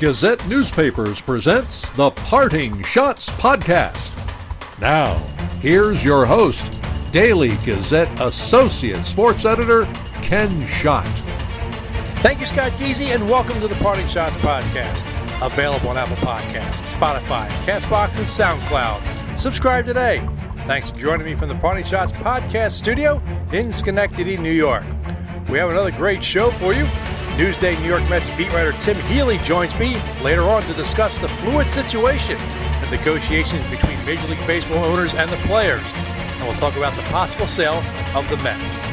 Gazette 0.00 0.48
Newspapers 0.48 1.20
presents 1.20 1.90
the 1.90 2.10
Parting 2.10 2.72
Schotts 2.84 3.28
Podcast. 3.32 4.10
Now, 4.80 5.16
here's 5.60 6.02
your 6.02 6.24
host, 6.24 6.72
Daily 7.12 7.50
Gazette 7.66 8.08
Associate 8.18 9.04
Sports 9.04 9.44
Editor, 9.44 9.84
Ken 10.22 10.66
Schott. 10.66 11.04
Thank 12.22 12.40
you, 12.40 12.46
Scott 12.46 12.72
Geezy, 12.78 13.14
and 13.14 13.28
welcome 13.28 13.60
to 13.60 13.68
the 13.68 13.74
Parting 13.74 14.06
Schotts 14.06 14.30
Podcast. 14.38 15.04
Available 15.46 15.90
on 15.90 15.98
Apple 15.98 16.16
Podcasts, 16.16 16.80
Spotify, 16.94 17.50
Castbox, 17.66 18.16
and 18.16 18.26
SoundCloud. 18.26 19.38
Subscribe 19.38 19.84
today. 19.84 20.26
Thanks 20.66 20.88
for 20.88 20.96
joining 20.96 21.26
me 21.26 21.34
from 21.34 21.50
the 21.50 21.56
Parting 21.56 21.84
Shots 21.84 22.12
Podcast 22.12 22.72
studio 22.72 23.20
in 23.52 23.70
Schenectady, 23.70 24.38
New 24.38 24.50
York. 24.50 24.84
We 25.50 25.58
have 25.58 25.68
another 25.68 25.90
great 25.90 26.24
show 26.24 26.52
for 26.52 26.72
you. 26.72 26.86
Newsday 27.40 27.80
New 27.80 27.88
York 27.88 28.06
Mets 28.10 28.28
beat 28.36 28.52
writer 28.52 28.72
Tim 28.80 28.98
Healey 29.06 29.38
joins 29.38 29.74
me 29.78 29.98
later 30.20 30.42
on 30.42 30.60
to 30.60 30.74
discuss 30.74 31.18
the 31.22 31.28
fluid 31.28 31.70
situation 31.70 32.36
and 32.36 32.90
negotiations 32.90 33.66
between 33.70 33.96
Major 34.04 34.28
League 34.28 34.46
Baseball 34.46 34.84
owners 34.84 35.14
and 35.14 35.30
the 35.30 35.38
players. 35.48 35.82
And 35.94 36.42
we'll 36.42 36.58
talk 36.58 36.76
about 36.76 36.94
the 36.96 37.02
possible 37.04 37.46
sale 37.46 37.82
of 38.14 38.28
the 38.28 38.36
Mets. 38.44 38.84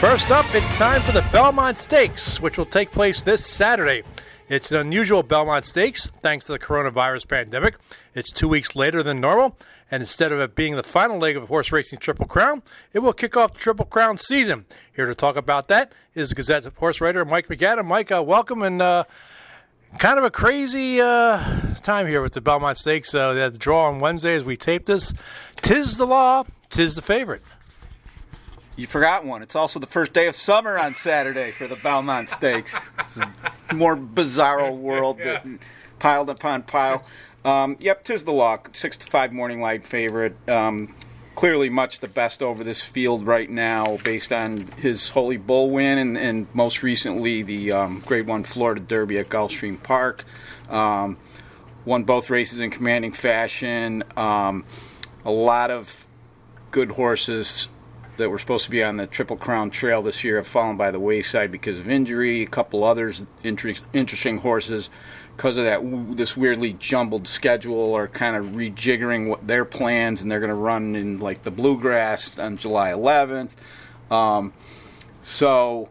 First 0.00 0.32
up, 0.32 0.44
it's 0.56 0.72
time 0.72 1.02
for 1.02 1.12
the 1.12 1.24
Belmont 1.30 1.78
Stakes, 1.78 2.40
which 2.40 2.58
will 2.58 2.66
take 2.66 2.90
place 2.90 3.22
this 3.22 3.46
Saturday. 3.46 4.02
It's 4.48 4.72
an 4.72 4.78
unusual 4.78 5.22
Belmont 5.22 5.64
Stakes 5.64 6.08
thanks 6.18 6.46
to 6.46 6.52
the 6.52 6.58
coronavirus 6.58 7.28
pandemic. 7.28 7.76
It's 8.12 8.32
two 8.32 8.48
weeks 8.48 8.74
later 8.74 9.04
than 9.04 9.20
normal, 9.20 9.56
and 9.90 10.02
instead 10.02 10.32
of 10.32 10.40
it 10.40 10.54
being 10.54 10.76
the 10.76 10.82
final 10.82 11.18
leg 11.18 11.36
of 11.36 11.48
horse 11.48 11.70
racing 11.70 11.98
Triple 11.98 12.26
Crown, 12.26 12.62
it 12.92 13.00
will 13.00 13.12
kick 13.12 13.36
off 13.36 13.52
the 13.52 13.58
Triple 13.58 13.84
Crown 13.84 14.18
season. 14.18 14.64
Here 14.94 15.06
to 15.06 15.14
talk 15.14 15.36
about 15.36 15.68
that 15.68 15.92
is 16.14 16.32
Gazette's 16.32 16.68
horse 16.76 17.00
writer 17.00 17.24
Mike 17.24 17.48
MacAdam. 17.48 17.86
Mike, 17.86 18.10
uh, 18.10 18.22
welcome 18.22 18.62
and 18.62 18.80
uh, 18.80 19.04
kind 19.98 20.18
of 20.18 20.24
a 20.24 20.30
crazy 20.30 21.00
uh, 21.00 21.38
time 21.82 22.06
here 22.06 22.22
with 22.22 22.32
the 22.32 22.40
Belmont 22.40 22.78
Stakes. 22.78 23.14
Uh, 23.14 23.34
they 23.34 23.40
had 23.40 23.54
the 23.54 23.58
draw 23.58 23.88
on 23.88 24.00
Wednesday 24.00 24.34
as 24.34 24.44
we 24.44 24.56
tape 24.56 24.86
this. 24.86 25.14
Tiz 25.56 25.96
the 25.96 26.06
Law, 26.06 26.44
tis 26.70 26.94
the 26.94 27.02
favorite. 27.02 27.42
You 28.76 28.88
forgot 28.88 29.24
one. 29.24 29.42
It's 29.42 29.54
also 29.54 29.78
the 29.78 29.86
first 29.86 30.12
day 30.12 30.26
of 30.26 30.34
summer 30.34 30.76
on 30.76 30.94
Saturday 30.94 31.52
for 31.52 31.68
the 31.68 31.76
Belmont 31.76 32.28
Stakes. 32.28 32.74
More 33.72 33.96
bizarro 33.96 34.76
world 34.76 35.18
that 35.18 35.46
piled 36.00 36.28
upon 36.28 36.64
pile. 36.64 37.04
Um, 37.44 37.76
yep, 37.78 38.04
Tiz 38.04 38.24
the 38.24 38.32
Law. 38.32 38.58
Six 38.72 38.96
to 38.98 39.10
five 39.10 39.32
morning 39.32 39.60
light 39.60 39.86
favorite. 39.86 40.36
Um, 40.48 40.94
clearly, 41.34 41.68
much 41.68 42.00
the 42.00 42.08
best 42.08 42.42
over 42.42 42.64
this 42.64 42.82
field 42.82 43.26
right 43.26 43.50
now, 43.50 43.98
based 44.02 44.32
on 44.32 44.68
his 44.78 45.10
Holy 45.10 45.36
Bull 45.36 45.70
win 45.70 45.98
and, 45.98 46.16
and 46.16 46.46
most 46.54 46.82
recently 46.82 47.42
the 47.42 47.72
um, 47.72 48.02
Grade 48.06 48.26
One 48.26 48.44
Florida 48.44 48.80
Derby 48.80 49.18
at 49.18 49.28
Gulfstream 49.28 49.82
Park. 49.82 50.24
Um, 50.70 51.18
won 51.84 52.04
both 52.04 52.30
races 52.30 52.60
in 52.60 52.70
commanding 52.70 53.12
fashion. 53.12 54.04
Um, 54.16 54.64
a 55.24 55.30
lot 55.30 55.70
of 55.70 56.06
good 56.70 56.92
horses 56.92 57.68
that 58.16 58.30
were 58.30 58.38
supposed 58.38 58.64
to 58.64 58.70
be 58.70 58.82
on 58.82 58.96
the 58.96 59.06
Triple 59.06 59.36
Crown 59.36 59.70
Trail 59.70 60.00
this 60.00 60.22
year 60.22 60.36
have 60.36 60.46
fallen 60.46 60.76
by 60.76 60.90
the 60.90 61.00
wayside 61.00 61.50
because 61.50 61.78
of 61.78 61.88
injury. 61.88 62.42
A 62.42 62.46
couple 62.46 62.84
others 62.84 63.26
inter- 63.42 63.74
interesting 63.92 64.38
horses 64.38 64.88
because 65.36 65.56
of 65.56 65.64
that 65.64 65.80
this 66.16 66.36
weirdly 66.36 66.74
jumbled 66.74 67.26
schedule 67.26 67.94
are 67.94 68.08
kind 68.08 68.36
of 68.36 68.46
rejiggering 68.52 69.28
what 69.28 69.46
their 69.46 69.64
plans 69.64 70.22
and 70.22 70.30
they're 70.30 70.40
going 70.40 70.48
to 70.48 70.54
run 70.54 70.94
in 70.94 71.18
like 71.18 71.42
the 71.42 71.50
bluegrass 71.50 72.38
on 72.38 72.56
July 72.56 72.90
11th. 72.90 73.50
Um, 74.10 74.52
so 75.22 75.88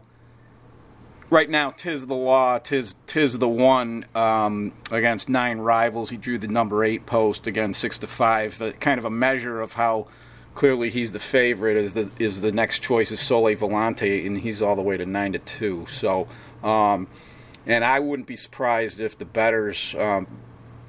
right 1.30 1.50
now, 1.50 1.70
Tiz 1.70 2.06
the 2.06 2.14
Law, 2.14 2.58
tis 2.58 2.96
tis 3.06 3.38
the 3.38 3.48
one 3.48 4.06
um, 4.14 4.72
against 4.90 5.28
nine 5.28 5.58
rivals. 5.58 6.10
He 6.10 6.16
drew 6.16 6.38
the 6.38 6.48
number 6.48 6.84
eight 6.84 7.04
post 7.04 7.46
again, 7.46 7.74
six 7.74 7.98
to 7.98 8.06
five. 8.06 8.60
Uh, 8.62 8.72
kind 8.72 8.98
of 8.98 9.04
a 9.04 9.10
measure 9.10 9.60
of 9.60 9.74
how 9.74 10.06
clearly 10.54 10.90
he's 10.90 11.12
the 11.12 11.18
favorite. 11.18 11.76
Is 11.76 11.94
the 11.94 12.08
is 12.18 12.40
the 12.40 12.52
next 12.52 12.82
choice 12.82 13.10
is 13.10 13.20
Sole 13.20 13.54
Volante, 13.54 14.26
and 14.26 14.40
he's 14.40 14.62
all 14.62 14.76
the 14.76 14.82
way 14.82 14.96
to 14.96 15.04
nine 15.04 15.32
to 15.32 15.38
two. 15.38 15.86
So. 15.90 16.28
Um, 16.62 17.08
and 17.66 17.84
I 17.84 18.00
wouldn't 18.00 18.28
be 18.28 18.36
surprised 18.36 19.00
if 19.00 19.18
the 19.18 19.24
bettors 19.24 19.94
um, 19.98 20.26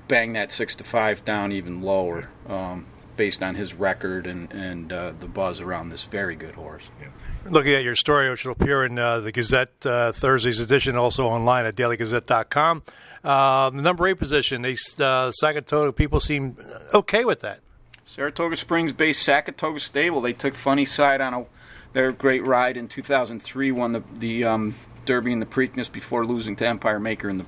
bang 0.08 0.34
that 0.34 0.52
six 0.52 0.76
to 0.76 0.84
five 0.84 1.24
down 1.24 1.52
even 1.52 1.82
lower, 1.82 2.30
um, 2.48 2.86
based 3.18 3.42
on 3.42 3.56
his 3.56 3.74
record 3.74 4.28
and 4.28 4.52
and 4.52 4.92
uh, 4.92 5.14
the 5.20 5.28
buzz 5.28 5.62
around 5.62 5.90
this 5.90 6.06
very 6.06 6.36
good 6.36 6.56
horse. 6.56 6.84
Yeah. 7.02 7.08
Looking 7.50 7.74
at 7.74 7.84
your 7.84 7.96
story, 7.96 8.30
which 8.30 8.44
will 8.46 8.54
appear 8.54 8.86
in 8.86 8.98
uh, 8.98 9.20
the 9.20 9.32
Gazette 9.32 9.86
uh, 9.86 10.12
Thursday's 10.12 10.60
edition, 10.60 10.96
also 10.96 11.28
online 11.28 11.66
at 11.66 11.76
dailygazette.com. 11.76 12.84
Uh, 13.24 13.70
the 13.70 13.82
number 13.82 14.08
eight 14.08 14.20
position, 14.20 14.62
they 14.62 14.76
uh, 15.00 15.32
Saratoga 15.32 15.94
people 15.94 16.20
seem 16.20 16.58
okay 16.94 17.26
with 17.26 17.42
that. 17.42 17.60
Saratoga 18.06 18.56
Springs-based 18.56 19.22
Saratoga 19.22 19.80
Stable. 19.80 20.22
They 20.22 20.34
took 20.34 20.54
Funny 20.54 20.86
Cide 20.86 21.22
on 21.22 21.34
a 21.34 21.46
their 21.94 22.12
great 22.12 22.46
ride 22.46 22.78
in 22.78 22.88
2003. 22.88 23.72
Won 23.72 23.94
the 23.94 24.04
the 24.14 24.44
um, 24.44 24.76
Derby 25.06 25.32
and 25.32 25.42
the 25.42 25.46
Preakness 25.46 25.92
before 25.92 26.26
losing 26.26 26.56
to 26.58 26.68
Empire 26.68 27.00
Maker 27.00 27.30
in 27.30 27.40
the 27.40 27.46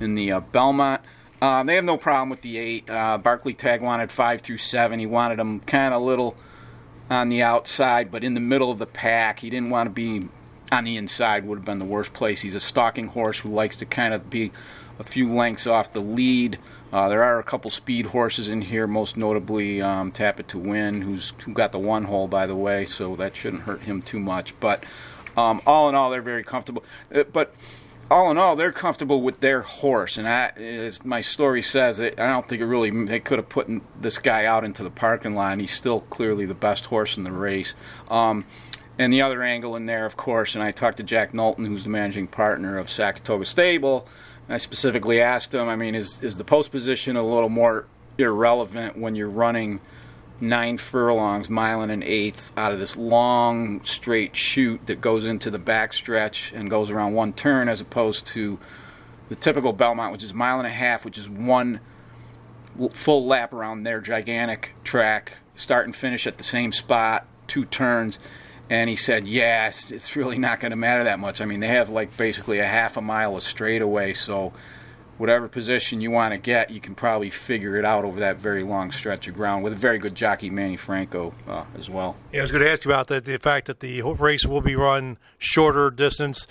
in 0.00 0.14
the 0.14 0.32
uh, 0.32 0.40
Belmont. 0.40 1.02
Um, 1.40 1.66
they 1.66 1.76
have 1.76 1.84
no 1.84 1.96
problem 1.96 2.30
with 2.30 2.40
the 2.42 2.58
eight. 2.58 2.90
Uh, 2.90 3.18
Barclay 3.18 3.52
Tagg 3.52 3.80
wanted 3.80 4.10
five 4.10 4.40
through 4.40 4.56
seven. 4.58 4.98
He 4.98 5.06
wanted 5.06 5.38
them 5.38 5.60
kind 5.60 5.94
of 5.94 6.02
little 6.02 6.36
on 7.10 7.28
the 7.28 7.42
outside, 7.42 8.10
but 8.10 8.24
in 8.24 8.34
the 8.34 8.40
middle 8.40 8.70
of 8.70 8.78
the 8.78 8.86
pack. 8.86 9.40
He 9.40 9.50
didn't 9.50 9.70
want 9.70 9.86
to 9.86 9.90
be 9.90 10.28
on 10.72 10.84
the 10.84 10.96
inside. 10.96 11.44
Would 11.46 11.58
have 11.58 11.64
been 11.64 11.78
the 11.78 11.84
worst 11.84 12.12
place. 12.12 12.40
He's 12.40 12.54
a 12.54 12.60
stalking 12.60 13.08
horse 13.08 13.38
who 13.38 13.48
likes 13.48 13.76
to 13.76 13.86
kind 13.86 14.14
of 14.14 14.28
be 14.28 14.52
a 14.98 15.04
few 15.04 15.32
lengths 15.32 15.66
off 15.66 15.92
the 15.92 16.00
lead. 16.00 16.58
Uh, 16.92 17.08
there 17.08 17.22
are 17.22 17.38
a 17.38 17.42
couple 17.42 17.70
speed 17.70 18.06
horses 18.06 18.48
in 18.48 18.62
here, 18.62 18.86
most 18.86 19.16
notably 19.16 19.80
um, 19.80 20.10
Tap 20.10 20.40
It 20.40 20.48
to 20.48 20.58
Win, 20.58 21.02
who's 21.02 21.32
who 21.44 21.52
got 21.52 21.70
the 21.70 21.78
one 21.78 22.04
hole 22.04 22.26
by 22.26 22.46
the 22.46 22.56
way, 22.56 22.84
so 22.84 23.14
that 23.16 23.36
shouldn't 23.36 23.62
hurt 23.62 23.82
him 23.82 24.02
too 24.02 24.18
much. 24.18 24.58
But 24.58 24.84
um, 25.38 25.62
all 25.66 25.88
in 25.88 25.94
all, 25.94 26.10
they're 26.10 26.20
very 26.20 26.42
comfortable. 26.42 26.82
Uh, 27.14 27.22
but 27.32 27.54
all 28.10 28.30
in 28.30 28.38
all, 28.38 28.56
they're 28.56 28.72
comfortable 28.72 29.22
with 29.22 29.40
their 29.40 29.60
horse, 29.60 30.16
and 30.16 30.26
I, 30.26 30.48
as 30.56 31.04
my 31.04 31.20
story 31.20 31.62
says, 31.62 32.00
it, 32.00 32.18
I 32.18 32.26
don't 32.26 32.48
think 32.48 32.60
it 32.60 32.66
really 32.66 32.90
they 33.04 33.20
could 33.20 33.38
have 33.38 33.48
put 33.48 33.68
this 34.00 34.18
guy 34.18 34.46
out 34.46 34.64
into 34.64 34.82
the 34.82 34.90
parking 34.90 35.34
lot. 35.34 35.58
He's 35.58 35.70
still 35.70 36.00
clearly 36.00 36.44
the 36.46 36.54
best 36.54 36.86
horse 36.86 37.16
in 37.16 37.22
the 37.22 37.32
race. 37.32 37.74
Um, 38.10 38.46
and 38.98 39.12
the 39.12 39.22
other 39.22 39.42
angle 39.42 39.76
in 39.76 39.84
there, 39.84 40.06
of 40.06 40.16
course, 40.16 40.56
and 40.56 40.64
I 40.64 40.72
talked 40.72 40.96
to 40.96 41.04
Jack 41.04 41.32
Knowlton, 41.32 41.66
who's 41.66 41.84
the 41.84 41.90
managing 41.90 42.26
partner 42.26 42.78
of 42.78 42.90
Saratoga 42.90 43.44
Stable. 43.44 44.08
I 44.48 44.58
specifically 44.58 45.20
asked 45.20 45.54
him, 45.54 45.68
I 45.68 45.76
mean, 45.76 45.94
is 45.94 46.20
is 46.20 46.36
the 46.36 46.44
post 46.44 46.72
position 46.72 47.16
a 47.16 47.22
little 47.22 47.50
more 47.50 47.86
irrelevant 48.16 48.98
when 48.98 49.14
you're 49.14 49.30
running? 49.30 49.80
Nine 50.40 50.76
furlongs, 50.76 51.50
mile 51.50 51.82
and 51.82 51.90
an 51.90 52.02
eighth, 52.02 52.52
out 52.56 52.72
of 52.72 52.78
this 52.78 52.96
long 52.96 53.82
straight 53.84 54.36
chute 54.36 54.86
that 54.86 55.00
goes 55.00 55.26
into 55.26 55.50
the 55.50 55.58
backstretch 55.58 56.52
and 56.52 56.70
goes 56.70 56.90
around 56.90 57.14
one 57.14 57.32
turn, 57.32 57.68
as 57.68 57.80
opposed 57.80 58.26
to 58.26 58.58
the 59.28 59.34
typical 59.34 59.72
Belmont, 59.72 60.12
which 60.12 60.22
is 60.22 60.32
mile 60.32 60.58
and 60.58 60.66
a 60.66 60.70
half, 60.70 61.04
which 61.04 61.18
is 61.18 61.28
one 61.28 61.80
full 62.92 63.26
lap 63.26 63.52
around 63.52 63.82
their 63.82 64.00
gigantic 64.00 64.74
track, 64.84 65.38
start 65.54 65.84
and 65.84 65.94
finish 65.94 66.26
at 66.26 66.38
the 66.38 66.44
same 66.44 66.72
spot, 66.72 67.26
two 67.46 67.64
turns. 67.64 68.18
And 68.70 68.90
he 68.90 68.96
said, 68.96 69.26
"Yes, 69.26 69.90
it's 69.90 70.14
really 70.14 70.38
not 70.38 70.60
going 70.60 70.70
to 70.70 70.76
matter 70.76 71.02
that 71.04 71.18
much. 71.18 71.40
I 71.40 71.46
mean, 71.46 71.60
they 71.60 71.68
have 71.68 71.88
like 71.88 72.16
basically 72.16 72.58
a 72.58 72.66
half 72.66 72.96
a 72.96 73.00
mile 73.00 73.36
of 73.36 73.42
straightaway, 73.42 74.12
so." 74.12 74.52
Whatever 75.18 75.48
position 75.48 76.00
you 76.00 76.10
want 76.10 76.32
to 76.32 76.38
get, 76.38 76.70
you 76.70 76.80
can 76.80 76.94
probably 76.94 77.30
figure 77.30 77.76
it 77.76 77.84
out 77.84 78.04
over 78.04 78.20
that 78.20 78.36
very 78.36 78.62
long 78.62 78.90
stretch 78.90 79.28
of 79.28 79.34
ground 79.34 79.62
with 79.62 79.72
a 79.72 79.76
very 79.76 79.98
good 79.98 80.14
jockey, 80.14 80.48
Manny 80.48 80.76
Franco, 80.76 81.32
uh, 81.46 81.64
as 81.76 81.90
well. 81.90 82.16
Yeah, 82.32 82.40
I 82.40 82.42
was 82.42 82.52
going 82.52 82.64
to 82.64 82.70
ask 82.70 82.84
you 82.84 82.90
about 82.90 83.08
the, 83.08 83.20
the 83.20 83.38
fact 83.38 83.66
that 83.66 83.80
the 83.80 84.00
race 84.02 84.46
will 84.46 84.60
be 84.60 84.76
run 84.76 85.18
shorter 85.38 85.90
distance. 85.90 86.46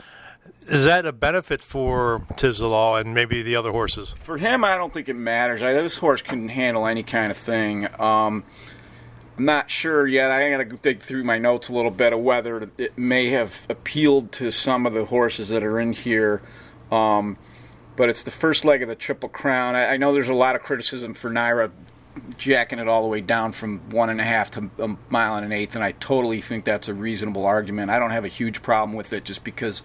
Is 0.67 0.85
that 0.85 1.05
a 1.05 1.13
benefit 1.13 1.61
for 1.61 2.21
Law 2.41 2.97
and 2.97 3.13
maybe 3.13 3.41
the 3.41 3.55
other 3.55 3.71
horses? 3.71 4.13
For 4.17 4.37
him, 4.37 4.63
I 4.63 4.75
don't 4.75 4.93
think 4.93 5.07
it 5.09 5.15
matters. 5.15 5.63
I, 5.63 5.73
this 5.73 5.97
horse 5.97 6.21
can 6.21 6.49
handle 6.49 6.87
any 6.87 7.03
kind 7.03 7.31
of 7.31 7.37
thing. 7.37 7.87
Um, 7.99 8.43
I'm 9.37 9.45
not 9.45 9.69
sure 9.69 10.07
yet. 10.07 10.31
I 10.31 10.49
got 10.49 10.69
to 10.69 10.75
dig 10.77 11.01
through 11.01 11.23
my 11.23 11.37
notes 11.37 11.69
a 11.69 11.73
little 11.73 11.91
bit 11.91 12.11
of 12.11 12.19
whether 12.19 12.69
it 12.77 12.97
may 12.97 13.29
have 13.29 13.65
appealed 13.69 14.31
to 14.33 14.51
some 14.51 14.85
of 14.85 14.93
the 14.93 15.05
horses 15.05 15.49
that 15.49 15.63
are 15.63 15.79
in 15.79 15.93
here. 15.93 16.41
Um, 16.91 17.37
but 17.97 18.07
it's 18.07 18.23
the 18.23 18.31
first 18.31 18.63
leg 18.63 18.81
of 18.81 18.87
the 18.87 18.95
Triple 18.95 19.27
Crown. 19.27 19.75
I, 19.75 19.87
I 19.87 19.97
know 19.97 20.13
there's 20.13 20.29
a 20.29 20.33
lot 20.33 20.55
of 20.55 20.63
criticism 20.63 21.13
for 21.13 21.29
NYRA 21.29 21.71
jacking 22.37 22.79
it 22.79 22.87
all 22.87 23.01
the 23.01 23.07
way 23.07 23.21
down 23.21 23.51
from 23.51 23.79
one 23.89 24.09
and 24.09 24.21
a 24.21 24.23
half 24.23 24.49
to 24.51 24.69
a 24.79 24.95
mile 25.09 25.35
and 25.35 25.45
an 25.45 25.51
eighth, 25.51 25.75
and 25.75 25.83
I 25.83 25.91
totally 25.93 26.39
think 26.39 26.63
that's 26.63 26.87
a 26.87 26.93
reasonable 26.93 27.45
argument. 27.45 27.91
I 27.91 27.99
don't 27.99 28.11
have 28.11 28.23
a 28.23 28.29
huge 28.29 28.61
problem 28.61 28.95
with 28.95 29.11
it 29.11 29.25
just 29.25 29.43
because 29.43 29.81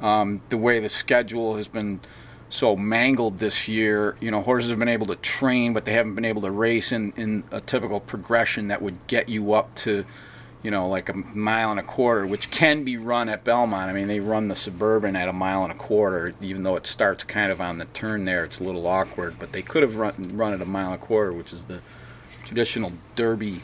um, 0.00 0.40
the 0.48 0.56
way 0.56 0.80
the 0.80 0.88
schedule 0.88 1.56
has 1.56 1.68
been 1.68 2.00
so 2.48 2.74
mangled 2.76 3.38
this 3.38 3.68
year. 3.68 4.16
You 4.20 4.30
know, 4.30 4.42
horses 4.42 4.70
have 4.70 4.78
been 4.78 4.88
able 4.88 5.06
to 5.06 5.16
train, 5.16 5.72
but 5.72 5.84
they 5.84 5.92
haven't 5.92 6.14
been 6.14 6.24
able 6.24 6.42
to 6.42 6.50
race 6.50 6.92
in, 6.92 7.12
in 7.16 7.44
a 7.50 7.60
typical 7.60 8.00
progression 8.00 8.68
that 8.68 8.82
would 8.82 9.06
get 9.06 9.28
you 9.28 9.52
up 9.52 9.74
to, 9.76 10.04
you 10.62 10.70
know, 10.70 10.88
like 10.88 11.08
a 11.08 11.14
mile 11.14 11.70
and 11.70 11.80
a 11.80 11.82
quarter, 11.82 12.26
which 12.26 12.50
can 12.50 12.84
be 12.84 12.96
run 12.96 13.28
at 13.28 13.44
Belmont. 13.44 13.90
I 13.90 13.92
mean, 13.92 14.08
they 14.08 14.20
run 14.20 14.48
the 14.48 14.54
Suburban 14.54 15.16
at 15.16 15.28
a 15.28 15.32
mile 15.32 15.62
and 15.62 15.72
a 15.72 15.76
quarter, 15.76 16.34
even 16.40 16.62
though 16.64 16.76
it 16.76 16.86
starts 16.86 17.24
kind 17.24 17.50
of 17.50 17.60
on 17.60 17.78
the 17.78 17.86
turn 17.86 18.24
there. 18.26 18.44
It's 18.44 18.60
a 18.60 18.64
little 18.64 18.86
awkward, 18.86 19.38
but 19.38 19.52
they 19.52 19.62
could 19.62 19.82
have 19.82 19.96
run 19.96 20.36
run 20.36 20.52
at 20.52 20.60
a 20.60 20.66
mile 20.66 20.92
and 20.92 21.02
a 21.02 21.04
quarter, 21.04 21.32
which 21.32 21.52
is 21.52 21.64
the 21.64 21.80
traditional 22.44 22.92
Derby 23.14 23.62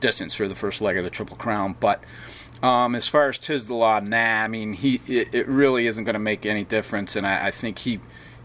distance 0.00 0.34
for 0.34 0.46
the 0.48 0.54
first 0.54 0.80
leg 0.80 0.98
of 0.98 1.04
the 1.04 1.10
Triple 1.10 1.36
Crown. 1.36 1.76
But 1.80 2.02
um, 2.62 2.94
as 2.94 3.08
far 3.08 3.30
as 3.30 3.38
Tiz 3.38 3.66
the 3.66 3.74
Law, 3.74 4.00
nah. 4.00 4.42
I 4.42 4.48
mean, 4.48 4.74
he 4.74 5.00
it, 5.06 5.34
it 5.34 5.48
really 5.48 5.86
isn't 5.86 6.04
going 6.04 6.14
to 6.14 6.18
make 6.18 6.44
any 6.44 6.64
difference, 6.64 7.16
and 7.16 7.26
I, 7.26 7.46
I 7.46 7.50
think 7.50 7.78
he 7.80 8.00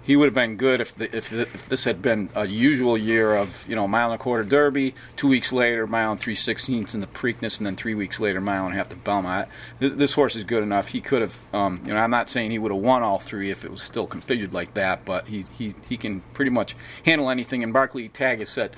he 0.10 0.16
would 0.16 0.26
have 0.26 0.34
been 0.34 0.56
good 0.56 0.82
if, 0.82 0.96
the, 0.96 1.16
if, 1.16 1.32
if 1.32 1.70
this 1.70 1.84
had 1.84 2.02
been 2.02 2.32
a 2.34 2.48
usual 2.48 2.98
year 2.98 3.36
of 3.36 3.64
you 3.70 3.76
know 3.76 3.88
mile 3.88 4.12
and 4.12 4.20
a 4.20 4.24
quarter 4.24 4.44
Derby, 4.44 4.96
two 5.16 5.28
weeks 5.28 5.52
later 5.52 5.86
mile 5.86 6.14
and 6.14 6.20
three 6.20 6.34
sixteenths 6.34 6.96
in 6.96 7.00
the 7.00 7.06
Preakness, 7.06 7.60
and 7.60 7.68
then 7.68 7.76
three 7.76 7.94
weeks 7.94 8.20
later 8.20 8.42
mile 8.42 8.66
and 8.66 8.74
a 8.74 8.78
half 8.78 8.90
to 8.90 8.96
Belmont. 8.96 9.48
This, 9.78 10.14
horse 10.14 10.36
is 10.36 10.44
good 10.44 10.64
enough. 10.64 10.88
He 10.88 11.00
could 11.00 11.22
have, 11.22 11.38
um, 11.54 11.82
you 11.86 11.94
know, 11.94 12.00
I'm 12.00 12.10
not 12.10 12.28
saying 12.28 12.50
he 12.50 12.58
would 12.58 12.72
have 12.72 12.82
won 12.82 13.04
all 13.04 13.20
three 13.20 13.52
if 13.52 13.64
it 13.64 13.70
was 13.70 13.84
still 13.84 14.08
configured 14.08 14.52
like 14.52 14.74
that, 14.74 15.06
but 15.06 15.28
he 15.28 15.46
he 15.56 15.76
he 15.88 15.96
can 15.96 16.22
pretty 16.34 16.50
much 16.50 16.76
handle 17.06 17.30
anything. 17.30 17.62
And 17.62 17.72
Barclay 17.72 18.08
Tagg 18.08 18.40
has 18.40 18.50
said 18.50 18.76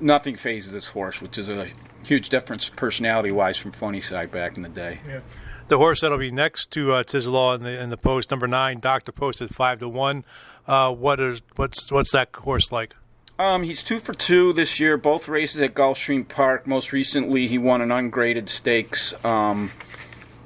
nothing 0.00 0.34
fazes 0.34 0.72
this 0.72 0.88
horse, 0.88 1.22
which 1.22 1.38
is 1.38 1.48
a 1.48 1.68
huge 2.02 2.30
difference 2.30 2.68
personality 2.68 3.30
wise 3.30 3.58
from 3.58 3.70
Funny 3.70 4.00
Cide 4.00 4.32
back 4.32 4.56
in 4.56 4.64
the 4.64 4.68
day. 4.68 4.98
Yeah. 5.06 5.20
The 5.66 5.78
horse 5.78 6.02
that'll 6.02 6.18
be 6.18 6.30
next 6.30 6.72
to 6.72 6.92
uh, 6.92 7.04
Tislaw 7.04 7.54
in 7.54 7.62
the 7.62 7.80
in 7.80 7.90
the 7.90 7.96
post 7.96 8.32
number 8.32 8.48
nine, 8.48 8.80
Doctor 8.80 9.12
Post 9.12 9.38
posted 9.38 9.56
five 9.56 9.78
to 9.78 9.88
one. 9.88 10.24
Uh, 10.66 10.92
what 10.92 11.20
is 11.20 11.42
what's 11.56 11.90
what's 11.92 12.12
that 12.12 12.34
horse 12.34 12.72
like? 12.72 12.94
Um, 13.38 13.64
he's 13.64 13.82
two 13.82 13.98
for 13.98 14.14
two 14.14 14.52
this 14.52 14.78
year, 14.78 14.96
both 14.96 15.28
races 15.28 15.60
at 15.60 15.74
Gulfstream 15.74 16.28
Park. 16.28 16.66
Most 16.66 16.92
recently, 16.92 17.48
he 17.48 17.58
won 17.58 17.80
an 17.80 17.90
ungraded 17.90 18.48
stakes 18.48 19.12
um, 19.24 19.72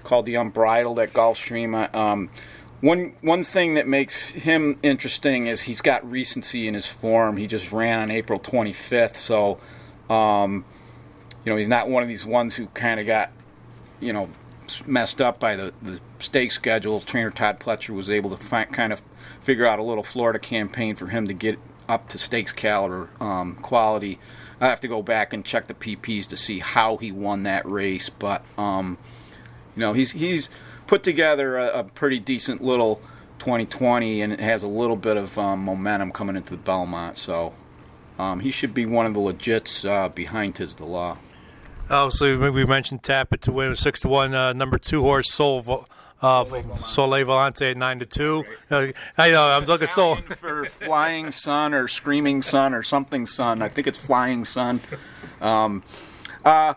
called 0.04 0.24
the 0.24 0.36
Unbridled 0.36 0.98
at 0.98 1.12
Gulfstream. 1.12 1.88
Uh, 1.92 1.96
um, 1.96 2.30
one 2.80 3.14
one 3.20 3.44
thing 3.44 3.74
that 3.74 3.86
makes 3.86 4.30
him 4.30 4.78
interesting 4.82 5.46
is 5.46 5.62
he's 5.62 5.80
got 5.80 6.08
recency 6.10 6.66
in 6.66 6.74
his 6.74 6.86
form. 6.86 7.36
He 7.36 7.46
just 7.46 7.70
ran 7.72 8.00
on 8.00 8.10
April 8.10 8.40
25th, 8.40 9.16
so 9.16 9.60
um, 10.08 10.64
you 11.44 11.52
know 11.52 11.56
he's 11.56 11.68
not 11.68 11.88
one 11.88 12.02
of 12.02 12.08
these 12.08 12.24
ones 12.24 12.56
who 12.56 12.66
kind 12.68 12.98
of 12.98 13.06
got 13.06 13.30
you 14.00 14.12
know 14.12 14.30
messed 14.86 15.20
up 15.20 15.38
by 15.38 15.56
the 15.56 15.74
the 15.82 16.00
stake 16.20 16.52
schedule. 16.52 17.00
Trainer 17.00 17.30
Todd 17.30 17.60
Pletcher 17.60 17.94
was 17.94 18.08
able 18.08 18.30
to 18.30 18.36
find, 18.36 18.72
kind 18.72 18.92
of 18.92 19.02
figure 19.48 19.66
out 19.66 19.78
a 19.78 19.82
little 19.82 20.02
Florida 20.02 20.38
campaign 20.38 20.94
for 20.94 21.06
him 21.06 21.26
to 21.26 21.32
get 21.32 21.58
up 21.88 22.06
to 22.06 22.18
stakes 22.18 22.52
caliber 22.52 23.08
um, 23.18 23.54
quality. 23.54 24.18
I 24.60 24.66
have 24.66 24.80
to 24.80 24.88
go 24.88 25.00
back 25.00 25.32
and 25.32 25.42
check 25.42 25.68
the 25.68 25.72
PPs 25.72 26.26
to 26.26 26.36
see 26.36 26.58
how 26.58 26.98
he 26.98 27.10
won 27.10 27.44
that 27.44 27.64
race, 27.64 28.10
but 28.10 28.44
um, 28.58 28.98
you 29.74 29.80
know 29.80 29.94
he's 29.94 30.10
he's 30.10 30.50
put 30.86 31.02
together 31.02 31.56
a, 31.56 31.78
a, 31.78 31.84
pretty 31.84 32.18
decent 32.18 32.62
little 32.62 32.96
2020, 33.38 34.20
and 34.20 34.34
it 34.34 34.40
has 34.40 34.62
a 34.62 34.68
little 34.68 34.96
bit 34.96 35.16
of 35.16 35.38
um, 35.38 35.60
momentum 35.64 36.12
coming 36.12 36.36
into 36.36 36.50
the 36.50 36.58
Belmont. 36.58 37.16
So 37.16 37.54
um, 38.18 38.40
he 38.40 38.50
should 38.50 38.74
be 38.74 38.84
one 38.84 39.06
of 39.06 39.14
the 39.14 39.20
legits 39.20 39.88
uh, 39.88 40.10
behind 40.10 40.56
Tiz 40.56 40.74
the 40.74 40.84
Law. 40.84 41.16
So 41.88 42.50
we 42.50 42.66
mentioned 42.66 43.02
Tapit 43.02 43.40
to 43.40 43.52
win 43.52 43.74
six 43.76 44.00
to 44.00 44.08
one. 44.08 44.34
Uh, 44.34 44.52
number 44.52 44.76
two 44.76 45.00
horse 45.00 45.32
Soul 45.32 45.86
uh, 46.22 46.44
Sole 46.76 47.10
Volante 47.10 47.70
at 47.70 47.76
nine 47.76 47.98
to 48.00 48.06
two. 48.06 48.44
Uh, 48.70 48.88
I 49.16 49.30
know 49.30 49.48
I'm 49.48 49.64
looking 49.64 49.88
so 49.88 50.16
for 50.16 50.64
Flying 50.66 51.30
Sun 51.30 51.74
or 51.74 51.88
Screaming 51.88 52.42
Sun 52.42 52.74
or 52.74 52.82
something 52.82 53.26
Sun. 53.26 53.62
I 53.62 53.68
think 53.68 53.86
it's 53.86 53.98
Flying 53.98 54.44
Sun. 54.44 54.80
Um, 55.40 55.82
uh, 56.44 56.74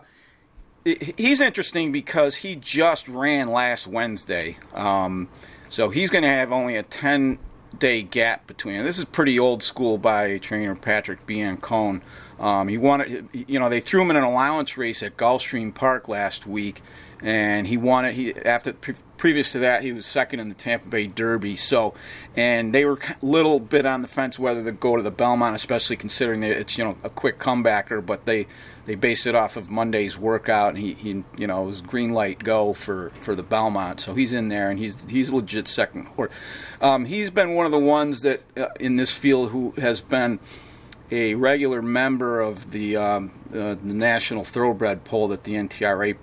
he's 0.84 1.40
interesting 1.40 1.92
because 1.92 2.36
he 2.36 2.56
just 2.56 3.08
ran 3.08 3.48
last 3.48 3.86
Wednesday, 3.86 4.58
um, 4.74 5.28
so 5.68 5.90
he's 5.90 6.10
going 6.10 6.22
to 6.22 6.30
have 6.30 6.52
only 6.52 6.76
a 6.76 6.82
ten 6.82 7.38
day 7.78 8.02
gap 8.02 8.46
between. 8.46 8.84
This 8.84 8.98
is 8.98 9.04
pretty 9.04 9.38
old 9.38 9.62
school 9.62 9.98
by 9.98 10.38
trainer 10.38 10.74
Patrick 10.74 11.26
Biancone. 11.26 12.02
Um, 12.38 12.68
he 12.68 12.76
wanted, 12.76 13.28
you 13.32 13.58
know, 13.58 13.68
they 13.68 13.80
threw 13.80 14.02
him 14.02 14.10
in 14.10 14.16
an 14.16 14.24
allowance 14.24 14.76
race 14.76 15.02
at 15.02 15.16
Gulfstream 15.16 15.74
Park 15.74 16.08
last 16.08 16.46
week, 16.46 16.82
and 17.22 17.66
he 17.66 17.76
won 17.76 18.04
it. 18.04 18.14
he 18.14 18.34
after 18.36 18.72
pre- 18.72 18.94
previous 19.16 19.52
to 19.52 19.60
that 19.60 19.82
he 19.82 19.92
was 19.92 20.04
second 20.04 20.40
in 20.40 20.48
the 20.48 20.54
Tampa 20.54 20.88
Bay 20.88 21.06
Derby. 21.06 21.54
So, 21.54 21.94
and 22.36 22.74
they 22.74 22.84
were 22.84 22.98
a 23.00 23.24
little 23.24 23.60
bit 23.60 23.86
on 23.86 24.02
the 24.02 24.08
fence 24.08 24.38
whether 24.38 24.64
to 24.64 24.72
go 24.72 24.96
to 24.96 25.02
the 25.02 25.12
Belmont, 25.12 25.54
especially 25.54 25.96
considering 25.96 26.40
that 26.40 26.50
it's 26.50 26.76
you 26.76 26.84
know 26.84 26.96
a 27.04 27.10
quick 27.10 27.38
comebacker. 27.38 28.04
But 28.04 28.26
they 28.26 28.46
they 28.84 28.96
based 28.96 29.26
it 29.26 29.34
off 29.34 29.56
of 29.56 29.70
Monday's 29.70 30.18
workout, 30.18 30.74
and 30.74 30.78
he, 30.78 30.94
he 30.94 31.24
you 31.38 31.46
know 31.46 31.62
was 31.62 31.80
green 31.80 32.12
light 32.12 32.40
go 32.42 32.72
for, 32.72 33.10
for 33.20 33.34
the 33.36 33.44
Belmont. 33.44 34.00
So 34.00 34.14
he's 34.14 34.32
in 34.32 34.48
there, 34.48 34.68
and 34.70 34.78
he's 34.78 35.08
he's 35.08 35.30
legit 35.30 35.68
second 35.68 36.06
horse. 36.08 36.32
Um, 36.80 37.04
he's 37.04 37.30
been 37.30 37.54
one 37.54 37.66
of 37.66 37.72
the 37.72 37.78
ones 37.78 38.22
that 38.22 38.42
uh, 38.56 38.66
in 38.80 38.96
this 38.96 39.16
field 39.16 39.50
who 39.50 39.72
has 39.72 40.00
been 40.00 40.40
a 41.12 41.34
regular 41.34 41.82
member 41.82 42.40
of 42.40 42.72
the 42.72 42.96
um, 42.96 43.32
uh, 43.50 43.74
the 43.74 43.94
national 43.94 44.42
thoroughbred 44.42 45.04
poll 45.04 45.28
that 45.28 45.44
the 45.44 45.52
NTRA 45.52 46.16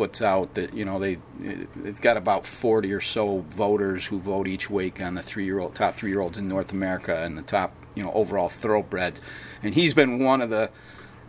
puts 0.00 0.22
out 0.22 0.54
that 0.54 0.72
you 0.72 0.82
know 0.82 0.98
they 0.98 1.18
it's 1.84 2.00
got 2.00 2.16
about 2.16 2.46
40 2.46 2.90
or 2.90 3.02
so 3.02 3.40
voters 3.50 4.06
who 4.06 4.18
vote 4.18 4.48
each 4.48 4.70
week 4.70 4.98
on 4.98 5.12
the 5.12 5.22
three 5.22 5.44
year 5.44 5.58
old 5.58 5.74
top 5.74 5.94
three 5.98 6.08
year 6.08 6.22
olds 6.22 6.38
in 6.38 6.48
North 6.48 6.72
America 6.72 7.22
and 7.22 7.36
the 7.36 7.42
top 7.42 7.74
you 7.94 8.02
know 8.02 8.10
overall 8.14 8.48
thoroughbreds, 8.48 9.20
and 9.62 9.74
he's 9.74 9.92
been 9.92 10.24
one 10.24 10.40
of 10.40 10.48
the 10.48 10.70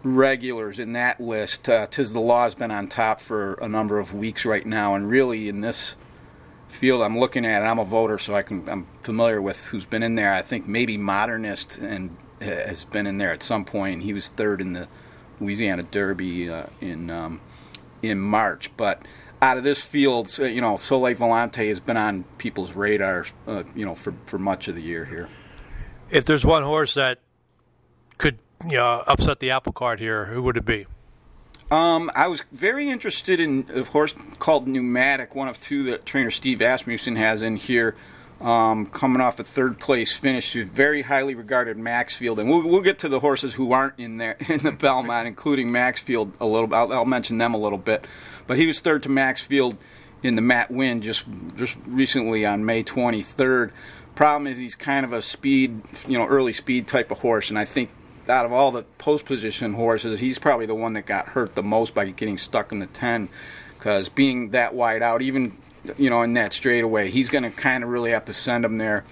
regulars 0.04 0.80
in 0.80 0.94
that 0.94 1.20
list. 1.20 1.68
Uh, 1.68 1.86
Tiz 1.86 2.14
the 2.14 2.22
Law 2.22 2.46
has 2.46 2.56
been 2.56 2.72
on 2.72 2.88
top 2.88 3.20
for 3.20 3.56
a 3.56 3.68
number 3.68 4.00
of 4.00 4.14
weeks 4.14 4.46
right 4.46 4.66
now, 4.66 4.96
and 4.96 5.10
really 5.10 5.50
in 5.50 5.60
this 5.60 5.98
field 6.70 7.02
I'm 7.02 7.20
looking 7.20 7.46
at, 7.46 7.64
I'm 7.64 7.78
a 7.78 7.84
voter, 7.84 8.18
so 8.18 8.36
I 8.36 8.42
can 8.42 8.70
I'm 8.70 8.88
familiar 9.02 9.42
with 9.42 9.68
who's 9.68 9.86
been 9.86 10.02
in 10.02 10.16
there. 10.16 10.34
I 10.34 10.44
think 10.44 10.66
maybe 10.66 10.96
Modernist 10.96 11.78
and 11.78 12.16
has 12.40 12.86
been 12.86 13.06
in 13.06 13.18
there 13.18 13.34
at 13.34 13.44
some 13.44 13.66
point. 13.66 14.04
He 14.04 14.14
was 14.14 14.30
third 14.30 14.62
in 14.62 14.72
the 14.72 14.88
Louisiana 15.42 15.84
Derby 15.84 16.50
uh, 16.50 16.68
in 16.80 17.10
um, 17.10 17.42
in 18.02 18.20
March. 18.20 18.72
But 18.78 19.02
out 19.42 19.58
of 19.58 19.64
this 19.64 19.84
field, 19.84 20.38
you 20.38 20.62
know, 20.62 20.76
Sole 20.76 21.04
Volante 21.04 21.68
has 21.68 21.80
been 21.80 21.98
on 21.98 22.24
people's 22.38 22.74
radar, 22.74 23.26
uh, 23.48 23.64
you 23.76 23.86
know, 23.86 23.96
for, 23.96 24.14
for 24.26 24.38
much 24.38 24.68
of 24.68 24.76
the 24.76 24.82
year 24.82 25.06
here. 25.06 25.30
If 26.10 26.26
there's 26.26 26.46
one 26.46 26.64
horse 26.64 26.94
that 26.96 27.20
could 28.18 28.38
you 28.66 28.78
know, 28.78 29.04
upset 29.08 29.40
the 29.40 29.52
apple 29.52 29.74
cart 29.74 30.00
here, 30.00 30.26
who 30.26 30.44
would 30.44 30.58
it 30.58 30.66
be? 30.66 30.86
Um, 31.72 32.12
I 32.14 32.28
was 32.28 32.44
very 32.52 32.90
interested 32.90 33.40
in 33.40 33.66
a 33.74 33.84
horse 33.84 34.14
called 34.40 34.68
Pneumatic, 34.68 35.34
one 35.36 35.48
of 35.48 35.60
two 35.60 35.84
that 35.84 36.06
trainer 36.06 36.30
Steve 36.30 36.62
Asmussen 36.62 37.16
has 37.16 37.42
in 37.42 37.56
here 37.56 37.96
um, 38.42 38.88
coming 38.88 39.22
off 39.22 39.40
a 39.40 39.44
third 39.44 39.80
place 39.80 40.18
finish 40.18 40.52
to 40.54 40.66
very 40.66 41.04
highly 41.04 41.36
regarded 41.36 41.78
Maxfield, 41.78 42.40
and 42.40 42.50
we'll, 42.50 42.68
we'll 42.68 42.82
get 42.82 43.00
to 43.00 43.10
the 43.10 43.20
horses 43.20 43.54
who 43.54 43.72
aren't 43.72 44.00
in 44.00 44.18
there 44.18 44.38
in 44.50 44.60
the 44.60 44.72
Belmont, 44.72 45.28
including 45.28 45.72
Maxfield 45.72 46.36
a 46.40 46.46
little. 46.46 46.74
I'll, 46.74 46.92
I'll 46.92 47.06
mention 47.06 47.38
them 47.38 47.54
a 47.54 47.58
little 47.58 47.78
bit, 47.78 48.06
but 48.48 48.58
he 48.58 48.68
was 48.68 48.80
third 48.80 49.04
to 49.04 49.10
Maxfield 49.10 49.78
in 50.24 50.36
the 50.36 50.42
Matt 50.42 50.72
Winn 50.72 51.02
just 51.02 51.26
just 51.56 51.78
recently 51.86 52.46
on 52.46 52.66
May 52.66 52.84
23rd. 52.84 53.72
Problem 54.16 54.48
is 54.48 54.58
he's 54.58 54.76
kind 54.76 55.06
of 55.06 55.14
a 55.14 55.22
speed, 55.22 55.82
you 56.08 56.18
know, 56.18 56.28
early 56.28 56.54
speed 56.54 56.88
type 56.88 57.12
of 57.12 57.20
horse, 57.20 57.50
and 57.50 57.58
I 57.58 57.66
think 57.66 57.90
out 58.28 58.46
of 58.46 58.52
all 58.52 58.72
the 58.72 58.84
post 58.98 59.26
position 59.26 59.74
horses, 59.74 60.20
he's 60.20 60.40
probably 60.40 60.66
the 60.66 60.76
one 60.76 60.94
that 60.94 61.06
got 61.06 61.30
hurt 61.30 61.56
the 61.56 61.64
most 61.64 61.94
by 61.94 62.10
getting 62.10 62.38
stuck 62.38 62.72
in 62.72 62.80
the 62.80 62.88
10 62.88 63.30
because 63.78 64.10
being 64.10 64.52
that 64.52 64.76
wide 64.76 65.02
out, 65.02 65.22
even 65.22 65.58
you 65.98 66.10
know, 66.10 66.22
in 66.22 66.34
that 66.34 66.54
straightaway. 66.54 67.10
He's 67.10 67.30
going 67.30 67.44
to 67.44 67.52
kind 67.52 67.84
of 67.84 67.90
really 67.90 68.12
have 68.12 68.26
to 68.26 68.34
send 68.34 68.66
him 68.66 68.78
there, 68.78 69.04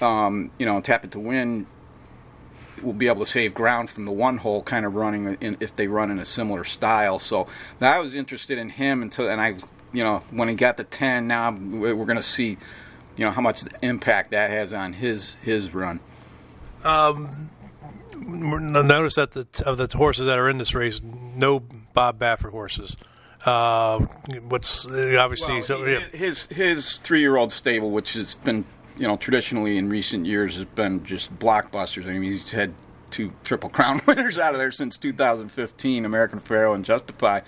um, 0.00 0.50
you 0.58 0.66
know, 0.66 0.80
tap 0.80 1.04
it 1.04 1.10
to 1.12 1.20
Win. 1.20 1.66
Will 2.82 2.92
be 2.92 3.06
able 3.06 3.20
to 3.20 3.30
save 3.30 3.54
ground 3.54 3.90
from 3.90 4.06
the 4.06 4.10
one 4.10 4.38
hole 4.38 4.60
kind 4.60 4.84
of 4.84 4.96
running 4.96 5.36
in, 5.40 5.56
if 5.60 5.72
they 5.72 5.86
run 5.86 6.10
in 6.10 6.18
a 6.18 6.24
similar 6.24 6.64
style. 6.64 7.20
So 7.20 7.46
I 7.80 8.00
was 8.00 8.16
interested 8.16 8.58
in 8.58 8.70
him 8.70 9.02
until, 9.02 9.30
and 9.30 9.40
I, 9.40 9.54
you 9.92 10.02
know, 10.02 10.18
when 10.32 10.48
he 10.48 10.56
got 10.56 10.78
the 10.78 10.82
ten, 10.82 11.28
now 11.28 11.52
we're 11.52 11.94
going 11.94 12.16
to 12.16 12.24
see, 12.24 12.58
you 13.16 13.24
know, 13.24 13.30
how 13.30 13.40
much 13.40 13.62
impact 13.82 14.32
that 14.32 14.50
has 14.50 14.72
on 14.72 14.94
his 14.94 15.36
his 15.42 15.72
run. 15.72 16.00
Um, 16.82 17.50
notice 18.16 19.14
that 19.14 19.30
the 19.30 19.46
of 19.64 19.76
the 19.76 19.88
horses 19.96 20.26
that 20.26 20.40
are 20.40 20.50
in 20.50 20.58
this 20.58 20.74
race, 20.74 21.00
no 21.02 21.60
Bob 21.60 22.18
Baffert 22.18 22.50
horses. 22.50 22.96
Uh, 23.44 23.98
what's 24.48 24.86
uh, 24.86 25.16
obviously 25.18 25.54
well, 25.54 25.62
so, 25.62 25.84
yeah. 25.84 26.00
his 26.12 26.46
his 26.46 26.94
three 26.98 27.20
year 27.20 27.36
old 27.36 27.52
stable, 27.52 27.90
which 27.90 28.12
has 28.12 28.36
been 28.36 28.64
you 28.96 29.06
know 29.06 29.16
traditionally 29.16 29.78
in 29.78 29.88
recent 29.88 30.26
years 30.26 30.54
has 30.54 30.64
been 30.64 31.04
just 31.04 31.36
blockbusters. 31.38 32.06
I 32.06 32.12
mean, 32.12 32.22
he's 32.22 32.52
had 32.52 32.72
two 33.10 33.32
Triple 33.42 33.68
Crown 33.68 34.00
winners 34.06 34.38
out 34.38 34.54
of 34.54 34.58
there 34.58 34.70
since 34.70 34.96
2015, 34.96 36.04
American 36.04 36.38
Pharoah 36.38 36.74
and 36.74 36.84
Justify, 36.84 37.40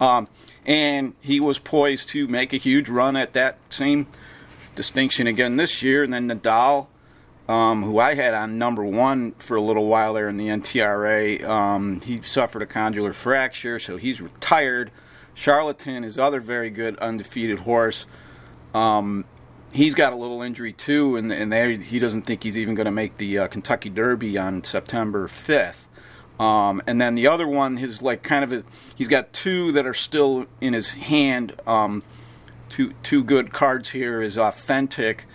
um, 0.00 0.26
and 0.64 1.14
he 1.20 1.38
was 1.38 1.58
poised 1.58 2.08
to 2.10 2.26
make 2.28 2.54
a 2.54 2.58
huge 2.58 2.88
run 2.88 3.14
at 3.14 3.34
that 3.34 3.58
same 3.68 4.06
distinction 4.74 5.26
again 5.26 5.56
this 5.56 5.82
year. 5.82 6.02
And 6.02 6.12
then 6.12 6.28
Nadal. 6.28 6.88
Um, 7.48 7.82
who 7.82 7.98
I 7.98 8.14
had 8.14 8.34
on 8.34 8.56
number 8.56 8.84
one 8.84 9.32
for 9.32 9.56
a 9.56 9.60
little 9.60 9.86
while 9.86 10.14
there 10.14 10.28
in 10.28 10.36
the 10.36 10.46
NTRA. 10.46 11.42
Um, 11.42 12.00
he 12.00 12.22
suffered 12.22 12.62
a 12.62 12.66
condylar 12.66 13.12
fracture, 13.12 13.80
so 13.80 13.96
he's 13.96 14.20
retired 14.22 14.92
Charlatan, 15.34 16.02
his 16.02 16.18
other 16.18 16.40
very 16.40 16.70
good 16.70 16.98
undefeated 16.98 17.60
horse, 17.60 18.06
um, 18.74 19.24
he's 19.72 19.94
got 19.94 20.12
a 20.12 20.16
little 20.16 20.42
injury 20.42 20.72
too, 20.72 21.16
and, 21.16 21.32
and 21.32 21.82
he 21.82 21.98
doesn't 21.98 22.22
think 22.22 22.42
he's 22.42 22.58
even 22.58 22.74
going 22.74 22.86
to 22.86 22.90
make 22.92 23.16
the 23.16 23.38
uh, 23.38 23.46
Kentucky 23.48 23.90
Derby 23.90 24.38
on 24.38 24.64
September 24.64 25.26
5th. 25.26 25.84
Um, 26.38 26.82
and 26.86 27.00
then 27.00 27.14
the 27.14 27.26
other 27.26 27.46
one, 27.46 27.76
his 27.76 28.02
like 28.02 28.22
kind 28.22 28.44
of 28.44 28.52
a, 28.52 28.64
he's 28.94 29.08
got 29.08 29.32
two 29.32 29.72
that 29.72 29.86
are 29.86 29.94
still 29.94 30.46
in 30.60 30.72
his 30.72 30.92
hand. 30.92 31.54
Um, 31.66 32.02
two 32.68 32.94
two 33.02 33.22
good 33.22 33.52
cards 33.52 33.90
here 33.90 34.20
is 34.20 34.38
authentic, 34.38 35.26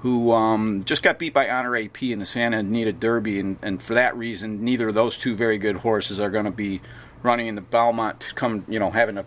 who 0.00 0.30
um, 0.32 0.84
just 0.84 1.02
got 1.02 1.18
beat 1.18 1.32
by 1.32 1.48
Honor 1.48 1.76
AP 1.76 2.02
in 2.02 2.18
the 2.18 2.26
Santa 2.26 2.58
Anita 2.58 2.92
Derby, 2.92 3.40
and, 3.40 3.56
and 3.62 3.82
for 3.82 3.94
that 3.94 4.16
reason, 4.16 4.64
neither 4.64 4.88
of 4.88 4.94
those 4.94 5.18
two 5.18 5.34
very 5.34 5.58
good 5.58 5.76
horses 5.76 6.20
are 6.20 6.30
going 6.30 6.44
to 6.44 6.50
be 6.52 6.80
running 7.22 7.46
in 7.46 7.54
the 7.54 7.60
Belmont 7.60 8.32
come, 8.34 8.64
you 8.68 8.78
know, 8.78 8.90
having 8.90 9.16
a 9.16 9.24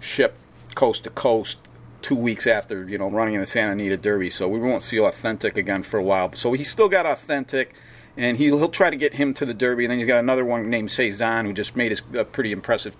ship 0.00 0.36
coast 0.74 1.04
to 1.04 1.10
coast 1.10 1.58
two 2.02 2.14
weeks 2.14 2.46
after, 2.46 2.88
you 2.88 2.98
know, 2.98 3.10
running 3.10 3.34
in 3.34 3.40
the 3.40 3.46
Santa 3.46 3.72
Anita 3.72 3.96
Derby. 3.96 4.30
So 4.30 4.48
we 4.48 4.58
won't 4.58 4.82
see 4.82 5.00
authentic 5.00 5.56
again 5.56 5.82
for 5.82 5.98
a 5.98 6.02
while. 6.02 6.32
So 6.34 6.52
he's 6.52 6.70
still 6.70 6.88
got 6.88 7.06
authentic 7.06 7.74
and 8.16 8.36
he'll, 8.36 8.58
he'll 8.58 8.68
try 8.68 8.90
to 8.90 8.96
get 8.96 9.14
him 9.14 9.34
to 9.34 9.46
the 9.46 9.54
Derby. 9.54 9.84
And 9.84 9.92
then 9.92 9.98
he's 9.98 10.08
got 10.08 10.18
another 10.18 10.44
one 10.44 10.68
named 10.68 10.90
Cezanne, 10.90 11.46
who 11.46 11.52
just 11.52 11.76
made 11.76 11.92
his 11.92 12.02
a 12.14 12.24
pretty 12.24 12.52
impressive 12.52 12.96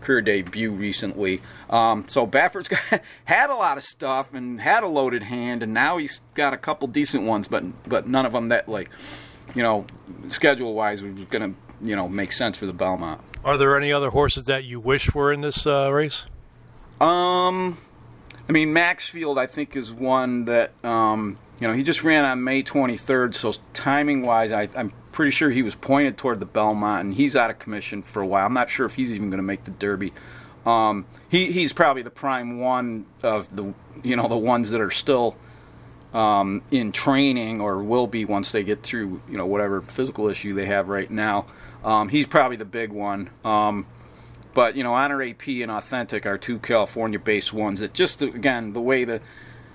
career 0.00 0.20
debut 0.20 0.70
recently. 0.70 1.40
Um, 1.70 2.06
so 2.08 2.26
Baffert's 2.26 2.68
got, 2.90 3.02
had 3.24 3.50
a 3.50 3.54
lot 3.54 3.78
of 3.78 3.84
stuff 3.84 4.32
and 4.34 4.60
had 4.60 4.82
a 4.82 4.88
loaded 4.88 5.24
hand, 5.24 5.62
and 5.62 5.72
now 5.72 5.96
he's 5.96 6.20
got 6.34 6.52
a 6.52 6.56
couple 6.56 6.88
decent 6.88 7.24
ones, 7.24 7.48
but 7.48 7.64
but 7.88 8.08
none 8.08 8.26
of 8.26 8.32
them 8.32 8.48
that 8.48 8.68
like, 8.68 8.90
you 9.54 9.62
know, 9.62 9.86
schedule 10.28 10.74
wise 10.74 11.02
was 11.02 11.12
going 11.24 11.54
to 11.54 11.60
you 11.82 11.96
know 11.96 12.08
make 12.08 12.32
sense 12.32 12.56
for 12.58 12.66
the 12.66 12.72
Belmont. 12.72 13.20
Are 13.44 13.56
there 13.56 13.76
any 13.76 13.92
other 13.92 14.10
horses 14.10 14.44
that 14.44 14.64
you 14.64 14.80
wish 14.80 15.14
were 15.14 15.32
in 15.32 15.40
this 15.40 15.66
uh, 15.66 15.90
race? 15.92 16.24
Um, 17.00 17.78
I 18.48 18.52
mean 18.52 18.72
Maxfield, 18.72 19.38
I 19.38 19.46
think 19.46 19.76
is 19.76 19.92
one 19.92 20.46
that 20.46 20.72
um, 20.84 21.38
you 21.60 21.66
know, 21.66 21.74
he 21.74 21.82
just 21.82 22.04
ran 22.04 22.24
on 22.24 22.44
May 22.44 22.62
23rd, 22.62 23.34
so 23.34 23.54
timing 23.72 24.22
wise, 24.22 24.52
I, 24.52 24.68
am 24.74 24.92
pretty 25.10 25.32
sure 25.32 25.50
he 25.50 25.62
was 25.62 25.74
pointed 25.74 26.16
toward 26.16 26.38
the 26.38 26.46
Belmont, 26.46 27.04
and 27.04 27.14
he's 27.14 27.34
out 27.34 27.50
of 27.50 27.58
commission 27.58 28.02
for 28.02 28.22
a 28.22 28.26
while. 28.26 28.46
I'm 28.46 28.54
not 28.54 28.70
sure 28.70 28.86
if 28.86 28.94
he's 28.94 29.12
even 29.12 29.28
going 29.30 29.38
to 29.38 29.44
make 29.44 29.64
the 29.64 29.72
Derby. 29.72 30.12
Um, 30.64 31.06
he, 31.28 31.50
he's 31.50 31.72
probably 31.72 32.02
the 32.02 32.10
prime 32.10 32.60
one 32.60 33.06
of 33.22 33.54
the, 33.54 33.74
you 34.04 34.14
know, 34.14 34.28
the 34.28 34.36
ones 34.36 34.70
that 34.70 34.80
are 34.80 34.90
still 34.90 35.36
um, 36.14 36.62
in 36.70 36.92
training 36.92 37.60
or 37.60 37.82
will 37.82 38.06
be 38.06 38.24
once 38.24 38.52
they 38.52 38.62
get 38.62 38.84
through, 38.84 39.20
you 39.28 39.36
know, 39.36 39.46
whatever 39.46 39.80
physical 39.80 40.28
issue 40.28 40.54
they 40.54 40.66
have 40.66 40.88
right 40.88 41.10
now. 41.10 41.46
Um, 41.84 42.08
he's 42.08 42.26
probably 42.26 42.56
the 42.56 42.64
big 42.64 42.92
one. 42.92 43.30
Um, 43.44 43.86
but 44.54 44.76
you 44.76 44.82
know, 44.82 44.94
Honor 44.94 45.22
AP 45.22 45.46
and 45.48 45.70
Authentic 45.70 46.26
are 46.26 46.38
two 46.38 46.58
California-based 46.58 47.52
ones 47.52 47.80
that 47.80 47.94
just 47.94 48.22
again 48.22 48.72
the 48.72 48.80
way 48.80 49.04
the 49.04 49.20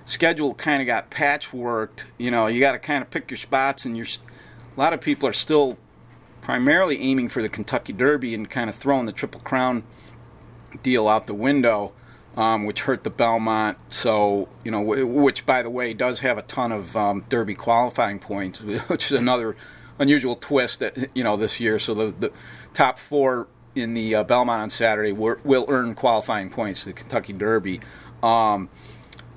schedule 0.04 0.54
kind 0.54 0.82
of 0.82 0.86
got 0.86 1.10
patchworked. 1.10 2.04
You 2.18 2.30
know, 2.30 2.46
you 2.46 2.60
got 2.60 2.72
to 2.72 2.78
kind 2.78 3.02
of 3.02 3.10
pick 3.10 3.30
your 3.30 3.38
spots, 3.38 3.84
and 3.84 3.96
you're 3.96 4.06
a 4.76 4.80
lot 4.80 4.92
of 4.92 5.00
people 5.00 5.28
are 5.28 5.32
still 5.34 5.78
primarily 6.40 7.00
aiming 7.00 7.30
for 7.30 7.40
the 7.40 7.48
Kentucky 7.48 7.92
Derby 7.92 8.34
and 8.34 8.50
kind 8.50 8.68
of 8.68 8.76
throwing 8.76 9.06
the 9.06 9.12
Triple 9.12 9.40
Crown 9.40 9.84
deal 10.82 11.08
out 11.08 11.26
the 11.26 11.34
window, 11.34 11.92
um, 12.36 12.66
which 12.66 12.82
hurt 12.82 13.04
the 13.04 13.10
Belmont. 13.10 13.78
So 13.88 14.48
you 14.64 14.70
know, 14.70 14.82
which 14.82 15.46
by 15.46 15.62
the 15.62 15.70
way 15.70 15.94
does 15.94 16.20
have 16.20 16.36
a 16.36 16.42
ton 16.42 16.72
of 16.72 16.96
um, 16.96 17.24
Derby 17.28 17.54
qualifying 17.54 18.18
points, 18.18 18.60
which 18.88 19.06
is 19.10 19.18
another 19.18 19.56
unusual 19.98 20.36
twist 20.36 20.80
that 20.80 21.10
you 21.14 21.24
know 21.24 21.36
this 21.36 21.60
year. 21.60 21.78
So 21.78 21.94
the, 21.94 22.06
the 22.18 22.32
top 22.72 22.98
four 22.98 23.48
in 23.74 23.94
the 23.94 24.14
uh, 24.14 24.24
Belmont 24.24 24.62
on 24.62 24.70
Saturday 24.70 25.12
will, 25.12 25.36
will 25.44 25.66
earn 25.68 25.94
qualifying 25.94 26.50
points 26.50 26.80
to 26.80 26.86
the 26.86 26.92
Kentucky 26.92 27.32
Derby. 27.32 27.80
Um, 28.22 28.68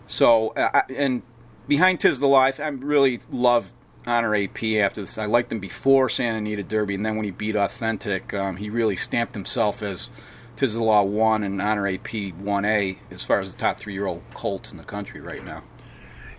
so, 0.05 0.49
uh, 0.49 0.83
and 0.95 1.23
behind 1.67 1.99
Tiz 1.99 2.19
the 2.19 2.27
Life, 2.27 2.59
I, 2.59 2.67
really 2.67 3.19
love 3.31 3.73
Honor 4.05 4.35
AP 4.35 4.63
after 4.63 5.01
this. 5.01 5.17
I 5.17 5.25
liked 5.25 5.51
him 5.51 5.59
before 5.59 6.07
Santa 6.07 6.37
Anita 6.37 6.63
Derby, 6.63 6.95
and 6.95 7.05
then 7.05 7.15
when 7.15 7.25
he 7.25 7.31
beat 7.31 7.55
Authentic, 7.55 8.33
um, 8.33 8.57
he 8.57 8.69
really 8.69 8.95
stamped 8.95 9.33
himself 9.33 9.81
as 9.81 10.09
Tiz 10.55 10.75
the 10.75 10.83
Law 10.83 11.03
1 11.03 11.43
and 11.43 11.61
Honor 11.61 11.87
AP 11.87 12.07
1A 12.07 12.97
as 13.11 13.25
far 13.25 13.39
as 13.39 13.53
the 13.53 13.59
top 13.59 13.79
three 13.79 13.93
year 13.93 14.05
old 14.05 14.23
colts 14.33 14.71
in 14.71 14.77
the 14.77 14.83
country 14.83 15.19
right 15.19 15.43
now. 15.43 15.63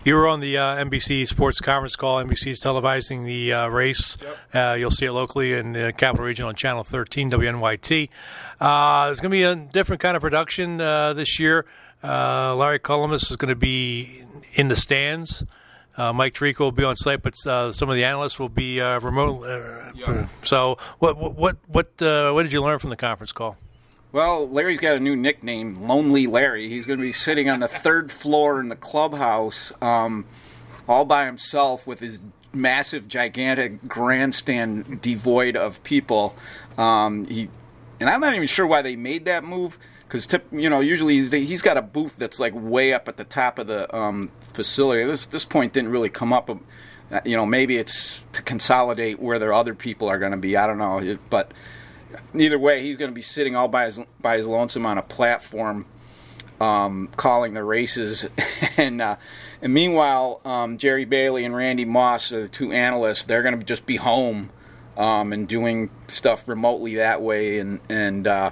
You 0.09 0.15
were 0.15 0.27
on 0.27 0.39
the 0.39 0.57
uh, 0.57 0.83
NBC 0.83 1.27
Sports 1.27 1.61
Conference 1.61 1.95
Call. 1.95 2.17
NBC 2.17 2.47
is 2.47 2.59
televising 2.59 3.27
the 3.27 3.53
uh, 3.53 3.67
race. 3.67 4.17
Yep. 4.19 4.37
Uh, 4.55 4.73
you'll 4.73 4.89
see 4.89 5.05
it 5.05 5.11
locally 5.11 5.53
in 5.53 5.73
the 5.73 5.93
Capital 5.95 6.25
Region 6.25 6.47
on 6.47 6.55
Channel 6.55 6.83
13, 6.83 7.29
WNYT. 7.29 8.09
Uh, 8.59 9.05
there's 9.05 9.19
going 9.19 9.29
to 9.29 9.35
be 9.35 9.43
a 9.43 9.53
different 9.53 10.01
kind 10.01 10.15
of 10.15 10.21
production 10.21 10.81
uh, 10.81 11.13
this 11.13 11.39
year. 11.39 11.67
Uh, 12.03 12.55
Larry 12.55 12.79
Collmus 12.79 13.29
is 13.29 13.37
going 13.37 13.49
to 13.49 13.55
be 13.55 14.23
in 14.55 14.67
the 14.67 14.75
stands. 14.75 15.43
Uh, 15.95 16.11
Mike 16.11 16.33
Tirico 16.33 16.61
will 16.61 16.71
be 16.71 16.83
on 16.83 16.95
site, 16.95 17.21
but 17.21 17.35
uh, 17.45 17.71
some 17.71 17.87
of 17.87 17.95
the 17.95 18.03
analysts 18.03 18.39
will 18.39 18.49
be 18.49 18.81
uh, 18.81 18.99
remote. 19.01 19.43
Uh, 19.43 19.91
yeah. 19.93 20.27
So, 20.41 20.79
what 20.97 21.17
what 21.17 21.57
what 21.67 22.01
uh, 22.01 22.31
what 22.31 22.41
did 22.41 22.51
you 22.51 22.63
learn 22.63 22.79
from 22.79 22.89
the 22.89 22.97
conference 22.97 23.31
call? 23.31 23.57
Well, 24.11 24.49
Larry's 24.49 24.79
got 24.79 24.95
a 24.95 24.99
new 24.99 25.15
nickname, 25.15 25.87
Lonely 25.87 26.25
Larry. 26.25 26.67
He's 26.67 26.85
going 26.85 26.97
to 26.97 27.03
be 27.03 27.11
sitting 27.11 27.47
on 27.47 27.59
the 27.59 27.67
third 27.67 28.11
floor 28.11 28.59
in 28.59 28.67
the 28.67 28.75
clubhouse, 28.75 29.71
um, 29.83 30.25
all 30.87 31.05
by 31.05 31.25
himself 31.25 31.85
with 31.85 31.99
his 31.99 32.17
massive, 32.51 33.07
gigantic 33.07 33.87
grandstand 33.87 34.99
devoid 35.01 35.55
of 35.55 35.83
people. 35.83 36.35
Um, 36.75 37.25
he, 37.25 37.49
and 37.99 38.09
I'm 38.09 38.19
not 38.19 38.33
even 38.33 38.47
sure 38.47 38.65
why 38.65 38.81
they 38.81 38.95
made 38.95 39.25
that 39.25 39.43
move 39.43 39.77
because 40.07 40.27
you 40.51 40.71
know 40.71 40.79
usually 40.79 41.29
he's, 41.29 41.61
got 41.61 41.77
a 41.77 41.83
booth 41.83 42.15
that's 42.17 42.39
like 42.39 42.53
way 42.55 42.93
up 42.93 43.07
at 43.07 43.17
the 43.17 43.23
top 43.23 43.59
of 43.59 43.67
the 43.67 43.95
um, 43.95 44.31
facility. 44.39 45.03
This 45.03 45.27
this 45.27 45.45
point 45.45 45.73
didn't 45.73 45.91
really 45.91 46.09
come 46.09 46.33
up. 46.33 46.49
Uh, 46.49 47.19
you 47.25 47.37
know, 47.37 47.45
maybe 47.45 47.77
it's 47.77 48.21
to 48.31 48.41
consolidate 48.41 49.19
where 49.19 49.37
their 49.37 49.53
other 49.53 49.75
people 49.75 50.07
are 50.07 50.17
going 50.17 50.31
to 50.31 50.37
be. 50.37 50.57
I 50.57 50.65
don't 50.65 50.79
know, 50.79 51.17
but 51.29 51.51
either 52.33 52.59
way, 52.59 52.81
he's 52.81 52.97
going 52.97 53.11
to 53.11 53.15
be 53.15 53.21
sitting 53.21 53.55
all 53.55 53.67
by 53.67 53.85
his 53.85 53.99
by 54.19 54.37
his 54.37 54.47
lonesome 54.47 54.85
on 54.85 54.97
a 54.97 55.01
platform, 55.01 55.85
um, 56.59 57.09
calling 57.15 57.53
the 57.53 57.63
races, 57.63 58.27
and 58.77 59.01
uh, 59.01 59.17
and 59.61 59.73
meanwhile, 59.73 60.41
um, 60.45 60.77
Jerry 60.77 61.05
Bailey 61.05 61.45
and 61.45 61.55
Randy 61.55 61.85
Moss, 61.85 62.31
are 62.31 62.41
the 62.41 62.47
two 62.47 62.71
analysts, 62.71 63.25
they're 63.25 63.43
going 63.43 63.57
to 63.57 63.65
just 63.65 63.85
be 63.85 63.97
home 63.97 64.49
um, 64.97 65.33
and 65.33 65.47
doing 65.47 65.89
stuff 66.07 66.47
remotely 66.47 66.95
that 66.95 67.21
way, 67.21 67.59
and 67.59 67.79
and. 67.89 68.27
Uh, 68.27 68.51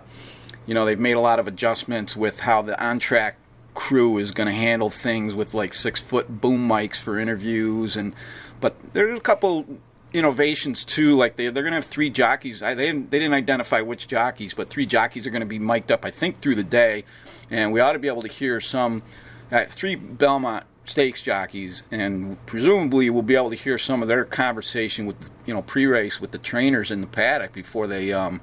you 0.66 0.74
know 0.74 0.84
they've 0.86 1.00
made 1.00 1.14
a 1.14 1.22
lot 1.22 1.40
of 1.40 1.48
adjustments 1.48 2.18
with 2.18 2.42
how 2.42 2.62
the 2.62 2.78
on 2.84 3.00
track 3.00 3.38
crew 3.78 4.18
is 4.18 4.32
going 4.32 4.48
to 4.48 4.54
handle 4.54 4.90
things 4.90 5.36
with 5.36 5.54
like 5.54 5.72
six 5.72 6.02
foot 6.02 6.42
boom 6.42 6.68
mics 6.68 6.98
for 6.98 7.20
interviews. 7.20 7.96
And 7.96 8.14
but 8.60 8.76
there's 8.94 9.16
a 9.16 9.22
couple 9.22 9.66
innovations 10.14 10.86
too 10.86 11.16
like 11.16 11.36
they, 11.36 11.50
they're 11.50 11.64
going 11.64 11.74
to 11.74 11.78
have 11.78 11.86
three 11.86 12.10
jockeys 12.10 12.64
I, 12.64 12.74
they, 12.74 12.86
didn't, 12.88 13.12
they 13.12 13.20
didn't 13.20 13.34
identify 13.34 13.82
which 13.82 14.08
jockeys 14.08 14.54
but 14.54 14.70
three 14.70 14.86
jockeys 14.86 15.28
are 15.28 15.30
going 15.30 15.42
to 15.42 15.48
be 15.48 15.60
mic'd 15.60 15.92
up 15.92 16.06
i 16.06 16.12
think 16.12 16.40
through 16.40 16.56
the 16.56 16.64
day 16.64 17.04
and 17.52 17.74
we 17.74 17.80
ought 17.80 17.94
to 17.94 18.00
be 18.00 18.08
able 18.08 18.22
to 18.22 18.28
hear 18.28 18.62
some 18.62 19.04
uh, 19.52 19.66
three 19.66 19.96
belmont 19.96 20.64
stakes 20.86 21.22
jockeys 21.22 21.84
and 21.92 22.44
presumably 22.46 23.10
we'll 23.10 23.22
be 23.22 23.36
able 23.36 23.50
to 23.50 23.56
hear 23.56 23.78
some 23.78 24.02
of 24.02 24.08
their 24.08 24.24
conversation 24.24 25.06
with 25.06 25.30
you 25.46 25.54
know 25.54 25.62
pre-race 25.62 26.22
with 26.22 26.32
the 26.32 26.38
trainers 26.38 26.90
in 26.90 27.02
the 27.02 27.08
paddock 27.08 27.52
before 27.52 27.86
they 27.86 28.14
um, 28.14 28.40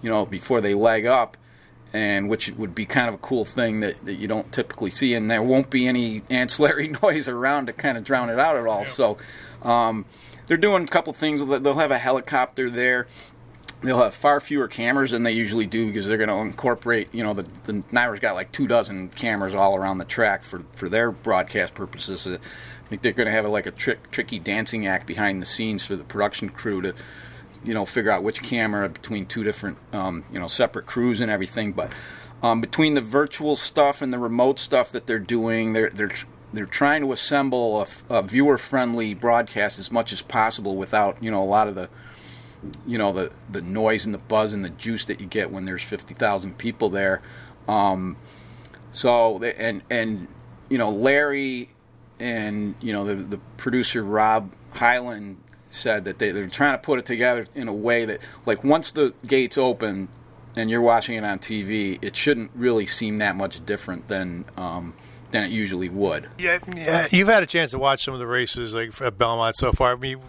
you 0.00 0.08
know 0.08 0.24
before 0.24 0.62
they 0.62 0.72
leg 0.72 1.04
up 1.04 1.36
and 1.92 2.28
which 2.28 2.50
would 2.52 2.74
be 2.74 2.84
kind 2.84 3.08
of 3.08 3.14
a 3.14 3.18
cool 3.18 3.44
thing 3.44 3.80
that, 3.80 4.04
that 4.04 4.16
you 4.16 4.28
don't 4.28 4.52
typically 4.52 4.90
see, 4.90 5.14
and 5.14 5.30
there 5.30 5.42
won't 5.42 5.70
be 5.70 5.86
any 5.86 6.22
ancillary 6.28 6.88
noise 7.02 7.26
around 7.26 7.66
to 7.66 7.72
kind 7.72 7.96
of 7.96 8.04
drown 8.04 8.28
it 8.28 8.38
out 8.38 8.56
at 8.56 8.66
all. 8.66 8.80
Yeah. 8.80 8.84
So 8.84 9.18
um, 9.62 10.04
they're 10.46 10.56
doing 10.56 10.84
a 10.84 10.86
couple 10.86 11.12
things. 11.12 11.40
They'll 11.40 11.74
have 11.74 11.90
a 11.90 11.98
helicopter 11.98 12.70
there. 12.70 13.06
They'll 13.82 14.02
have 14.02 14.14
far 14.14 14.40
fewer 14.40 14.68
cameras 14.68 15.10
than 15.10 15.22
they 15.22 15.32
usually 15.32 15.66
do 15.66 15.86
because 15.86 16.06
they're 16.06 16.16
going 16.16 16.30
to 16.30 16.36
incorporate. 16.36 17.12
You 17.12 17.22
know, 17.22 17.34
the, 17.34 17.42
the 17.64 17.74
NYRA's 17.92 18.20
got 18.20 18.34
like 18.34 18.50
two 18.50 18.66
dozen 18.66 19.10
cameras 19.10 19.54
all 19.54 19.76
around 19.76 19.98
the 19.98 20.04
track 20.04 20.42
for 20.42 20.64
for 20.72 20.88
their 20.88 21.10
broadcast 21.10 21.74
purposes. 21.74 22.26
I 22.26 22.88
think 22.88 23.02
they're 23.02 23.12
going 23.12 23.26
to 23.26 23.32
have 23.32 23.46
like 23.46 23.66
a 23.66 23.70
trick, 23.70 24.10
tricky 24.10 24.38
dancing 24.38 24.86
act 24.86 25.06
behind 25.06 25.42
the 25.42 25.46
scenes 25.46 25.84
for 25.84 25.94
the 25.94 26.04
production 26.04 26.48
crew 26.48 26.80
to 26.82 26.94
you 27.64 27.74
know 27.74 27.84
figure 27.84 28.10
out 28.10 28.22
which 28.22 28.42
camera 28.42 28.88
between 28.88 29.26
two 29.26 29.44
different 29.44 29.76
um, 29.92 30.24
you 30.32 30.38
know 30.38 30.48
separate 30.48 30.86
crews 30.86 31.20
and 31.20 31.30
everything. 31.30 31.72
But 31.72 31.92
um, 32.42 32.60
between 32.60 32.94
the 32.94 33.00
virtual 33.00 33.56
stuff 33.56 34.00
and 34.00 34.12
the 34.12 34.18
remote 34.18 34.58
stuff 34.58 34.90
that 34.92 35.06
they're 35.06 35.18
doing, 35.18 35.74
they're 35.74 35.90
they're 35.90 36.12
they're 36.56 36.66
trying 36.66 37.02
to 37.02 37.12
assemble 37.12 37.82
a, 37.82 38.18
a 38.18 38.22
viewer 38.22 38.58
friendly 38.58 39.14
broadcast 39.14 39.78
as 39.78 39.90
much 39.90 40.12
as 40.12 40.22
possible 40.22 40.76
without 40.76 41.22
you 41.22 41.30
know 41.30 41.42
a 41.42 41.44
lot 41.44 41.68
of 41.68 41.74
the 41.74 41.88
you 42.86 42.98
know 42.98 43.12
the 43.12 43.30
the 43.50 43.62
noise 43.62 44.04
and 44.04 44.14
the 44.14 44.18
buzz 44.18 44.52
and 44.52 44.64
the 44.64 44.70
juice 44.70 45.04
that 45.04 45.20
you 45.20 45.26
get 45.26 45.50
when 45.50 45.64
there's 45.64 45.82
fifty 45.82 46.14
thousand 46.14 46.58
people 46.58 46.88
there. 46.88 47.22
Um, 47.68 48.16
so 48.92 49.42
and 49.42 49.82
and 49.90 50.28
you 50.68 50.78
know 50.78 50.90
Larry 50.90 51.70
and 52.18 52.74
you 52.80 52.92
know 52.92 53.04
the 53.04 53.14
the 53.14 53.38
producer 53.56 54.02
Rob 54.02 54.52
Hyland 54.72 55.38
said 55.68 56.04
that 56.04 56.18
they, 56.18 56.30
they're 56.30 56.48
trying 56.48 56.74
to 56.74 56.78
put 56.78 56.98
it 56.98 57.04
together 57.04 57.46
in 57.54 57.68
a 57.68 57.72
way 57.72 58.04
that, 58.04 58.20
like, 58.44 58.64
once 58.64 58.92
the 58.92 59.12
gates 59.26 59.58
open, 59.58 60.08
and 60.54 60.70
you're 60.70 60.80
watching 60.80 61.16
it 61.16 61.24
on 61.24 61.38
TV, 61.38 61.98
it 62.00 62.16
shouldn't 62.16 62.50
really 62.54 62.86
seem 62.86 63.18
that 63.18 63.36
much 63.36 63.64
different 63.66 64.08
than 64.08 64.44
um, 64.56 64.94
than 65.30 65.44
it 65.44 65.50
usually 65.50 65.88
would. 65.88 66.28
Yeah, 66.38 66.58
yeah, 66.74 67.06
you've 67.10 67.28
had 67.28 67.42
a 67.42 67.46
chance 67.46 67.72
to 67.72 67.78
watch 67.78 68.04
some 68.04 68.14
of 68.14 68.20
the 68.20 68.26
races 68.26 68.74
like 68.74 69.00
at 69.00 69.18
Belmont 69.18 69.56
so 69.56 69.72
far. 69.72 69.92
I 69.92 69.96
mean, 69.96 70.20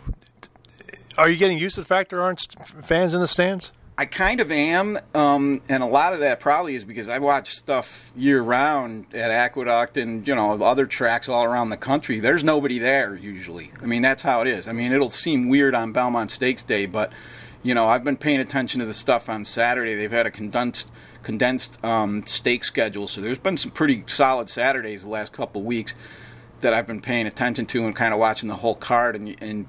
are 1.18 1.30
you 1.30 1.38
getting 1.38 1.58
used 1.58 1.76
to 1.76 1.82
the 1.82 1.88
fact 1.88 2.10
there 2.10 2.22
aren't 2.22 2.46
fans 2.84 3.14
in 3.14 3.22
the 3.22 3.28
stands? 3.28 3.72
I 4.00 4.06
kind 4.06 4.40
of 4.40 4.52
am, 4.52 5.00
um, 5.16 5.62
and 5.68 5.82
a 5.82 5.88
lot 5.88 6.14
of 6.14 6.20
that 6.20 6.40
probably 6.40 6.76
is 6.76 6.84
because 6.84 7.10
I 7.10 7.18
watch 7.18 7.56
stuff 7.56 8.12
year 8.16 8.44
round 8.44 9.08
at 9.12 9.32
Aqueduct 9.32 9.98
and 9.98 10.28
you 10.28 10.36
know 10.36 10.62
other 10.62 10.86
tracks 10.86 11.28
all 11.28 11.44
around 11.44 11.72
the 11.72 11.78
country. 11.78 12.20
There's 12.20 12.44
nobody 12.44 12.78
there 12.78 13.16
usually. 13.16 13.72
I 13.82 13.88
mean 13.88 14.04
that's 14.04 14.22
how 14.22 14.42
it 14.42 14.48
is. 14.48 14.68
I 14.68 14.72
mean 14.72 14.92
it'll 14.92 15.10
seem 15.10 15.50
weird 15.50 15.74
on 15.74 15.94
Belmont 15.94 16.30
Stakes 16.30 16.64
Day, 16.64 16.86
but 16.86 17.12
you 17.64 17.74
know 17.74 17.88
I've 17.88 18.04
been 18.04 18.18
paying 18.18 18.40
attention 18.40 18.82
to 18.82 18.86
the 18.86 18.94
stuff 18.94 19.30
on 19.30 19.44
Saturday. 19.44 19.96
They've 19.96 20.12
had 20.12 20.28
a 20.28 20.32
condensed 20.32 20.92
condensed 21.28 21.84
um, 21.84 22.26
stake 22.26 22.64
schedule, 22.64 23.08
so 23.08 23.20
there's 23.20 23.38
been 23.38 23.58
some 23.58 23.72
pretty 23.72 24.04
solid 24.08 24.50
Saturdays 24.50 25.04
the 25.04 25.10
last 25.10 25.34
couple 25.34 25.62
weeks 25.62 25.94
that 26.62 26.74
I've 26.74 26.88
been 26.88 27.02
paying 27.02 27.28
attention 27.28 27.66
to 27.68 27.86
and 27.86 27.96
kind 27.96 28.14
of 28.14 28.20
watching 28.20 28.48
the 28.50 28.56
whole 28.56 28.76
card 28.76 29.16
and 29.16 29.36
and 29.42 29.68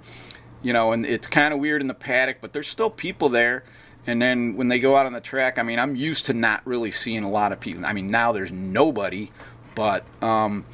you 0.62 0.72
know 0.72 0.92
and 0.92 1.04
it's 1.04 1.26
kind 1.26 1.52
of 1.52 1.60
weird 1.60 1.80
in 1.80 1.88
the 1.88 1.94
paddock, 1.94 2.38
but 2.40 2.52
there's 2.52 2.68
still 2.68 2.90
people 2.90 3.28
there 3.28 3.64
and 4.08 4.22
then 4.22 4.56
when 4.56 4.68
they 4.68 4.78
go 4.78 4.96
out 4.96 5.04
on 5.04 5.12
the 5.12 5.20
track, 5.20 5.58
I 5.58 5.62
mean, 5.62 5.78
I'm 5.78 5.94
used 5.94 6.24
to 6.26 6.32
not 6.32 6.66
really 6.66 6.90
seeing 6.90 7.24
a 7.24 7.30
lot 7.30 7.52
of 7.52 7.60
people. 7.60 7.84
I 7.84 7.92
mean, 7.92 8.06
now 8.06 8.32
there's 8.32 8.50
nobody, 8.50 9.30
but 9.74 10.06
um, 10.22 10.64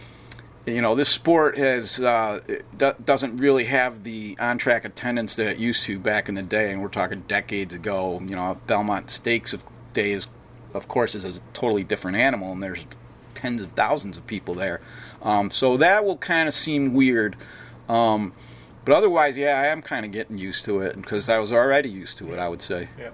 you 0.67 0.81
know, 0.81 0.95
this 0.95 1.09
sport 1.09 1.59
has 1.59 1.99
uh, 1.99 2.39
doesn't 3.05 3.39
really 3.39 3.65
have 3.65 4.05
the 4.05 4.37
on-track 4.39 4.85
attendance 4.85 5.35
that 5.35 5.49
it 5.49 5.59
used 5.59 5.85
to 5.87 5.99
back 5.99 6.29
in 6.29 6.37
the 6.37 6.45
day, 6.45 6.71
and 6.71 6.81
we're 6.81 6.89
talking 6.89 7.23
decades 7.23 7.75
ago. 7.75 8.21
You 8.21 8.37
know, 8.37 8.61
Belmont 8.69 9.11
Stakes 9.11 9.53
of 9.53 9.65
days, 9.95 10.29
of 10.75 10.89
course, 10.89 11.15
is 11.15 11.25
a 11.25 11.41
totally 11.53 11.85
different 11.85 12.17
animal, 12.17 12.53
and 12.53 12.63
there's 12.63 12.85
tens 13.35 13.63
of 13.63 13.73
thousands 13.73 14.17
of 14.17 14.27
people 14.27 14.55
there. 14.55 14.81
Um, 15.23 15.51
so 15.51 15.77
that 15.77 16.05
will 16.05 16.19
kind 16.19 16.49
of 16.49 16.55
seem 16.55 16.93
weird. 16.95 17.37
Um, 17.89 18.33
but 18.85 18.95
otherwise, 18.95 19.37
yeah, 19.37 19.61
I 19.61 19.67
am 19.67 19.81
kind 19.81 20.05
of 20.05 20.13
getting 20.13 20.39
used 20.39 20.65
to 20.67 20.81
it 20.81 20.97
because 20.97 21.29
I 21.29 21.39
was 21.39 21.53
already 21.53 21.89
used 21.89 22.19
to 22.19 22.33
it. 22.33 22.39
I 22.39 22.49
would 22.49 22.63
say. 22.63 22.89
Yeah. 22.99 23.11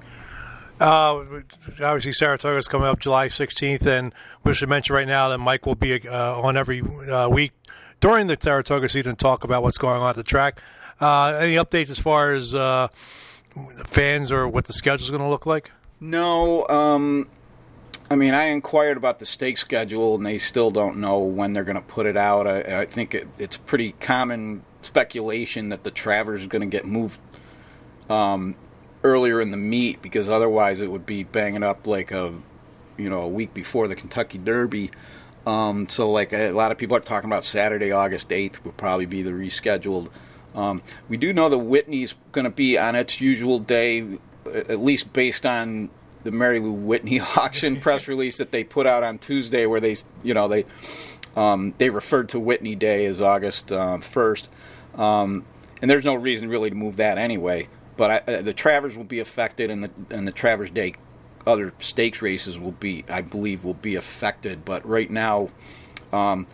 Uh, 0.80 1.42
obviously, 1.82 2.12
Saratoga 2.12 2.56
is 2.56 2.66
coming 2.66 2.88
up 2.88 2.98
July 2.98 3.28
16th, 3.28 3.84
and 3.84 4.14
we 4.44 4.54
should 4.54 4.70
mention 4.70 4.94
right 4.94 5.06
now 5.06 5.28
that 5.28 5.36
Mike 5.36 5.66
will 5.66 5.74
be 5.74 6.08
uh, 6.08 6.40
on 6.40 6.56
every 6.56 6.80
uh, 6.80 7.28
week 7.28 7.52
during 8.00 8.26
the 8.26 8.38
Saratoga 8.40 8.88
season 8.88 9.14
to 9.14 9.22
talk 9.22 9.44
about 9.44 9.62
what's 9.62 9.76
going 9.76 10.00
on 10.00 10.08
at 10.08 10.16
the 10.16 10.22
track. 10.22 10.62
Uh, 10.98 11.38
any 11.38 11.56
updates 11.56 11.90
as 11.90 11.98
far 11.98 12.32
as 12.32 12.54
uh, 12.54 12.88
fans 12.88 14.32
or 14.32 14.48
what 14.48 14.64
the 14.64 14.72
schedule 14.72 15.04
is 15.04 15.10
going 15.10 15.22
to 15.22 15.28
look 15.28 15.44
like? 15.44 15.70
No. 16.00 16.66
Um, 16.68 17.28
I 18.12 18.16
mean, 18.16 18.34
I 18.34 18.46
inquired 18.46 18.96
about 18.96 19.20
the 19.20 19.26
stake 19.26 19.56
schedule, 19.56 20.16
and 20.16 20.26
they 20.26 20.38
still 20.38 20.72
don't 20.72 20.96
know 20.96 21.20
when 21.20 21.52
they're 21.52 21.64
going 21.64 21.76
to 21.76 21.82
put 21.82 22.06
it 22.06 22.16
out. 22.16 22.48
I, 22.48 22.80
I 22.80 22.84
think 22.84 23.14
it, 23.14 23.28
it's 23.38 23.56
pretty 23.56 23.92
common 23.92 24.64
speculation 24.82 25.68
that 25.68 25.84
the 25.84 25.92
Travers 25.92 26.42
is 26.42 26.48
going 26.48 26.62
to 26.62 26.66
get 26.66 26.84
moved 26.84 27.20
um, 28.08 28.56
earlier 29.04 29.40
in 29.40 29.50
the 29.50 29.56
meet 29.56 30.02
because 30.02 30.28
otherwise 30.28 30.80
it 30.80 30.90
would 30.90 31.06
be 31.06 31.22
banging 31.22 31.62
up 31.62 31.86
like 31.86 32.10
a 32.10 32.34
you 32.96 33.08
know 33.08 33.20
a 33.20 33.28
week 33.28 33.54
before 33.54 33.86
the 33.86 33.94
Kentucky 33.94 34.38
Derby. 34.38 34.90
Um, 35.46 35.88
so 35.88 36.10
like 36.10 36.32
a, 36.32 36.50
lot 36.50 36.72
of 36.72 36.78
people 36.78 36.96
are 36.96 37.00
talking 37.00 37.30
about 37.30 37.44
Saturday, 37.44 37.92
August 37.92 38.28
8th 38.30 38.64
would 38.64 38.76
probably 38.76 39.06
be 39.06 39.22
the 39.22 39.30
rescheduled. 39.30 40.10
Um, 40.54 40.82
we 41.08 41.16
do 41.16 41.32
know 41.32 41.48
the 41.48 41.58
Whitney's 41.58 42.16
going 42.32 42.44
to 42.44 42.50
be 42.50 42.76
on 42.76 42.96
its 42.96 43.20
usual 43.20 43.60
day, 43.60 44.18
at 44.44 44.80
least 44.80 45.12
based 45.12 45.46
on 45.46 45.90
the 46.24 46.30
Mary 46.30 46.60
Lou 46.60 46.72
Whitney 46.72 47.20
auction 47.36 47.80
press 47.80 48.08
release 48.08 48.36
that 48.38 48.50
they 48.50 48.64
put 48.64 48.86
out 48.86 49.02
on 49.02 49.18
Tuesday, 49.18 49.66
where 49.66 49.80
they 49.80 49.96
you 50.22 50.34
know 50.34 50.48
they 50.48 50.64
um, 51.36 51.74
they 51.78 51.90
referred 51.90 52.28
to 52.30 52.40
Whitney 52.40 52.74
Day 52.74 53.06
as 53.06 53.20
August 53.20 53.70
uh, 53.70 53.98
1st. 53.98 54.48
Um, 54.98 55.44
and 55.80 55.90
there's 55.90 56.04
no 56.04 56.14
reason 56.14 56.48
really 56.48 56.70
to 56.70 56.76
move 56.76 56.96
that 56.96 57.18
anyway. 57.18 57.68
But 57.96 58.10
I, 58.10 58.32
uh, 58.32 58.42
the 58.42 58.52
Travers 58.52 58.96
will 58.96 59.04
be 59.04 59.20
affected, 59.20 59.70
and 59.70 59.84
the 59.84 59.90
and 60.10 60.26
the 60.26 60.32
Travers 60.32 60.70
Day 60.70 60.94
other 61.46 61.72
stakes 61.78 62.20
races 62.22 62.58
will 62.58 62.72
be, 62.72 63.04
I 63.08 63.22
believe, 63.22 63.64
will 63.64 63.74
be 63.74 63.94
affected. 63.94 64.64
But 64.64 64.86
right 64.86 65.10
now, 65.10 65.48
um, 66.12 66.46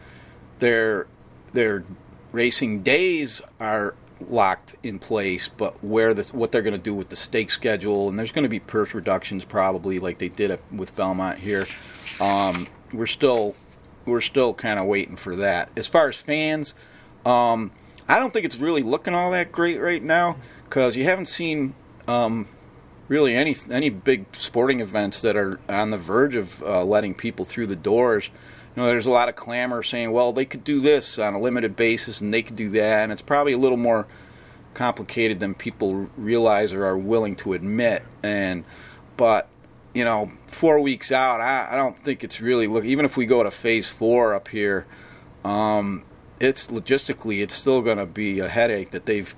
their 0.59 1.07
their 1.53 1.85
racing 2.33 2.83
days 2.83 3.41
are 3.61 3.95
locked 4.21 4.77
in 4.83 4.99
place, 4.99 5.49
but 5.49 5.83
where 5.85 6.15
the 6.15 6.25
what 6.37 6.53
they're 6.53 6.63
going 6.63 6.77
to 6.77 6.83
do 6.83 6.95
with 6.95 7.09
the 7.09 7.17
stake 7.17 7.51
schedule, 7.51 8.09
and 8.09 8.19
there's 8.19 8.33
going 8.33 8.45
to 8.45 8.49
be 8.49 8.61
purse 8.61 8.95
reductions 8.95 9.45
probably, 9.45 9.99
like 9.99 10.19
they 10.19 10.29
did 10.29 10.59
with 10.73 10.95
Belmont 10.97 11.39
here. 11.39 11.67
Um, 12.21 12.67
we're 12.93 13.07
still 13.07 13.55
we're 14.05 14.21
still 14.21 14.55
kind 14.55 14.79
of 14.79 14.87
waiting 14.87 15.17
for 15.17 15.37
that. 15.37 15.71
As 15.77 15.89
far 15.89 16.09
as 16.09 16.17
fans, 16.17 16.75
um, 17.25 17.73
I 18.09 18.19
don't 18.19 18.33
think 18.33 18.47
it's 18.47 18.59
really 18.59 18.83
looking 18.83 19.15
all 19.15 19.33
that 19.33 19.53
great 19.53 19.81
right 19.81 20.03
now 20.03 20.37
because 20.65 20.97
you 20.97 21.05
haven't 21.05 21.27
seen 21.27 21.75
um, 22.09 22.49
really 23.09 23.35
any 23.35 23.57
any 23.71 23.91
big 23.91 24.27
sporting 24.35 24.81
events 24.81 25.21
that 25.23 25.37
are 25.37 25.61
on 25.69 25.91
the 25.91 25.99
verge 25.99 26.35
of 26.35 26.63
uh, 26.63 26.85
letting 26.85 27.15
people 27.15 27.45
through 27.45 27.67
the 27.67 27.77
doors. 27.77 28.31
You 28.77 28.83
know, 28.83 28.89
there's 28.89 29.07
a 29.07 29.11
lot 29.11 29.31
of 29.31 29.37
clamor 29.37 29.83
saying, 29.83 30.13
well, 30.13 30.35
they 30.35 30.45
could 30.45 30.63
do 30.63 30.81
this 30.81 31.19
on 31.19 31.33
a 31.33 31.41
limited 31.41 31.77
basis 31.77 32.21
and 32.21 32.33
they 32.33 32.43
could 32.43 32.57
do 32.57 32.69
that, 32.71 33.05
and 33.05 33.11
it's 33.11 33.23
probably 33.23 33.55
a 33.55 33.59
little 33.59 33.79
more 33.79 34.07
complicated 34.75 35.41
than 35.41 35.55
people 35.55 36.07
realize 36.19 36.75
or 36.75 36.85
are 36.85 36.99
willing 36.99 37.35
to 37.37 37.55
admit. 37.55 38.03
And 38.23 38.65
but 39.17 39.49
you 39.95 40.05
know, 40.05 40.31
four 40.47 40.79
weeks 40.79 41.11
out, 41.11 41.41
I, 41.41 41.69
I 41.71 41.77
don't 41.77 41.99
think 41.99 42.23
it's 42.23 42.39
really 42.43 42.67
look. 42.67 42.85
Even 42.85 43.07
if 43.07 43.17
we 43.17 43.25
go 43.25 43.43
to 43.43 43.51
phase 43.51 43.89
four 43.89 44.35
up 44.35 44.49
here, 44.49 44.85
um, 45.43 46.05
it's 46.39 46.67
logistically 46.67 47.43
it's 47.43 47.55
still 47.55 47.81
going 47.81 47.97
to 47.97 48.05
be 48.05 48.41
a 48.41 48.49
headache 48.49 48.91
that 48.91 49.07
they've 49.07 49.35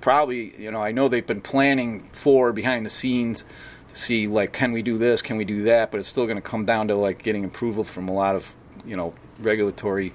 probably 0.00 0.58
you 0.60 0.70
know 0.70 0.80
I 0.82 0.92
know 0.92 1.08
they've 1.08 1.26
been 1.26 1.42
planning 1.42 2.00
for 2.12 2.52
behind 2.52 2.86
the 2.86 2.90
scenes 2.90 3.44
to 3.88 3.96
see 3.96 4.26
like 4.26 4.52
can 4.52 4.72
we 4.72 4.82
do 4.82 4.98
this 4.98 5.22
can 5.22 5.36
we 5.36 5.44
do 5.44 5.64
that 5.64 5.90
but 5.90 6.00
it's 6.00 6.08
still 6.08 6.24
going 6.24 6.36
to 6.36 6.42
come 6.42 6.64
down 6.64 6.88
to 6.88 6.94
like 6.94 7.22
getting 7.22 7.44
approval 7.44 7.84
from 7.84 8.08
a 8.08 8.12
lot 8.12 8.34
of 8.34 8.56
you 8.84 8.96
know 8.96 9.12
regulatory 9.38 10.12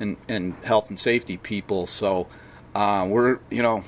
and 0.00 0.16
and 0.28 0.54
health 0.64 0.88
and 0.88 0.98
safety 0.98 1.36
people 1.36 1.86
so 1.86 2.26
uh, 2.74 3.06
we're 3.08 3.38
you 3.50 3.62
know 3.62 3.84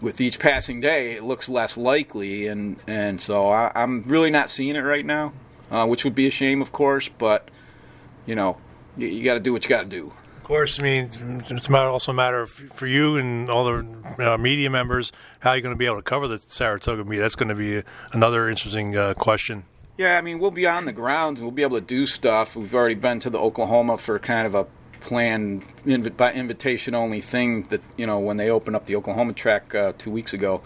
with 0.00 0.20
each 0.20 0.38
passing 0.38 0.80
day 0.80 1.12
it 1.12 1.24
looks 1.24 1.48
less 1.48 1.76
likely 1.76 2.46
and 2.46 2.76
and 2.86 3.20
so 3.20 3.48
I, 3.48 3.70
am 3.74 4.02
really 4.06 4.30
not 4.30 4.50
seeing 4.50 4.76
it 4.76 4.80
right 4.80 5.04
now 5.04 5.32
uh, 5.70 5.86
which 5.86 6.04
would 6.04 6.14
be 6.14 6.26
a 6.26 6.30
shame 6.30 6.60
of 6.60 6.72
course 6.72 7.08
but 7.08 7.50
you 8.26 8.34
know 8.34 8.56
you, 8.96 9.08
you 9.08 9.24
got 9.24 9.34
to 9.34 9.40
do 9.40 9.52
what 9.52 9.64
you 9.64 9.68
got 9.68 9.82
to 9.82 9.88
do 9.88 10.12
of 10.44 10.48
course, 10.48 10.78
I 10.78 10.82
mean, 10.82 11.08
it's 11.48 11.70
also 11.70 12.12
a 12.12 12.14
matter 12.14 12.42
of, 12.42 12.50
for 12.50 12.86
you 12.86 13.16
and 13.16 13.48
all 13.48 13.64
the 13.64 14.32
uh, 14.34 14.36
media 14.36 14.68
members, 14.68 15.10
how 15.40 15.54
you're 15.54 15.62
going 15.62 15.74
to 15.74 15.78
be 15.78 15.86
able 15.86 15.96
to 15.96 16.02
cover 16.02 16.28
the 16.28 16.36
Saratoga 16.36 17.02
meet. 17.02 17.16
That's 17.16 17.34
going 17.34 17.48
to 17.48 17.54
be 17.54 17.82
another 18.12 18.50
interesting 18.50 18.94
uh, 18.94 19.14
question. 19.14 19.64
Yeah, 19.96 20.18
I 20.18 20.22
mean, 20.22 20.40
we'll 20.40 20.50
be 20.50 20.66
on 20.66 20.86
the 20.86 20.92
grounds 20.92 21.38
and 21.38 21.46
we'll 21.46 21.54
be 21.54 21.62
able 21.62 21.78
to 21.78 21.86
do 21.86 22.04
stuff. 22.04 22.56
We've 22.56 22.74
already 22.74 22.96
been 22.96 23.20
to 23.20 23.30
the 23.30 23.38
Oklahoma 23.38 23.96
for 23.96 24.18
kind 24.18 24.44
of 24.46 24.54
a 24.54 24.66
planned 24.98 25.64
inv- 25.84 26.16
by 26.16 26.32
invitation 26.32 26.94
only 26.96 27.20
thing 27.20 27.62
that, 27.64 27.80
you 27.96 28.06
know, 28.06 28.18
when 28.18 28.36
they 28.36 28.50
opened 28.50 28.74
up 28.74 28.86
the 28.86 28.96
Oklahoma 28.96 29.34
track 29.34 29.72
uh, 29.72 29.92
two 29.96 30.10
weeks 30.10 30.32
ago. 30.32 30.62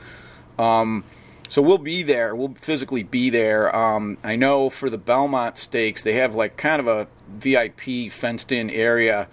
Um, 0.58 1.04
so 1.48 1.60
we'll 1.60 1.76
be 1.76 2.02
there. 2.02 2.34
We'll 2.34 2.54
physically 2.54 3.02
be 3.02 3.28
there. 3.28 3.74
Um, 3.74 4.16
I 4.24 4.36
know 4.36 4.70
for 4.70 4.88
the 4.88 4.98
Belmont 4.98 5.58
Stakes, 5.58 6.02
they 6.02 6.14
have 6.14 6.34
like 6.34 6.56
kind 6.56 6.80
of 6.80 6.86
a 6.86 7.06
VIP 7.28 8.10
fenced 8.10 8.50
in 8.50 8.70
area 8.70 9.28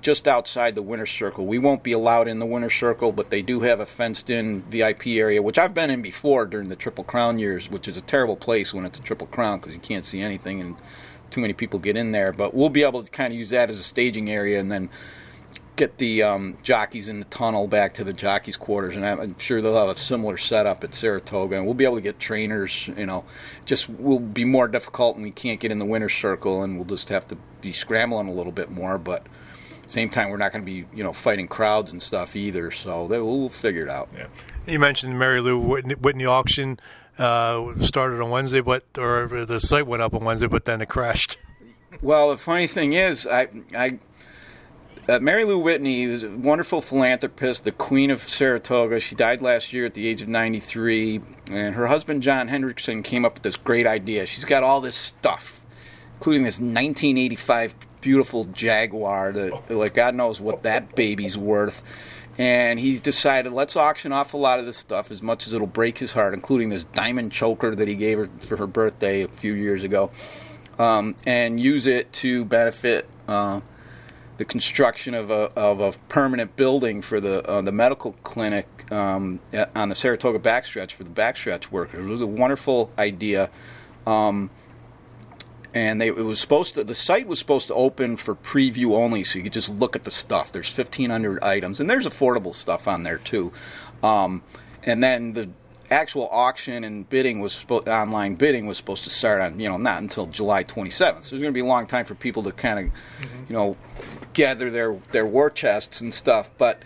just 0.00 0.28
outside 0.28 0.74
the 0.74 0.82
winner's 0.82 1.10
circle. 1.10 1.46
We 1.46 1.58
won't 1.58 1.82
be 1.82 1.92
allowed 1.92 2.28
in 2.28 2.38
the 2.38 2.46
winner's 2.46 2.74
circle, 2.74 3.12
but 3.12 3.30
they 3.30 3.42
do 3.42 3.60
have 3.60 3.80
a 3.80 3.86
fenced 3.86 4.30
in 4.30 4.62
VIP 4.62 5.08
area, 5.08 5.42
which 5.42 5.58
I've 5.58 5.74
been 5.74 5.90
in 5.90 6.02
before 6.02 6.46
during 6.46 6.68
the 6.68 6.76
Triple 6.76 7.04
Crown 7.04 7.38
years, 7.38 7.70
which 7.70 7.88
is 7.88 7.96
a 7.96 8.00
terrible 8.00 8.36
place 8.36 8.72
when 8.72 8.84
it's 8.84 8.98
a 8.98 9.02
Triple 9.02 9.26
Crown 9.26 9.58
because 9.58 9.74
you 9.74 9.80
can't 9.80 10.04
see 10.04 10.20
anything 10.20 10.60
and 10.60 10.76
too 11.30 11.40
many 11.40 11.52
people 11.52 11.78
get 11.78 11.96
in 11.96 12.12
there. 12.12 12.32
But 12.32 12.54
we'll 12.54 12.68
be 12.68 12.84
able 12.84 13.02
to 13.02 13.10
kind 13.10 13.32
of 13.32 13.38
use 13.38 13.50
that 13.50 13.70
as 13.70 13.80
a 13.80 13.84
staging 13.84 14.30
area 14.30 14.60
and 14.60 14.70
then 14.70 14.90
get 15.76 15.98
the 15.98 16.22
um, 16.22 16.56
jockeys 16.62 17.08
in 17.08 17.18
the 17.18 17.24
tunnel 17.26 17.66
back 17.66 17.94
to 17.94 18.04
the 18.04 18.12
jockeys' 18.12 18.56
quarters, 18.56 18.94
and 18.94 19.04
I'm 19.04 19.38
sure 19.38 19.60
they'll 19.60 19.76
have 19.76 19.96
a 19.96 19.98
similar 19.98 20.36
setup 20.36 20.84
at 20.84 20.94
Saratoga, 20.94 21.56
and 21.56 21.64
we'll 21.64 21.74
be 21.74 21.84
able 21.84 21.96
to 21.96 22.00
get 22.00 22.20
trainers. 22.20 22.88
You 22.96 23.06
know, 23.06 23.24
just 23.64 23.88
will 23.90 24.20
be 24.20 24.44
more 24.44 24.68
difficult, 24.68 25.16
and 25.16 25.24
we 25.24 25.32
can't 25.32 25.58
get 25.58 25.72
in 25.72 25.78
the 25.78 25.84
winner's 25.84 26.14
circle, 26.14 26.62
and 26.62 26.76
we'll 26.76 26.84
just 26.84 27.08
have 27.08 27.26
to 27.28 27.36
be 27.60 27.72
scrambling 27.72 28.28
a 28.28 28.32
little 28.32 28.52
bit 28.52 28.70
more. 28.70 28.98
But 28.98 29.26
same 29.88 30.08
time, 30.10 30.30
we're 30.30 30.36
not 30.36 30.52
going 30.52 30.64
to 30.64 30.70
be 30.70 30.86
you 30.94 31.04
know 31.04 31.12
fighting 31.12 31.48
crowds 31.48 31.92
and 31.92 32.02
stuff 32.02 32.36
either. 32.36 32.70
So 32.70 33.08
they, 33.08 33.20
we'll, 33.20 33.48
figure 33.48 33.82
it 33.82 33.90
out. 33.90 34.08
Yeah. 34.16 34.26
You 34.66 34.78
mentioned 34.78 35.18
Mary 35.18 35.40
Lou 35.40 35.58
Whitney, 35.58 35.94
Whitney 35.94 36.26
auction 36.26 36.80
uh, 37.18 37.78
started 37.80 38.20
on 38.20 38.30
Wednesday, 38.30 38.60
but 38.60 38.84
or 38.98 39.26
the 39.44 39.60
site 39.60 39.86
went 39.86 40.02
up 40.02 40.14
on 40.14 40.24
Wednesday, 40.24 40.46
but 40.46 40.64
then 40.64 40.80
it 40.80 40.88
crashed. 40.88 41.36
Well, 42.02 42.30
the 42.30 42.36
funny 42.36 42.66
thing 42.66 42.92
is, 42.92 43.26
I 43.26 43.48
I 43.74 43.98
uh, 45.06 45.18
Mary 45.18 45.44
Lou 45.44 45.58
Whitney 45.58 46.06
was 46.06 46.22
a 46.22 46.30
wonderful 46.30 46.80
philanthropist, 46.80 47.64
the 47.64 47.72
queen 47.72 48.10
of 48.10 48.22
Saratoga. 48.22 49.00
She 49.00 49.14
died 49.14 49.42
last 49.42 49.72
year 49.72 49.84
at 49.84 49.92
the 49.92 50.06
age 50.08 50.22
of 50.22 50.28
93, 50.28 51.20
and 51.50 51.74
her 51.74 51.88
husband 51.88 52.22
John 52.22 52.48
Hendrickson 52.48 53.04
came 53.04 53.24
up 53.24 53.34
with 53.34 53.42
this 53.42 53.56
great 53.56 53.86
idea. 53.86 54.24
She's 54.24 54.46
got 54.46 54.62
all 54.62 54.80
this 54.80 54.96
stuff, 54.96 55.62
including 56.14 56.44
this 56.44 56.54
1985 56.54 57.74
beautiful 58.04 58.44
Jaguar 58.44 59.32
that, 59.32 59.70
like, 59.70 59.94
God 59.94 60.14
knows 60.14 60.40
what 60.40 60.62
that 60.62 60.94
baby's 60.94 61.38
worth. 61.38 61.82
And 62.36 62.78
he 62.78 62.98
decided, 62.98 63.52
let's 63.52 63.76
auction 63.76 64.12
off 64.12 64.34
a 64.34 64.36
lot 64.36 64.58
of 64.58 64.66
this 64.66 64.76
stuff 64.76 65.10
as 65.10 65.22
much 65.22 65.46
as 65.46 65.54
it'll 65.54 65.66
break 65.66 65.96
his 65.98 66.12
heart, 66.12 66.34
including 66.34 66.68
this 66.68 66.84
diamond 66.84 67.32
choker 67.32 67.74
that 67.74 67.88
he 67.88 67.94
gave 67.94 68.18
her 68.18 68.28
for 68.40 68.56
her 68.56 68.66
birthday 68.66 69.22
a 69.22 69.28
few 69.28 69.54
years 69.54 69.84
ago, 69.84 70.10
um, 70.78 71.14
and 71.26 71.58
use 71.58 71.86
it 71.86 72.12
to 72.12 72.44
benefit. 72.44 73.08
Uh, 73.26 73.60
the 74.36 74.44
construction 74.44 75.14
of 75.14 75.30
a, 75.30 75.52
of 75.54 75.80
a 75.80 75.92
permanent 76.08 76.56
building 76.56 77.00
for 77.02 77.20
the 77.20 77.48
uh, 77.48 77.62
the 77.62 77.70
medical 77.70 78.12
clinic 78.24 78.66
um, 78.90 79.38
on 79.76 79.88
the 79.88 79.94
Saratoga 79.94 80.40
backstretch 80.40 80.90
for 80.90 81.04
the 81.04 81.10
backstretch 81.10 81.70
workers. 81.70 82.04
It 82.04 82.10
was 82.10 82.20
a 82.20 82.26
wonderful 82.26 82.90
idea. 82.98 83.48
Um, 84.08 84.50
and 85.74 86.00
they, 86.00 86.08
it 86.08 86.16
was 86.16 86.40
supposed 86.40 86.74
to 86.74 86.84
the 86.84 86.94
site 86.94 87.26
was 87.26 87.38
supposed 87.38 87.66
to 87.66 87.74
open 87.74 88.16
for 88.16 88.36
preview 88.36 88.94
only 88.94 89.24
so 89.24 89.38
you 89.38 89.42
could 89.42 89.52
just 89.52 89.68
look 89.68 89.96
at 89.96 90.04
the 90.04 90.10
stuff. 90.10 90.52
There's 90.52 90.74
1500 90.74 91.42
items 91.42 91.80
and 91.80 91.90
there's 91.90 92.06
affordable 92.06 92.54
stuff 92.54 92.86
on 92.86 93.02
there 93.02 93.18
too. 93.18 93.52
Um, 94.02 94.42
and 94.84 95.02
then 95.02 95.32
the 95.32 95.50
actual 95.90 96.28
auction 96.30 96.84
and 96.84 97.08
bidding 97.08 97.40
was 97.40 97.64
online 97.68 98.36
bidding 98.36 98.66
was 98.66 98.78
supposed 98.78 99.04
to 99.04 99.10
start 99.10 99.40
on 99.40 99.60
you 99.60 99.68
know 99.68 99.76
not 99.76 100.00
until 100.00 100.24
July 100.26 100.64
27th 100.64 101.24
so 101.24 101.30
there's 101.30 101.42
going 101.42 101.44
to 101.44 101.52
be 101.52 101.60
a 101.60 101.64
long 101.64 101.86
time 101.86 102.06
for 102.06 102.14
people 102.14 102.42
to 102.42 102.52
kind 102.52 102.78
of 102.78 102.84
mm-hmm. 102.86 103.44
you 103.48 103.54
know 103.54 103.76
gather 104.32 104.70
their 104.70 104.98
their 105.12 105.26
war 105.26 105.50
chests 105.50 106.00
and 106.00 106.12
stuff 106.12 106.50
but 106.56 106.82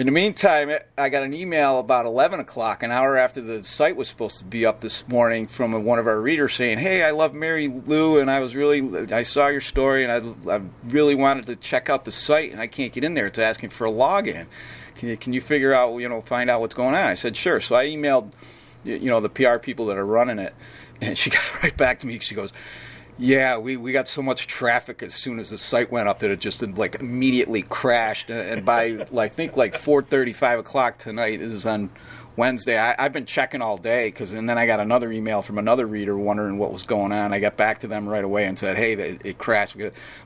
in 0.00 0.06
the 0.06 0.12
meantime, 0.12 0.70
I 0.96 1.10
got 1.10 1.24
an 1.24 1.34
email 1.34 1.78
about 1.78 2.06
11 2.06 2.40
o'clock, 2.40 2.82
an 2.82 2.90
hour 2.90 3.18
after 3.18 3.42
the 3.42 3.62
site 3.62 3.96
was 3.96 4.08
supposed 4.08 4.38
to 4.38 4.46
be 4.46 4.64
up 4.64 4.80
this 4.80 5.06
morning, 5.08 5.46
from 5.46 5.84
one 5.84 5.98
of 5.98 6.06
our 6.06 6.18
readers 6.18 6.54
saying, 6.54 6.78
"Hey, 6.78 7.02
I 7.02 7.10
love 7.10 7.34
Mary 7.34 7.68
Lou, 7.68 8.18
and 8.18 8.30
I 8.30 8.40
was 8.40 8.56
really, 8.56 9.12
I 9.12 9.24
saw 9.24 9.48
your 9.48 9.60
story, 9.60 10.02
and 10.02 10.10
I, 10.48 10.54
I 10.54 10.62
really 10.86 11.14
wanted 11.14 11.44
to 11.48 11.56
check 11.56 11.90
out 11.90 12.06
the 12.06 12.12
site, 12.12 12.50
and 12.50 12.62
I 12.62 12.66
can't 12.66 12.94
get 12.94 13.04
in 13.04 13.12
there. 13.12 13.26
It's 13.26 13.38
asking 13.38 13.68
for 13.68 13.86
a 13.86 13.92
login. 13.92 14.46
Can 14.94 15.10
you, 15.10 15.18
can 15.18 15.34
you 15.34 15.42
figure 15.42 15.74
out, 15.74 15.94
you 15.98 16.08
know, 16.08 16.22
find 16.22 16.48
out 16.48 16.62
what's 16.62 16.72
going 16.72 16.94
on?" 16.94 17.04
I 17.04 17.12
said, 17.12 17.36
"Sure." 17.36 17.60
So 17.60 17.76
I 17.76 17.84
emailed, 17.84 18.32
you 18.84 19.10
know, 19.10 19.20
the 19.20 19.28
PR 19.28 19.58
people 19.58 19.84
that 19.86 19.98
are 19.98 20.06
running 20.06 20.38
it, 20.38 20.54
and 21.02 21.18
she 21.18 21.28
got 21.30 21.62
right 21.62 21.76
back 21.76 21.98
to 21.98 22.06
me. 22.06 22.18
She 22.20 22.34
goes 22.34 22.54
yeah, 23.20 23.58
we, 23.58 23.76
we 23.76 23.92
got 23.92 24.08
so 24.08 24.22
much 24.22 24.46
traffic 24.46 25.02
as 25.02 25.14
soon 25.14 25.38
as 25.38 25.50
the 25.50 25.58
site 25.58 25.92
went 25.92 26.08
up 26.08 26.20
that 26.20 26.30
it 26.30 26.40
just 26.40 26.62
like 26.62 26.94
immediately 26.96 27.62
crashed. 27.62 28.30
And 28.30 28.64
by 28.64 29.06
like 29.10 29.32
I 29.32 29.34
think 29.34 29.56
like 29.58 29.74
four 29.74 30.02
thirty, 30.02 30.32
five 30.32 30.58
o'clock 30.58 30.96
tonight. 30.96 31.38
This 31.38 31.52
is 31.52 31.66
on 31.66 31.90
Wednesday. 32.36 32.78
I, 32.78 32.94
have 32.98 33.12
been 33.12 33.26
checking 33.26 33.60
all 33.60 33.76
day 33.76 34.08
because, 34.08 34.32
and 34.32 34.48
then 34.48 34.56
I 34.56 34.66
got 34.66 34.80
another 34.80 35.12
email 35.12 35.42
from 35.42 35.58
another 35.58 35.86
reader 35.86 36.16
wondering 36.16 36.56
what 36.56 36.72
was 36.72 36.82
going 36.82 37.12
on. 37.12 37.34
I 37.34 37.40
got 37.40 37.58
back 37.58 37.80
to 37.80 37.86
them 37.86 38.08
right 38.08 38.24
away 38.24 38.46
and 38.46 38.58
said, 38.58 38.78
"Hey, 38.78 38.94
it, 38.94 39.20
it 39.22 39.38
crashed." 39.38 39.76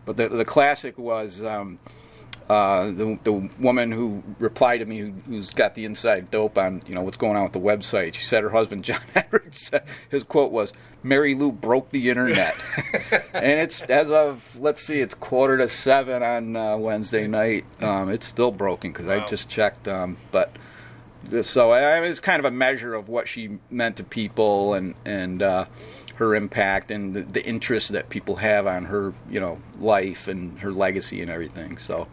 But 0.05 0.17
the 0.17 0.29
the 0.29 0.45
classic 0.45 0.97
was. 0.97 1.43
Um, 1.43 1.81
uh, 2.49 2.87
the 2.91 3.19
the 3.25 3.51
woman 3.59 3.91
who 3.91 4.23
replied 4.39 4.79
to 4.79 4.87
me, 4.87 4.99
who, 4.99 5.13
has 5.35 5.51
got 5.51 5.75
the 5.75 5.85
inside 5.85 6.31
dope 6.31 6.59
on 6.59 6.83
you 6.87 6.95
know 6.95 7.01
what's 7.01 7.17
going 7.17 7.37
on 7.37 7.45
with 7.45 7.53
the 7.53 7.61
website, 7.61 8.15
she 8.15 8.23
said 8.23 8.43
her 8.43 8.51
husband 8.51 8.85
John 8.85 9.01
Edwards, 9.15 9.71
his 10.11 10.23
quote 10.25 10.53
was, 10.53 10.73
"Mary 11.03 11.35
Lou 11.35 11.51
broke 11.51 11.91
the 11.91 12.11
internet," 12.11 12.55
and 13.33 13.61
it's 13.61 13.83
as 13.85 14.11
of 14.11 14.59
let's 14.61 14.83
see, 14.83 15.01
it's 15.01 15.15
quarter 15.15 15.57
to 15.59 15.69
seven 15.69 16.23
on 16.23 16.57
uh, 16.57 16.77
Wednesday 16.77 17.27
night. 17.27 17.65
Um, 17.81 18.11
it's 18.11 18.27
still 18.27 18.53
broken 18.53 18.93
because 18.93 19.07
wow. 19.07 19.23
I 19.23 19.27
just 19.27 19.49
checked, 19.49 19.89
um, 19.89 20.17
but. 20.31 20.57
So 21.41 21.73
I 21.73 22.03
mean, 22.03 22.11
it's 22.11 22.21
kind 22.21 22.39
of 22.39 22.45
a 22.45 22.51
measure 22.51 22.93
of 22.93 23.09
what 23.09 23.27
she 23.27 23.59
meant 23.71 23.97
to 23.97 24.05
people 24.05 24.75
and 24.75 24.95
and 25.07 25.43
uh, 25.43 25.65
her 26.17 26.35
impact 26.35 26.91
and 26.91 27.15
the, 27.15 27.23
the 27.23 27.43
interest 27.47 27.93
that 27.93 28.11
people 28.11 28.37
have 28.37 28.67
on 28.67 28.85
her, 28.85 29.15
you 29.31 29.41
know, 29.41 29.59
life 29.81 30.29
and 30.29 30.59
her 30.61 30.71
legacy 30.71 31.23
and 31.23 31.31
everything. 31.31 31.79
So 31.79 32.09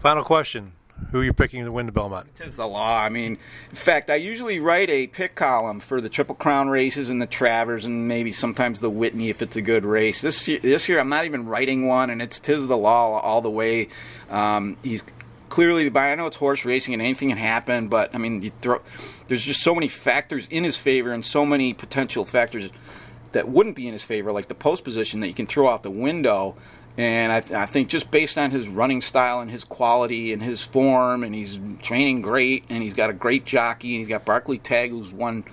Final 0.00 0.24
question. 0.24 0.72
Who 1.10 1.20
are 1.20 1.24
you 1.24 1.32
picking 1.32 1.64
to 1.64 1.70
win 1.70 1.86
the 1.86 1.92
Belmont? 1.92 2.28
It 2.40 2.46
is 2.46 2.56
the 2.56 2.66
law. 2.66 3.02
I 3.02 3.10
mean, 3.10 3.38
in 3.68 3.76
fact, 3.76 4.08
I 4.08 4.14
usually 4.14 4.58
write 4.60 4.88
a 4.88 5.06
pick 5.06 5.34
column 5.34 5.78
for 5.78 6.00
the 6.00 6.08
Triple 6.08 6.34
Crown 6.34 6.68
races 6.68 7.10
and 7.10 7.20
the 7.20 7.26
Travers 7.26 7.84
and 7.84 8.08
maybe 8.08 8.32
sometimes 8.32 8.80
the 8.80 8.88
Whitney 8.88 9.28
if 9.28 9.42
it's 9.42 9.56
a 9.56 9.62
good 9.62 9.84
race. 9.84 10.22
This 10.22 10.48
year, 10.48 10.58
this 10.58 10.88
year 10.88 10.98
I'm 10.98 11.10
not 11.10 11.26
even 11.26 11.46
writing 11.46 11.86
one, 11.86 12.08
and 12.08 12.22
it's 12.22 12.40
Tiz 12.40 12.66
the 12.66 12.76
Law 12.76 13.20
all 13.20 13.42
the 13.42 13.50
way. 13.50 13.88
Um, 14.30 14.78
he's 14.82 15.02
clearly, 15.48 15.84
the 15.84 15.90
buy. 15.90 16.12
I 16.12 16.14
know 16.14 16.26
it's 16.26 16.36
horse 16.36 16.64
racing 16.64 16.94
and 16.94 17.02
anything 17.02 17.28
can 17.28 17.38
happen, 17.38 17.88
but 17.88 18.14
I 18.14 18.18
mean, 18.18 18.50
throw, 18.62 18.80
there's 19.28 19.44
just 19.44 19.62
so 19.62 19.74
many 19.74 19.88
factors 19.88 20.46
in 20.50 20.64
his 20.64 20.78
favor 20.78 21.12
and 21.12 21.24
so 21.24 21.44
many 21.44 21.74
potential 21.74 22.24
factors 22.24 22.70
that 23.32 23.48
wouldn't 23.48 23.76
be 23.76 23.86
in 23.86 23.92
his 23.92 24.02
favor, 24.02 24.32
like 24.32 24.48
the 24.48 24.54
post 24.54 24.82
position 24.82 25.20
that 25.20 25.28
you 25.28 25.34
can 25.34 25.46
throw 25.46 25.68
out 25.68 25.82
the 25.82 25.90
window. 25.90 26.56
And 26.98 27.30
I, 27.30 27.62
I, 27.62 27.66
think 27.66 27.88
just 27.88 28.10
based 28.10 28.38
on 28.38 28.50
his 28.50 28.68
running 28.68 29.02
style 29.02 29.40
and 29.40 29.50
his 29.50 29.64
quality 29.64 30.32
and 30.32 30.42
his 30.42 30.62
form, 30.62 31.22
and 31.22 31.34
he's 31.34 31.58
training 31.82 32.22
great, 32.22 32.64
and 32.70 32.82
he's 32.82 32.94
got 32.94 33.10
a 33.10 33.12
great 33.12 33.44
jockey, 33.44 33.94
and 33.94 33.98
he's 33.98 34.08
got 34.08 34.24
Barclay 34.24 34.56
Tagg, 34.56 34.92
who's 34.92 35.12
won, 35.12 35.44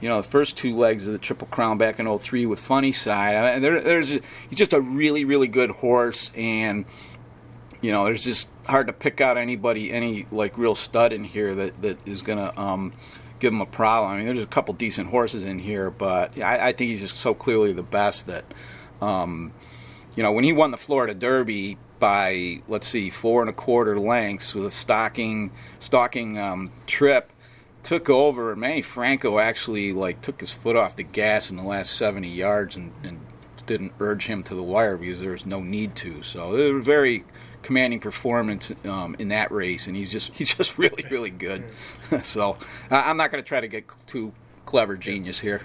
you 0.00 0.08
know, 0.08 0.16
the 0.16 0.26
first 0.26 0.56
two 0.56 0.74
legs 0.74 1.06
of 1.06 1.12
the 1.12 1.18
Triple 1.18 1.46
Crown 1.46 1.78
back 1.78 2.00
in 2.00 2.18
03 2.18 2.44
with 2.46 2.58
Funny 2.58 2.90
Cide. 2.90 3.36
I 3.36 3.52
mean, 3.52 3.62
there, 3.62 3.80
there's 3.80 4.08
he's 4.08 4.22
just 4.50 4.72
a 4.72 4.80
really, 4.80 5.24
really 5.24 5.46
good 5.46 5.70
horse, 5.70 6.32
and 6.34 6.84
you 7.80 7.92
know, 7.92 8.04
there's 8.04 8.24
just 8.24 8.50
hard 8.66 8.88
to 8.88 8.92
pick 8.92 9.20
out 9.20 9.38
anybody, 9.38 9.92
any 9.92 10.26
like 10.32 10.58
real 10.58 10.74
stud 10.74 11.12
in 11.12 11.22
here 11.22 11.54
that 11.54 11.82
that 11.82 11.98
is 12.06 12.22
gonna. 12.22 12.52
Um, 12.56 12.92
give 13.38 13.54
him 13.54 13.60
a 13.62 13.66
problem. 13.66 14.12
I 14.12 14.16
mean, 14.18 14.26
there's 14.26 14.44
a 14.44 14.46
couple 14.46 14.74
decent 14.74 15.08
horses 15.08 15.42
in 15.42 15.58
here, 15.58 15.90
but 15.90 16.38
I, 16.40 16.68
I 16.68 16.72
think 16.72 16.90
he's 16.90 17.00
just 17.00 17.16
so 17.16 17.32
clearly 17.32 17.72
the 17.72 17.82
best 17.82 18.26
that 18.26 18.44
um, 19.00 19.52
you 20.16 20.22
know, 20.22 20.32
when 20.32 20.44
he 20.44 20.52
won 20.52 20.70
the 20.70 20.76
Florida 20.76 21.14
Derby 21.14 21.78
by 21.98 22.62
let's 22.66 22.88
see, 22.88 23.10
four 23.10 23.42
and 23.42 23.50
a 23.50 23.52
quarter 23.52 23.98
lengths 23.98 24.54
with 24.54 24.66
a 24.66 24.70
stocking 24.70 25.52
stalking 25.78 26.38
um, 26.38 26.70
trip, 26.86 27.32
took 27.82 28.10
over. 28.10 28.52
And 28.52 28.60
Manny 28.60 28.82
Franco 28.82 29.38
actually 29.38 29.92
like 29.92 30.20
took 30.22 30.40
his 30.40 30.52
foot 30.52 30.76
off 30.76 30.96
the 30.96 31.04
gas 31.04 31.50
in 31.50 31.56
the 31.56 31.62
last 31.62 31.96
70 31.96 32.28
yards 32.28 32.76
and, 32.76 32.92
and 33.04 33.20
didn't 33.66 33.92
urge 34.00 34.26
him 34.26 34.42
to 34.42 34.54
the 34.54 34.62
wire 34.62 34.96
because 34.96 35.20
there 35.20 35.30
was 35.30 35.46
no 35.46 35.60
need 35.60 35.94
to. 35.96 36.22
So 36.22 36.56
it 36.56 36.72
was 36.72 36.84
very 36.84 37.24
commanding 37.62 38.00
performance 38.00 38.72
um, 38.84 39.14
in 39.18 39.28
that 39.28 39.52
race, 39.52 39.86
and 39.86 39.94
he's 39.94 40.10
just 40.10 40.34
he's 40.36 40.54
just 40.54 40.78
really 40.78 41.04
really 41.10 41.30
good. 41.30 41.64
so 42.22 42.56
I'm 42.90 43.16
not 43.16 43.30
going 43.30 43.42
to 43.42 43.48
try 43.48 43.60
to 43.60 43.68
get 43.68 43.84
too 44.06 44.32
clever 44.66 44.96
genius 44.96 45.38
here. 45.38 45.62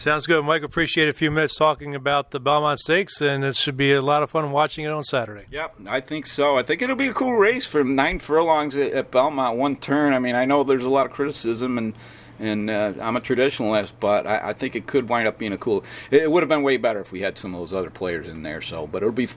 Sounds 0.00 0.26
good, 0.26 0.42
Mike. 0.46 0.62
Appreciate 0.62 1.10
a 1.10 1.12
few 1.12 1.30
minutes 1.30 1.54
talking 1.54 1.94
about 1.94 2.30
the 2.30 2.40
Belmont 2.40 2.78
Stakes, 2.78 3.20
and 3.20 3.44
it 3.44 3.54
should 3.54 3.76
be 3.76 3.92
a 3.92 4.00
lot 4.00 4.22
of 4.22 4.30
fun 4.30 4.50
watching 4.50 4.86
it 4.86 4.92
on 4.94 5.04
Saturday. 5.04 5.44
Yep, 5.50 5.74
I 5.86 6.00
think 6.00 6.24
so. 6.24 6.56
I 6.56 6.62
think 6.62 6.80
it'll 6.80 6.96
be 6.96 7.08
a 7.08 7.12
cool 7.12 7.34
race 7.34 7.66
for 7.66 7.84
nine 7.84 8.18
furlongs 8.18 8.76
at, 8.76 8.92
at 8.92 9.10
Belmont, 9.10 9.58
one 9.58 9.76
turn. 9.76 10.14
I 10.14 10.18
mean, 10.18 10.34
I 10.34 10.46
know 10.46 10.64
there's 10.64 10.86
a 10.86 10.88
lot 10.88 11.04
of 11.04 11.12
criticism, 11.12 11.76
and 11.76 11.92
and 12.38 12.70
uh, 12.70 12.94
I'm 12.98 13.14
a 13.14 13.20
traditionalist, 13.20 13.92
but 14.00 14.26
I, 14.26 14.48
I, 14.48 14.52
think 14.54 14.74
it 14.74 14.86
could 14.86 15.10
wind 15.10 15.28
up 15.28 15.36
being 15.36 15.52
a 15.52 15.58
cool. 15.58 15.84
It, 16.10 16.22
it, 16.22 16.30
would 16.30 16.42
have 16.42 16.48
been 16.48 16.62
way 16.62 16.78
better 16.78 17.00
if 17.00 17.12
we 17.12 17.20
had 17.20 17.36
some 17.36 17.54
of 17.54 17.60
those 17.60 17.74
other 17.74 17.90
players 17.90 18.26
in 18.26 18.42
there. 18.42 18.62
So, 18.62 18.86
but 18.86 19.02
it'll 19.02 19.12
be, 19.12 19.28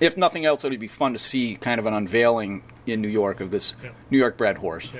if 0.00 0.18
nothing 0.18 0.44
else, 0.44 0.62
it'll 0.66 0.76
be 0.76 0.86
fun 0.86 1.14
to 1.14 1.18
see 1.18 1.56
kind 1.56 1.78
of 1.78 1.86
an 1.86 1.94
unveiling 1.94 2.62
in 2.86 3.00
New 3.00 3.08
York 3.08 3.40
of 3.40 3.50
this 3.50 3.74
New 4.10 4.18
York 4.18 4.36
bred 4.36 4.58
horse. 4.58 4.90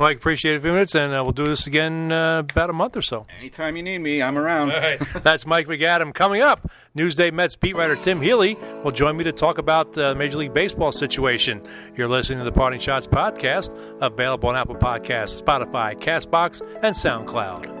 Mike, 0.00 0.16
appreciate 0.16 0.56
a 0.56 0.60
few 0.60 0.72
minutes, 0.72 0.94
and 0.94 1.12
uh, 1.12 1.22
we'll 1.22 1.34
do 1.34 1.44
this 1.44 1.66
again 1.66 2.10
uh, 2.10 2.38
about 2.38 2.70
a 2.70 2.72
month 2.72 2.96
or 2.96 3.02
so. 3.02 3.26
Anytime 3.38 3.76
you 3.76 3.82
need 3.82 3.98
me, 3.98 4.22
I'm 4.22 4.38
around. 4.38 4.70
That's 5.22 5.46
Mike 5.46 5.66
MacAdam. 5.66 6.14
Coming 6.14 6.40
up, 6.40 6.70
Newsday 6.96 7.30
Mets 7.30 7.54
beat 7.54 7.76
writer 7.76 7.96
Tim 7.96 8.18
Healey 8.18 8.56
will 8.82 8.92
join 8.92 9.14
me 9.18 9.24
to 9.24 9.32
talk 9.32 9.58
about 9.58 9.92
the 9.92 10.14
Major 10.14 10.38
League 10.38 10.54
Baseball 10.54 10.90
situation. 10.90 11.60
You're 11.96 12.08
listening 12.08 12.38
to 12.38 12.46
the 12.46 12.52
Parting 12.52 12.80
Schotts 12.80 13.06
podcast, 13.06 13.76
available 14.00 14.48
on 14.48 14.56
Apple 14.56 14.76
Podcasts, 14.76 15.42
Spotify, 15.42 15.94
Castbox, 15.94 16.62
and 16.82 16.96
SoundCloud. 16.96 17.79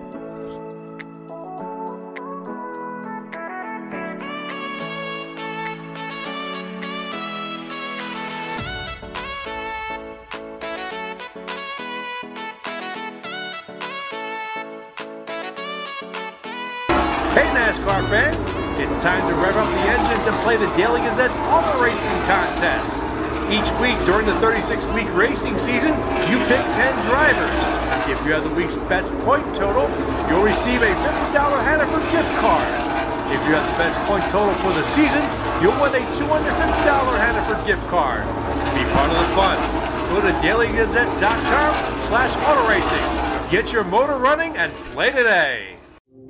NASCAR 17.54 18.04
fans. 18.08 18.44
It's 18.80 19.00
time 19.02 19.26
to 19.28 19.34
rev 19.40 19.56
up 19.56 19.68
the 19.72 19.84
engines 19.88 20.26
and 20.26 20.36
play 20.44 20.56
the 20.56 20.68
Daily 20.76 21.00
Gazette's 21.00 21.36
Auto 21.48 21.80
Racing 21.82 22.18
Contest. 22.28 22.96
Each 23.50 23.66
week 23.80 23.98
during 24.06 24.26
the 24.26 24.36
36-week 24.38 25.12
racing 25.14 25.58
season, 25.58 25.96
you 26.30 26.38
pick 26.46 26.62
10 26.76 27.06
drivers. 27.08 27.56
If 28.08 28.24
you 28.24 28.32
have 28.32 28.44
the 28.44 28.54
week's 28.54 28.76
best 28.88 29.14
point 29.26 29.44
total, 29.54 29.88
you'll 30.28 30.42
receive 30.42 30.82
a 30.82 30.92
$50 30.92 31.34
Hannaford 31.64 32.04
gift 32.12 32.30
card. 32.38 32.68
If 33.30 33.40
you 33.46 33.54
have 33.54 33.66
the 33.66 33.78
best 33.78 33.98
point 34.10 34.24
total 34.30 34.54
for 34.62 34.72
the 34.74 34.82
season, 34.82 35.22
you'll 35.62 35.78
win 35.80 35.94
a 35.94 36.04
$250 36.18 36.42
Hannaford 37.20 37.66
gift 37.66 37.86
card. 37.88 38.26
Be 38.74 38.82
part 38.92 39.10
of 39.10 39.16
the 39.16 39.28
fun. 39.34 39.58
Go 40.10 40.20
to 40.20 40.32
dailygazette.com 40.42 41.72
slash 42.02 42.32
auto 42.42 42.68
racing. 42.68 43.50
Get 43.50 43.72
your 43.72 43.84
motor 43.84 44.18
running 44.18 44.56
and 44.56 44.72
play 44.92 45.10
today. 45.10 45.69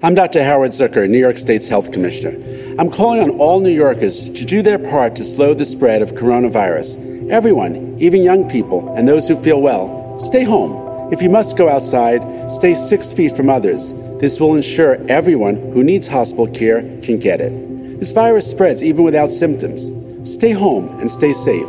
I'm 0.03 0.15
Dr. 0.15 0.43
Howard 0.43 0.71
Zucker, 0.71 1.07
New 1.11 1.19
York 1.19 1.37
State's 1.37 1.69
Health 1.69 1.93
Commissioner. 1.93 2.35
I'm 2.79 2.91
calling 2.91 3.21
on 3.21 3.39
all 3.39 3.61
New 3.61 3.69
Yorkers 3.69 4.31
to 4.31 4.47
do 4.47 4.63
their 4.63 4.79
part 4.79 5.15
to 5.17 5.23
slow 5.23 5.53
the 5.53 5.67
spread 5.67 6.01
of 6.01 6.13
coronavirus. 6.13 7.29
Everyone, 7.31 7.99
even 7.99 8.23
young 8.23 8.49
people 8.49 8.95
and 8.97 9.07
those 9.07 9.29
who 9.29 9.37
feel 9.37 9.61
well, 9.61 10.19
stay 10.19 10.43
home. 10.43 11.13
If 11.13 11.21
you 11.21 11.29
must 11.29 11.59
go 11.59 11.69
outside, 11.69 12.51
stay 12.51 12.73
six 12.73 13.13
feet 13.13 13.37
from 13.37 13.51
others. 13.51 13.93
This 14.19 14.41
will 14.41 14.55
ensure 14.55 14.97
everyone 15.11 15.57
who 15.57 15.85
needs 15.85 16.09
hospital 16.09 16.47
care 16.47 16.81
can 17.03 17.19
get 17.19 17.43
it. 17.43 18.01
This 18.01 18.13
virus 18.13 18.49
spreads 18.51 18.83
even 18.83 19.05
without 19.05 19.29
symptoms. 19.29 19.93
Stay 20.25 20.53
home 20.53 20.89
and 21.01 21.11
stay 21.11 21.35
safe. 21.35 21.69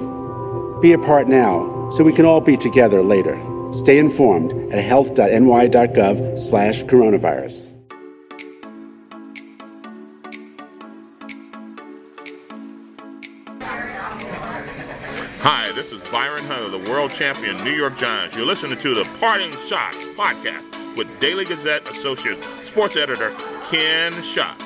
Be 0.82 0.94
a 0.94 1.00
part 1.00 1.28
now 1.28 1.90
so 1.90 2.06
we 2.06 2.14
can 2.14 2.26
all 2.26 2.40
be 2.40 2.56
together 2.56 3.02
later. 3.02 3.38
Stay 3.74 3.98
informed 3.98 4.72
at 4.72 4.82
health.ny.gov 4.82 6.38
slash 6.38 6.86
coronavirus. 6.86 7.71
World 16.92 17.12
champion 17.12 17.56
New 17.64 17.72
York 17.72 17.98
Giants. 17.98 18.36
You're 18.36 18.46
listening 18.46 18.78
to 18.80 18.94
the 18.94 19.10
Parting 19.18 19.52
Schotts 19.52 20.14
podcast 20.14 20.98
with 20.98 21.08
Daily 21.22 21.46
Gazette 21.46 21.90
Associate 21.90 22.38
Sports 22.66 22.98
Editor 22.98 23.34
Ken 23.64 24.12
Schott. 24.24 24.62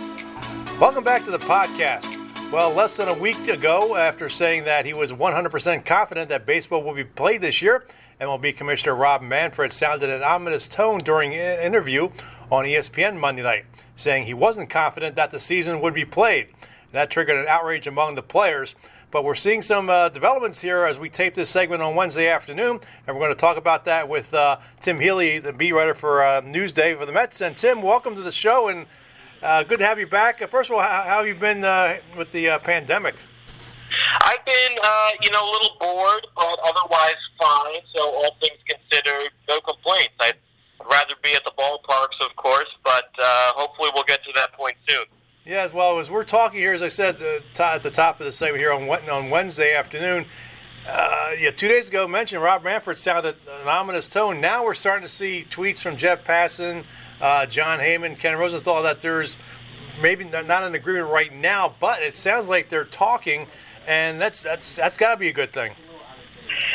Welcome 0.79 1.03
back 1.03 1.23
to 1.25 1.29
the 1.29 1.37
podcast. 1.37 2.17
Well, 2.51 2.71
less 2.73 2.97
than 2.97 3.09
a 3.09 3.13
week 3.13 3.47
ago, 3.47 3.95
after 3.95 4.27
saying 4.27 4.63
that 4.63 4.87
he 4.87 4.93
was 4.95 5.11
100% 5.11 5.85
confident 5.85 6.29
that 6.29 6.47
baseball 6.47 6.81
will 6.81 6.95
be 6.95 7.03
played 7.03 7.41
this 7.41 7.61
year, 7.61 7.85
MLB 8.19 8.57
Commissioner 8.57 8.95
Rob 8.95 9.21
Manfred 9.21 9.71
sounded 9.71 10.09
an 10.09 10.23
ominous 10.23 10.67
tone 10.67 11.01
during 11.01 11.35
an 11.35 11.59
interview 11.59 12.09
on 12.51 12.65
ESPN 12.65 13.19
Monday 13.19 13.43
night, 13.43 13.65
saying 13.97 14.25
he 14.25 14.33
wasn't 14.33 14.71
confident 14.71 15.15
that 15.15 15.29
the 15.29 15.39
season 15.39 15.79
would 15.79 15.93
be 15.93 16.05
played. 16.05 16.47
That 16.91 17.11
triggered 17.11 17.37
an 17.37 17.47
outrage 17.47 17.85
among 17.85 18.15
the 18.15 18.23
players. 18.23 18.73
But 19.15 19.23
we're 19.23 19.33
seeing 19.33 19.61
some 19.61 19.89
uh, 19.89 20.09
developments 20.09 20.59
here 20.59 20.83
as 20.83 20.99
we 20.99 21.09
tape 21.09 21.35
this 21.35 21.49
segment 21.49 21.81
on 21.81 21.95
Wednesday 21.95 22.27
afternoon, 22.27 22.81
and 23.07 23.15
we're 23.15 23.21
going 23.21 23.31
to 23.31 23.39
talk 23.39 23.55
about 23.55 23.85
that 23.85 24.09
with 24.09 24.33
uh, 24.33 24.57
Tim 24.81 24.99
Healey, 24.99 25.39
the 25.39 25.53
beat 25.53 25.71
writer 25.71 25.93
for 25.93 26.21
uh, 26.21 26.41
Newsday 26.41 26.99
for 26.99 27.05
the 27.05 27.13
Mets. 27.13 27.39
And 27.39 27.55
Tim, 27.55 27.81
welcome 27.81 28.13
to 28.15 28.21
the 28.21 28.31
show, 28.33 28.67
and 28.67 28.85
uh, 29.41 29.63
good 29.63 29.79
to 29.79 29.85
have 29.85 29.99
you 29.99 30.05
back. 30.05 30.39
First 30.49 30.69
of 30.69 30.75
all, 30.75 30.81
how, 30.81 31.03
how 31.03 31.17
have 31.19 31.27
you 31.29 31.33
been 31.33 31.63
uh, 31.63 31.99
with 32.17 32.29
the 32.33 32.49
uh, 32.49 32.59
pandemic? 32.59 33.15
I've 34.19 34.43
been, 34.43 34.71
you 35.21 35.31
know, 35.31 35.49
a 35.49 35.49
little 35.49 35.77
bored, 35.79 36.27
but 36.35 36.59
otherwise 36.65 37.15
fine. 37.39 37.79
So 37.95 38.01
all 38.01 38.35
things 38.41 38.59
considered, 38.67 39.31
no 39.47 39.61
complaints. 39.61 40.15
I'd 40.19 40.35
rather 40.91 41.13
be 41.23 41.33
at 41.35 41.45
the 41.45 41.53
ballparks, 41.57 42.19
of 42.19 42.35
course, 42.35 42.67
but 42.83 43.11
hopefully 43.17 43.91
we'll 43.93 44.03
get 44.03 44.25
to 44.25 44.33
that 44.35 44.51
point 44.51 44.75
soon. 44.89 45.05
Yeah, 45.45 45.61
as 45.61 45.73
well 45.73 45.99
as 45.99 46.09
we're 46.09 46.23
talking 46.23 46.59
here, 46.59 46.73
as 46.73 46.81
I 46.81 46.87
said 46.87 47.21
at 47.21 47.83
the 47.83 47.91
top 47.91 48.19
of 48.19 48.25
the 48.25 48.31
segment 48.31 48.59
here 48.61 48.73
on 48.73 48.89
on 48.89 49.29
Wednesday 49.29 49.75
afternoon. 49.75 50.25
Uh, 50.87 51.33
yeah, 51.39 51.51
two 51.51 51.67
days 51.67 51.87
ago, 51.87 52.07
mentioned 52.07 52.41
Rob 52.41 52.63
Manfred 52.63 52.97
sounded 52.97 53.35
an 53.61 53.67
ominous 53.67 54.07
tone. 54.07 54.41
Now 54.41 54.65
we're 54.65 54.73
starting 54.73 55.05
to 55.07 55.13
see 55.13 55.45
tweets 55.51 55.77
from 55.77 55.97
Jeff 55.97 56.23
Passan, 56.23 56.83
uh, 57.21 57.45
Jon 57.45 57.77
Heyman, 57.77 58.17
Ken 58.17 58.35
Rosenthal 58.35 58.81
that 58.81 59.01
there's 59.01 59.37
maybe 60.01 60.23
not 60.23 60.49
an 60.49 60.73
agreement 60.73 61.11
right 61.11 61.31
now, 61.31 61.75
but 61.79 62.01
it 62.01 62.15
sounds 62.15 62.49
like 62.49 62.67
they're 62.67 62.83
talking, 62.83 63.45
and 63.85 64.19
that's 64.19 64.41
that's 64.41 64.73
that's 64.73 64.97
got 64.97 65.11
to 65.11 65.17
be 65.17 65.27
a 65.27 65.33
good 65.33 65.53
thing. 65.53 65.73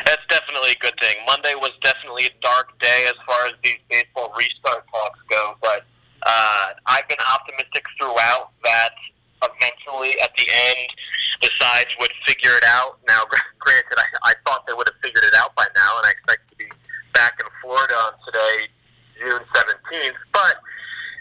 That's 0.07 0.23
definitely 0.29 0.71
a 0.71 0.79
good 0.79 0.95
thing. 1.01 1.17
Monday 1.27 1.57
was 1.57 1.73
definitely 1.83 2.27
a 2.27 2.41
dark 2.41 2.79
day 2.79 3.07
as 3.09 3.17
far 3.27 3.49
as 3.49 3.55
these 3.65 3.79
baseball 3.91 4.33
restart 4.39 4.85
talks 4.93 5.19
go, 5.29 5.57
but 5.61 5.87
uh, 6.23 6.67
I've 6.87 7.09
been 7.09 7.21
optimistic 7.33 7.85
throughout 7.99 8.51
that 8.65 8.93
eventually 9.43 10.21
at 10.21 10.31
the 10.37 10.47
end 10.53 10.89
the 11.43 11.51
sides 11.59 11.97
would 11.99 12.13
figure 12.27 12.57
it 12.57 12.65
out. 12.65 12.99
Now, 13.09 13.25
granted, 13.59 13.97
I, 13.97 14.31
I 14.31 14.33
thought 14.45 14.67
they 14.67 14.75
would 14.75 14.89
have 14.89 15.01
figured 15.03 15.25
it 15.25 15.35
out 15.35 15.55
by 15.55 15.67
now, 15.77 15.99
and 15.99 16.07
I 16.07 16.11
expect 16.11 16.51
to 16.51 16.57
be 16.57 16.67
back 17.15 17.41
in 17.41 17.47
Florida 17.63 17.95
on 17.95 18.13
today, 18.25 18.69
June 19.19 19.41
17th. 19.55 20.21
But 20.33 20.57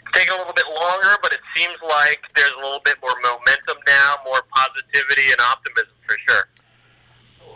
it's 0.04 0.12
taking 0.12 0.34
a 0.34 0.38
little 0.38 0.52
bit 0.52 0.66
longer, 0.68 1.16
but 1.22 1.32
it 1.32 1.40
seems 1.56 1.76
like 1.88 2.20
there's 2.36 2.52
a 2.52 2.60
little 2.60 2.82
bit 2.84 2.96
more 3.02 3.14
momentum 3.22 3.78
now, 3.86 4.16
more 4.24 4.42
positivity 4.54 5.30
and 5.32 5.40
optimism 5.40 5.96
for 6.06 6.16
sure. 6.28 6.48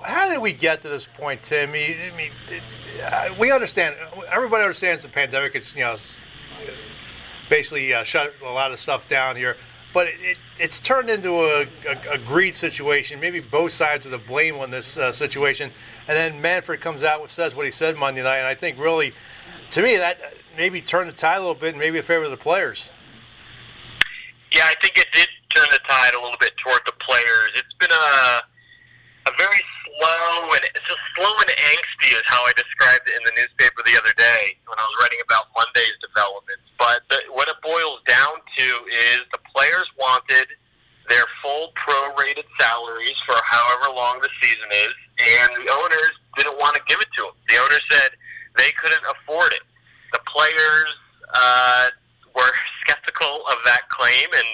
How 0.02 0.28
did 0.28 0.38
we 0.38 0.52
get 0.52 0.82
to 0.82 0.88
this 0.88 1.06
point, 1.06 1.42
Tim? 1.42 1.70
I 1.70 1.72
mean, 1.72 2.32
we 3.38 3.50
understand. 3.50 3.96
Everybody 4.30 4.62
understands 4.62 5.02
the 5.02 5.08
pandemic. 5.08 5.54
It's 5.54 5.74
you 5.74 5.80
know 5.80 5.96
basically 7.48 7.92
uh, 7.92 8.04
shut 8.04 8.32
a 8.42 8.50
lot 8.50 8.72
of 8.72 8.78
stuff 8.78 9.08
down 9.08 9.36
here. 9.36 9.56
But 9.92 10.08
it, 10.08 10.14
it, 10.20 10.36
it's 10.58 10.80
turned 10.80 11.08
into 11.08 11.44
a, 11.44 11.62
a, 11.88 12.12
a, 12.14 12.18
greed 12.18 12.56
situation. 12.56 13.20
Maybe 13.20 13.38
both 13.38 13.72
sides 13.72 14.06
are 14.06 14.10
to 14.10 14.18
blame 14.18 14.56
on 14.56 14.70
this 14.70 14.96
uh, 14.96 15.12
situation. 15.12 15.70
And 16.08 16.16
then 16.16 16.40
Manfred 16.40 16.80
comes 16.80 17.04
out 17.04 17.20
and 17.20 17.30
says 17.30 17.54
what 17.54 17.64
he 17.64 17.70
said 17.70 17.96
Monday 17.96 18.22
night. 18.22 18.38
And 18.38 18.46
I 18.46 18.56
think 18.56 18.78
really, 18.78 19.14
to 19.70 19.82
me, 19.82 19.96
that 19.96 20.18
maybe 20.56 20.80
turned 20.82 21.08
the 21.08 21.14
tide 21.14 21.36
a 21.36 21.40
little 21.40 21.54
bit 21.54 21.70
and 21.70 21.78
maybe 21.78 21.98
in 21.98 22.04
favor 22.04 22.24
of 22.24 22.32
the 22.32 22.36
players. 22.36 22.90
Yeah, 24.50 24.64
I 24.64 24.74
think 24.82 24.98
it 24.98 25.06
did 25.12 25.28
turn 25.54 25.66
the 25.70 25.80
tide 25.88 26.14
a 26.14 26.20
little 26.20 26.38
bit 26.40 26.56
toward 26.56 26.80
the 26.86 26.92
players. 26.98 27.50
It's 27.56 27.74
been 27.78 27.92
a 27.92 28.42
a 29.26 29.30
very 29.38 29.60
slow 29.98 30.50
and 30.54 30.62
it's 30.74 30.86
just 30.86 31.04
slow 31.14 31.30
and 31.30 31.50
angsty 31.50 32.10
is 32.14 32.24
how 32.26 32.42
I 32.44 32.52
described 32.56 33.08
it 33.08 33.14
in 33.18 33.24
the 33.24 33.34
newspaper 33.38 33.82
the 33.86 33.96
other 33.98 34.14
day 34.16 34.56
when 34.66 34.78
I 34.78 34.84
was 34.84 34.96
writing 35.02 35.20
about 35.22 35.50
Monday's 35.54 35.98
developments. 36.02 36.66
But 36.78 37.06
the, 37.10 37.18
what 37.32 37.48
it 37.48 37.58
boils 37.62 38.02
down 38.06 38.42
to 38.58 38.66
is 38.90 39.22
the 39.30 39.42
players 39.54 39.86
wanted 39.98 40.48
their 41.08 41.24
full 41.42 41.72
prorated 41.76 42.48
salaries 42.58 43.18
for 43.26 43.36
however 43.44 43.92
long 43.92 44.20
the 44.20 44.32
season 44.40 44.68
is, 44.72 44.94
and 45.20 45.48
the 45.60 45.68
owners 45.70 46.14
didn't 46.36 46.56
want 46.56 46.76
to 46.76 46.82
give 46.88 47.00
it 47.00 47.08
to 47.20 47.28
them. 47.28 47.36
The 47.48 47.56
owners 47.60 47.84
said 47.90 48.10
they 48.56 48.70
couldn't 48.80 49.04
afford 49.04 49.52
it. 49.52 49.62
The 50.12 50.20
players 50.26 50.90
uh, 51.34 51.88
were 52.34 52.52
skeptical 52.80 53.46
of 53.46 53.58
that 53.66 53.88
claim 53.90 54.28
and 54.32 54.48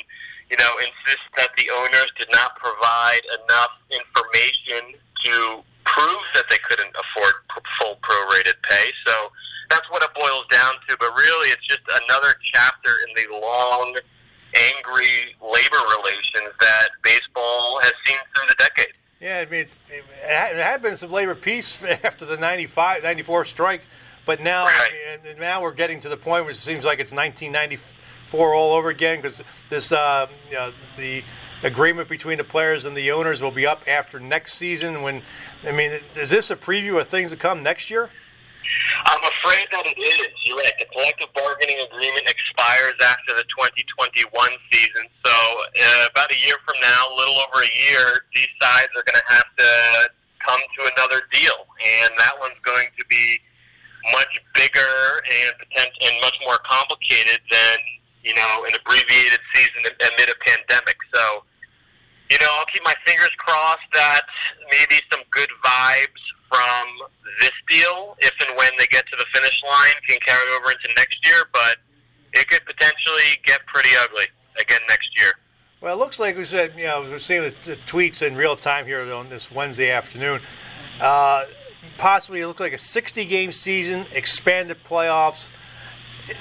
you 0.51 0.57
know, 0.57 0.71
insist 0.79 1.23
that 1.37 1.51
the 1.57 1.71
owners 1.71 2.11
did 2.19 2.29
not 2.33 2.57
provide 2.57 3.23
enough 3.47 3.71
information 3.89 4.99
to 5.25 5.63
prove 5.87 6.23
that 6.35 6.45
they 6.51 6.59
couldn't 6.69 6.91
afford 6.91 7.35
full 7.79 7.97
prorated 8.03 8.59
pay. 8.63 8.91
So 9.07 9.31
that's 9.71 9.89
what 9.91 10.03
it 10.03 10.11
boils 10.15 10.45
down 10.51 10.75
to. 10.89 10.97
But 10.99 11.15
really, 11.17 11.51
it's 11.51 11.67
just 11.67 11.81
another 11.87 12.35
chapter 12.43 12.91
in 13.09 13.15
the 13.15 13.39
long, 13.39 13.97
angry 14.55 15.37
labor 15.41 15.83
relations 15.99 16.53
that 16.61 16.89
baseball 17.05 17.81
has 17.83 17.93
seen 18.05 18.19
through 18.35 18.49
the 18.49 18.57
decades. 18.59 18.97
Yeah, 19.21 19.45
I 19.47 19.51
mean, 19.51 19.61
it's, 19.61 19.79
it 19.91 20.57
had 20.57 20.83
been 20.83 20.97
some 20.97 21.13
labor 21.13 21.35
peace 21.35 21.81
after 22.05 22.25
the 22.25 22.37
95, 22.37 23.03
94 23.03 23.45
strike, 23.45 23.83
but 24.27 24.41
now, 24.41 24.65
right. 24.65 25.39
now 25.39 25.63
we're 25.63 25.75
getting 25.75 26.01
to 26.01 26.09
the 26.09 26.17
point 26.17 26.45
where 26.45 26.53
it 26.53 26.57
seems 26.57 26.85
like 26.85 26.99
it's 26.99 27.13
1994 27.13 28.00
four 28.31 28.55
all 28.55 28.73
over 28.73 28.89
again 28.89 29.21
because 29.21 29.43
this 29.69 29.93
uh, 29.93 30.27
you 30.49 30.55
know, 30.55 30.73
the 30.97 31.23
agreement 31.63 32.09
between 32.09 32.39
the 32.39 32.45
players 32.45 32.85
and 32.85 32.97
the 32.97 33.11
owners 33.11 33.43
will 33.43 33.51
be 33.51 33.67
up 33.67 33.83
after 33.87 34.21
next 34.21 34.55
season. 34.55 35.03
When 35.03 35.23
I 35.65 35.73
mean, 35.73 35.93
is 36.15 36.31
this 36.31 36.51
a 36.51 36.57
preview 36.57 37.01
of 37.01 37.09
things 37.09 37.33
to 37.33 37.37
come 37.37 37.63
next 37.63 37.91
year? 37.91 38.09
I'm 39.07 39.25
afraid 39.25 39.67
that 39.73 39.85
it 39.87 39.99
is. 39.99 40.31
You're 40.45 40.57
right. 40.57 40.73
The 40.79 40.87
collective 40.93 41.29
bargaining 41.35 41.81
agreement 41.91 42.29
expires 42.29 42.95
after 43.03 43.35
the 43.35 43.43
2021 43.51 44.31
season. 44.71 45.05
So, 45.27 45.33
uh, 45.33 46.07
about 46.11 46.31
a 46.31 46.39
year 46.39 46.55
from 46.65 46.79
now, 46.81 47.11
a 47.11 47.17
little 47.17 47.35
over 47.35 47.65
a 47.67 47.73
year, 47.91 48.31
these 48.35 48.51
sides 48.63 48.89
are 48.95 49.03
going 49.03 49.19
to 49.19 49.29
have 49.35 49.49
to 49.59 49.71
come 50.47 50.61
to 50.61 50.81
another 50.97 51.23
deal, 51.33 51.67
and 51.83 52.11
that 52.19 52.39
one's 52.39 52.61
going 52.63 52.89
to 52.97 53.05
be 53.09 53.41
much 54.13 54.39
bigger 54.55 55.23
and 55.27 55.53
potent- 55.59 55.97
and 56.01 56.21
much 56.21 56.39
more 56.45 56.59
complicated 56.65 57.41
than 57.51 57.79
you 58.23 58.35
know, 58.35 58.65
an 58.67 58.73
abbreviated 58.75 59.41
season 59.55 59.85
amid 59.87 60.29
a 60.29 60.39
pandemic. 60.45 60.97
So, 61.15 61.45
you 62.31 62.39
know, 62.39 62.47
I'll 62.53 62.67
keep 62.67 62.83
my 62.85 62.95
fingers 63.07 63.31
crossed 63.39 63.91
that 63.95 64.23
maybe 64.71 65.01
some 65.11 65.21
good 65.31 65.51
vibes 65.65 66.23
from 66.49 66.87
this 67.41 67.53
deal, 67.69 68.17
if 68.19 68.33
and 68.47 68.57
when 68.57 68.71
they 68.79 68.87
get 68.87 69.07
to 69.07 69.17
the 69.17 69.27
finish 69.33 69.63
line, 69.63 69.95
can 70.09 70.19
carry 70.21 70.49
over 70.57 70.71
into 70.71 70.89
next 70.97 71.25
year. 71.25 71.47
But 71.53 71.79
it 72.33 72.49
could 72.49 72.65
potentially 72.67 73.39
get 73.45 73.61
pretty 73.67 73.91
ugly 74.03 74.27
again 74.61 74.81
next 74.89 75.11
year. 75.19 75.33
Well, 75.81 75.95
it 75.95 75.99
looks 75.99 76.19
like 76.19 76.37
we 76.37 76.45
said, 76.45 76.75
you 76.77 76.87
know, 76.87 77.03
we're 77.03 77.19
seeing 77.19 77.43
the, 77.43 77.55
the 77.65 77.77
tweets 77.87 78.21
in 78.21 78.37
real 78.37 78.57
time 78.57 78.85
here 78.85 79.01
on 79.15 79.31
this 79.31 79.51
Wednesday 79.51 79.91
afternoon. 79.91 80.43
Uh, 81.01 81.47
possibly, 81.97 82.41
it 82.41 82.47
looks 82.47 82.61
like 82.61 82.75
a 82.75 82.79
60 82.79 83.25
game 83.25 83.51
season, 83.51 84.07
expanded 84.13 84.77
playoffs. 84.87 85.49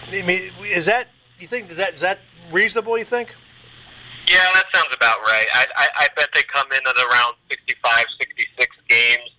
I 0.10 0.22
mean, 0.24 0.52
is 0.66 0.86
that 0.88 1.08
you 1.42 1.48
think 1.48 1.72
is 1.72 1.78
that 1.78 1.96
is 1.96 2.02
that 2.02 2.20
reasonable? 2.52 2.98
You 2.98 3.06
think? 3.06 3.36
Yeah, 4.28 4.46
that 4.54 4.66
sounds 4.74 4.94
about 4.94 5.18
right. 5.26 5.48
I, 5.54 5.66
I, 5.76 5.88
I 6.06 6.08
bet 6.16 6.30
they 6.36 6.44
come 6.44 6.70
in 6.72 6.86
at 6.86 6.98
around 7.02 7.34
65, 7.50 8.06
66 8.22 8.78
games. 8.88 9.30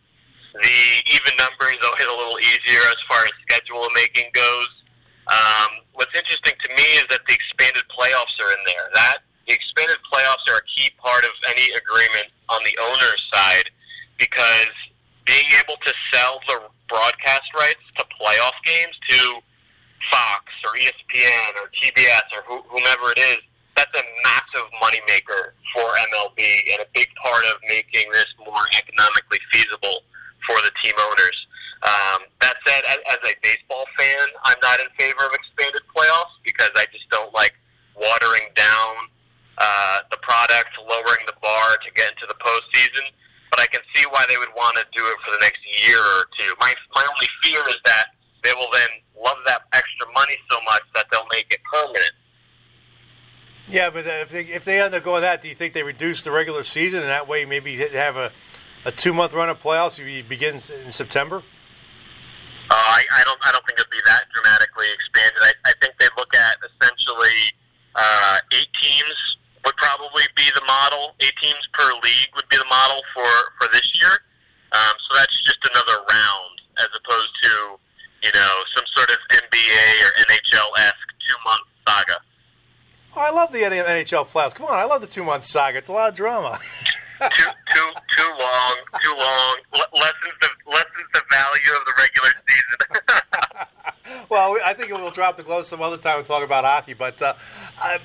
The 0.50 0.78
even 1.14 1.30
numbers 1.38 1.78
will 1.78 1.94
hit 1.94 2.10
a 2.10 2.16
little 2.16 2.40
easier 2.42 2.82
as 2.90 2.98
far 3.06 3.22
as 3.22 3.30
schedule 3.46 3.86
making 3.94 4.34
goes. 4.34 4.70
Um, 5.30 5.86
what's 5.94 6.10
interesting 6.10 6.58
to 6.58 6.68
me 6.74 6.88
is 6.98 7.06
that 7.06 7.22
the 7.28 7.34
expanded 7.34 7.86
playoffs 7.86 8.34
are 8.42 8.50
in 8.50 8.62
there. 8.66 8.90
That 8.94 9.22
the 9.46 9.54
expanded 9.54 9.98
playoffs 10.10 10.42
are 10.50 10.58
a 10.58 10.66
key 10.74 10.90
part 10.98 11.22
of 11.22 11.30
any 11.46 11.70
agreement 11.70 12.34
on 12.48 12.58
the 12.66 12.74
owner's 12.82 13.22
side 13.32 13.70
because 14.18 14.74
being 15.24 15.46
able 15.62 15.78
to 15.86 15.92
sell 16.10 16.40
the 16.48 16.66
broadcast 16.88 17.46
rights 17.54 17.84
to 17.94 18.04
playoff 18.18 18.58
games 18.66 18.98
to 19.08 19.38
Fox 20.10 20.44
or 20.64 20.72
ESPN 20.78 21.50
or 21.60 21.68
TBS 21.76 22.26
or 22.32 22.42
wh- 22.48 22.66
whomever 22.70 23.12
it 23.12 23.18
is, 23.18 23.38
that's 23.76 23.92
a 23.94 24.04
massive 24.24 24.68
moneymaker 24.82 25.52
for 25.74 25.86
MLB 26.12 26.40
and 26.72 26.80
a 26.80 26.88
big 26.94 27.08
part 27.22 27.44
of 27.46 27.56
making 27.68 28.10
this 28.12 28.26
more 28.38 28.64
economically 28.76 29.40
feasible 29.52 30.02
for 30.46 30.56
the 30.62 30.70
team 30.82 30.92
owners. 30.98 31.46
Um, 31.82 32.28
that 32.40 32.56
said, 32.66 32.84
as, 32.84 32.98
as 33.08 33.20
a 33.24 33.32
baseball 33.42 33.84
fan, 33.96 34.28
I'm 34.44 34.60
not 34.62 34.80
in 34.80 34.88
favor 34.98 35.24
of 35.24 35.32
expanded 35.32 35.80
playoffs 35.96 36.36
because 36.44 36.70
I 36.76 36.84
just 36.92 37.08
don't 37.08 37.32
like 37.32 37.54
watering 37.96 38.52
down 38.54 39.08
uh, 39.56 40.00
the 40.10 40.18
product, 40.20 40.76
lowering 40.76 41.24
the 41.24 41.36
bar 41.40 41.76
to 41.80 41.88
get 41.96 42.12
into 42.12 42.28
the 42.28 42.36
postseason. 42.36 43.08
But 43.48 43.60
I 43.60 43.66
can 43.66 43.80
see 43.96 44.04
why 44.10 44.24
they 44.28 44.36
would 44.36 44.52
want 44.54 44.76
to 44.76 44.84
do 44.92 45.04
it 45.08 45.16
for 45.24 45.32
the 45.32 45.40
next 45.40 45.60
year 45.84 45.98
or 45.98 46.28
two. 46.38 46.52
My 46.60 46.72
my 46.94 47.02
only 47.02 47.28
fear 47.42 47.60
is 47.68 47.80
that 47.84 48.14
they 48.44 48.52
will 48.54 48.70
then 48.72 48.88
love 49.24 49.38
that 49.46 49.62
extra 49.72 50.06
money 50.14 50.36
so 50.50 50.58
much 50.64 50.82
that 50.94 51.06
they'll 51.10 51.26
make 51.32 51.46
it 51.50 51.60
permanent. 51.72 52.12
Yeah, 53.68 53.90
but 53.90 54.06
if 54.06 54.30
they, 54.30 54.44
if 54.46 54.64
they 54.64 54.80
end 54.80 54.94
up 54.94 55.04
going 55.04 55.22
that, 55.22 55.42
do 55.42 55.48
you 55.48 55.54
think 55.54 55.74
they 55.74 55.82
reduce 55.82 56.24
the 56.24 56.30
regular 56.30 56.64
season 56.64 57.00
and 57.00 57.08
that 57.08 57.28
way 57.28 57.44
maybe 57.44 57.76
have 57.76 58.16
a, 58.16 58.32
a 58.84 58.90
two 58.90 59.12
month 59.12 59.32
run 59.32 59.48
of 59.48 59.60
playoffs 59.60 59.98
if 59.98 60.06
you 60.06 60.24
begin 60.24 60.60
in 60.84 60.90
September? 60.90 61.42
Uh, 62.70 62.74
I, 62.74 63.02
I 63.10 63.24
don't. 63.24 63.38
I 63.42 63.50
don't 63.50 63.66
think 63.66 63.78
it'd 63.78 63.90
be 63.90 63.98
that 64.06 64.30
dramatically 64.30 64.86
expanded. 64.94 65.42
I, 65.42 65.70
I 65.70 65.72
think 65.82 65.94
they 65.98 66.06
look 66.16 66.30
at 66.34 66.54
essentially 66.62 67.50
uh, 67.96 68.38
eight 68.54 68.70
teams 68.78 69.18
would 69.66 69.74
probably 69.74 70.22
be 70.36 70.46
the 70.54 70.62
model. 70.66 71.14
Eight 71.18 71.34
teams 71.42 71.66
per 71.74 71.90
league 72.02 72.30
would 72.36 72.48
be 72.48 72.56
the 72.56 72.70
model 72.70 73.02
for 73.12 73.30
for 73.58 73.66
this 73.72 73.90
year. 73.98 74.14
Um, 74.70 74.94
so 75.02 75.18
that's 75.18 75.34
just 75.42 75.58
another 75.66 75.98
round, 76.06 76.54
as 76.78 76.86
opposed 76.94 77.34
to 77.42 77.50
you 78.22 78.30
know 78.34 78.54
some 78.76 78.84
sort 78.94 79.10
of 79.10 79.18
NBA 79.30 80.04
or 80.04 80.10
NHL 80.24 80.78
esque 80.78 81.10
two 81.28 81.36
month 81.44 81.62
saga. 81.88 82.16
Oh, 83.16 83.20
I 83.20 83.30
love 83.30 83.52
the 83.52 83.62
NHL 83.62 84.28
playoffs. 84.28 84.54
Come 84.54 84.66
on, 84.66 84.78
I 84.78 84.84
love 84.84 85.00
the 85.00 85.06
two 85.06 85.24
month 85.24 85.44
saga. 85.44 85.78
It's 85.78 85.88
a 85.88 85.92
lot 85.92 86.08
of 86.10 86.14
drama. 86.14 86.58
too 87.20 87.50
too 87.74 87.90
too 88.16 88.30
long, 88.38 88.76
too 89.02 89.14
long. 89.16 89.56
Le- 89.74 89.98
lessens 89.98 90.34
the 90.40 90.48
lessens 90.66 91.08
the 91.12 91.22
value 91.30 91.76
of 91.78 91.84
the 91.84 91.92
regular 91.98 92.30
season. 92.48 94.26
well, 94.30 94.56
I 94.64 94.74
think 94.74 94.90
we'll 94.90 95.10
drop 95.10 95.36
the 95.36 95.42
gloves 95.42 95.68
some 95.68 95.82
other 95.82 95.98
time 95.98 96.18
and 96.18 96.26
talk 96.26 96.42
about 96.42 96.64
hockey. 96.64 96.94
But 96.94 97.20
uh, 97.20 97.34
uh, 97.80 97.98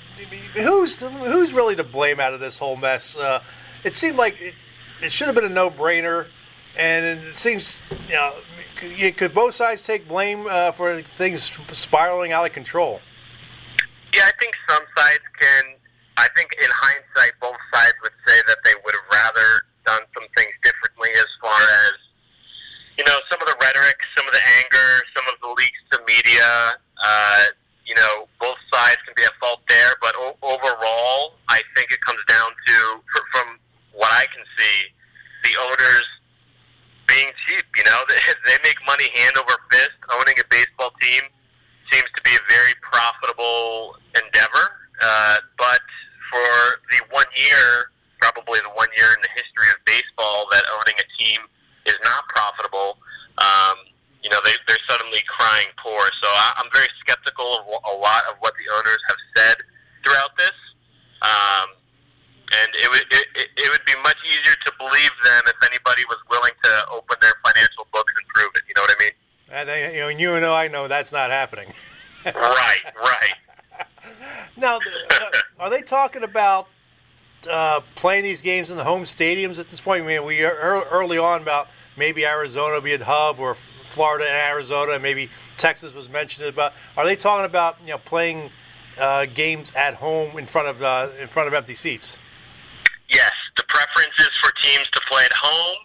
who's 0.54 1.00
who's 1.00 1.54
really 1.54 1.76
to 1.76 1.84
blame 1.84 2.20
out 2.20 2.34
of 2.34 2.40
this 2.40 2.58
whole 2.58 2.76
mess? 2.76 3.16
Uh, 3.16 3.42
it 3.84 3.96
seemed 3.96 4.18
like 4.18 4.42
it, 4.42 4.56
it 5.02 5.12
should 5.12 5.28
have 5.28 5.36
been 5.36 5.46
a 5.46 5.50
no 5.50 5.70
brainer, 5.70 6.28
and 6.78 7.06
it 7.26 7.36
seems 7.36 7.82
you 8.08 8.16
know 8.16 8.34
could 8.76 9.34
both 9.34 9.54
sides 9.54 9.84
take 9.84 10.08
blame 10.08 10.48
uh, 10.50 10.72
for 10.72 11.02
things 11.02 11.58
spiraling 11.72 12.32
out 12.32 12.46
of 12.46 12.54
control. 12.54 13.00
Yeah, 14.14 14.24
I 14.26 14.32
think 14.40 14.54
some 14.70 14.84
sides 14.98 15.24
can. 15.40 15.64
I 16.18 16.28
think 16.36 16.52
in 16.64 16.70
hindsight, 16.72 17.34
both 17.42 17.60
sides 17.74 17.94
would 18.04 18.16
say 18.26 18.40
that 18.48 18.58
they 18.64 18.72
would 18.84 18.96
have 18.96 19.10
rather 19.12 19.48
done 19.86 20.02
some 20.16 20.24
things 20.38 20.56
differently 20.64 21.12
as 21.12 21.28
far 21.44 21.60
as, 21.60 21.96
you 22.98 23.04
know, 23.04 23.20
some 23.30 23.42
of 23.42 23.48
the 23.48 23.58
rhetoric, 23.60 24.00
some 24.16 24.26
of 24.26 24.32
the 24.32 24.40
anger, 24.64 25.04
some 25.14 25.26
of 25.28 25.36
the 25.44 25.52
leaks 25.60 25.82
to 25.92 26.00
media. 26.08 26.80
Uh, 27.04 27.44
you 27.86 27.94
know, 27.96 28.28
both 28.40 28.56
sides 28.72 28.98
can 29.06 29.14
be 29.16 29.24
at 29.24 29.36
fault 29.44 29.60
there, 29.68 29.94
but 30.02 30.16
o- 30.16 30.40
overall, 30.42 31.36
I 31.50 31.62
think 31.76 31.92
it 31.92 32.00
comes 32.02 32.24
down 32.28 32.50
to, 32.50 32.76
fr- 33.12 33.28
from 33.36 33.60
what 33.92 34.12
I 34.14 34.26
can 34.32 34.44
see, 34.58 34.78
the 35.44 35.60
owners 35.60 36.08
being 37.08 37.30
cheap. 37.46 37.66
You 37.76 37.84
know, 37.86 38.04
they, 38.48 38.58
make 38.64 38.78
money 38.86 39.10
hand 39.14 39.38
over 39.38 39.56
fist. 39.72 39.98
Owning 40.14 40.36
a 40.40 40.48
baseball 40.50 40.92
team 41.02 41.22
seems 41.92 42.10
to 42.16 42.22
be 42.24 42.34
a 42.34 42.44
very 42.50 42.74
profitable 42.82 43.98
endeavor. 44.16 44.66
Uh, 45.02 45.38
but 45.58 45.84
for 46.32 46.82
the 46.92 47.00
one 47.12 47.30
year, 47.36 47.92
probably 48.22 48.60
the 48.62 48.74
one 48.74 48.90
year 48.98 49.12
in 49.14 49.22
the 49.22 49.32
history 49.36 49.70
of 49.70 49.78
baseball 49.86 50.48
that 50.52 50.64
owning 50.80 50.98
a 50.98 51.08
team 51.22 51.42
is 51.86 51.98
not 52.04 52.26
profitable, 52.30 52.98
um, 53.38 53.78
you 54.24 54.30
know, 54.34 54.42
they, 54.44 54.58
they're 54.68 54.82
suddenly 54.90 55.22
crying 55.30 55.70
poor. 55.78 56.02
So 56.24 56.28
I, 56.28 56.58
I'm 56.58 56.72
very 56.74 56.90
skeptical 57.00 57.62
of 57.62 57.64
a 57.70 57.96
lot 58.02 58.26
of 58.26 58.38
what 58.40 58.54
the 58.58 58.66
owners 58.74 59.02
have 59.10 59.22
said 59.38 59.58
throughout 60.02 60.34
this. 60.38 60.58
Um, 61.22 61.78
and 62.52 62.70
it 62.76 62.90
would 62.90 63.06
it, 63.12 63.50
it, 63.58 63.70
would 63.70 63.86
be 63.86 63.94
much 64.04 64.18
easier 64.26 64.56
to 64.66 64.72
believe 64.78 65.12
them 65.24 65.44
if 65.48 65.70
anybody 65.70 66.04
was 66.10 66.18
willing 66.30 66.52
to 66.64 66.86
open 66.92 67.18
their 67.22 67.34
financial 67.44 67.88
books 67.92 68.14
and 68.16 68.28
prove 68.28 68.52
it. 68.56 68.64
You 68.68 68.74
know 68.76 68.82
what 68.82 68.96
I 69.00 69.04
mean? 69.04 69.12
And 69.52 69.70
they, 69.70 69.96
you 69.96 70.00
know, 70.02 70.08
and 70.10 70.20
you 70.20 70.34
and 70.34 70.46
I 70.46 70.68
know 70.68 70.88
that's 70.88 71.12
not 71.12 71.32
happening. 71.32 71.74
right, 72.26 72.82
right. 72.96 73.34
Now, 74.58 74.78
uh, 74.78 75.26
are 75.60 75.70
they 75.70 75.82
talking 75.82 76.24
about 76.24 76.68
uh, 77.50 77.82
playing 77.96 78.24
these 78.24 78.42
games 78.42 78.72
in 78.72 78.78
the 78.78 78.86
home 78.86 79.04
stadiums 79.04 79.60
at 79.60 79.68
this 79.68 79.82
point? 79.82 80.06
I 80.06 80.08
mean, 80.08 80.24
we 80.24 80.46
are 80.46 80.86
early 80.86 81.18
on 81.18 81.42
about 81.42 81.68
maybe 81.98 82.26
Arizona 82.26 82.80
be 82.80 82.94
a 82.94 83.04
hub 83.04 83.40
or 83.40 83.58
Florida 83.90 84.26
and 84.26 84.36
Arizona, 84.36 84.94
and 84.94 85.04
maybe 85.04 85.30
Texas 85.58 85.94
was 85.94 86.10
mentioned 86.10 86.48
about. 86.48 86.74
Are 86.96 87.06
they 87.06 87.16
talking 87.16 87.46
about 87.46 87.78
you 87.82 87.90
know 87.90 87.98
playing 87.98 88.52
uh, 88.98 89.26
games 89.26 89.74
at 89.76 89.96
home 89.96 90.38
in 90.38 90.46
front 90.46 90.70
of 90.70 90.82
uh, 90.82 91.10
in 91.20 91.28
front 91.28 91.48
of 91.48 91.54
empty 91.54 91.74
seats? 91.74 92.18
Yes, 93.10 93.34
the 93.58 93.64
preference 93.70 94.16
is 94.20 94.34
for 94.42 94.52
teams 94.62 94.90
to 94.92 95.02
play 95.10 95.24
at 95.26 95.34
home. 95.34 95.78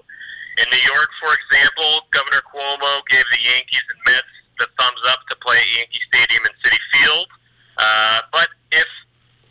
In 0.59 0.67
New 0.73 0.85
York, 0.85 1.11
for 1.21 1.33
example, 1.33 2.05
Governor 2.11 2.43
Cuomo 2.49 3.01
gave 3.09 3.25
the 3.33 3.41
Yankees 3.41 3.85
and 3.89 4.01
Mets 4.07 4.35
the 4.59 4.69
thumbs 4.79 5.01
up 5.09 5.25
to 5.29 5.37
play 5.41 5.57
at 5.57 5.69
Yankee 5.77 6.01
Stadium 6.13 6.43
and 6.45 6.57
Citi 6.61 6.81
Field. 6.93 7.29
Uh, 7.79 8.21
but 8.33 8.49
if, 8.73 8.89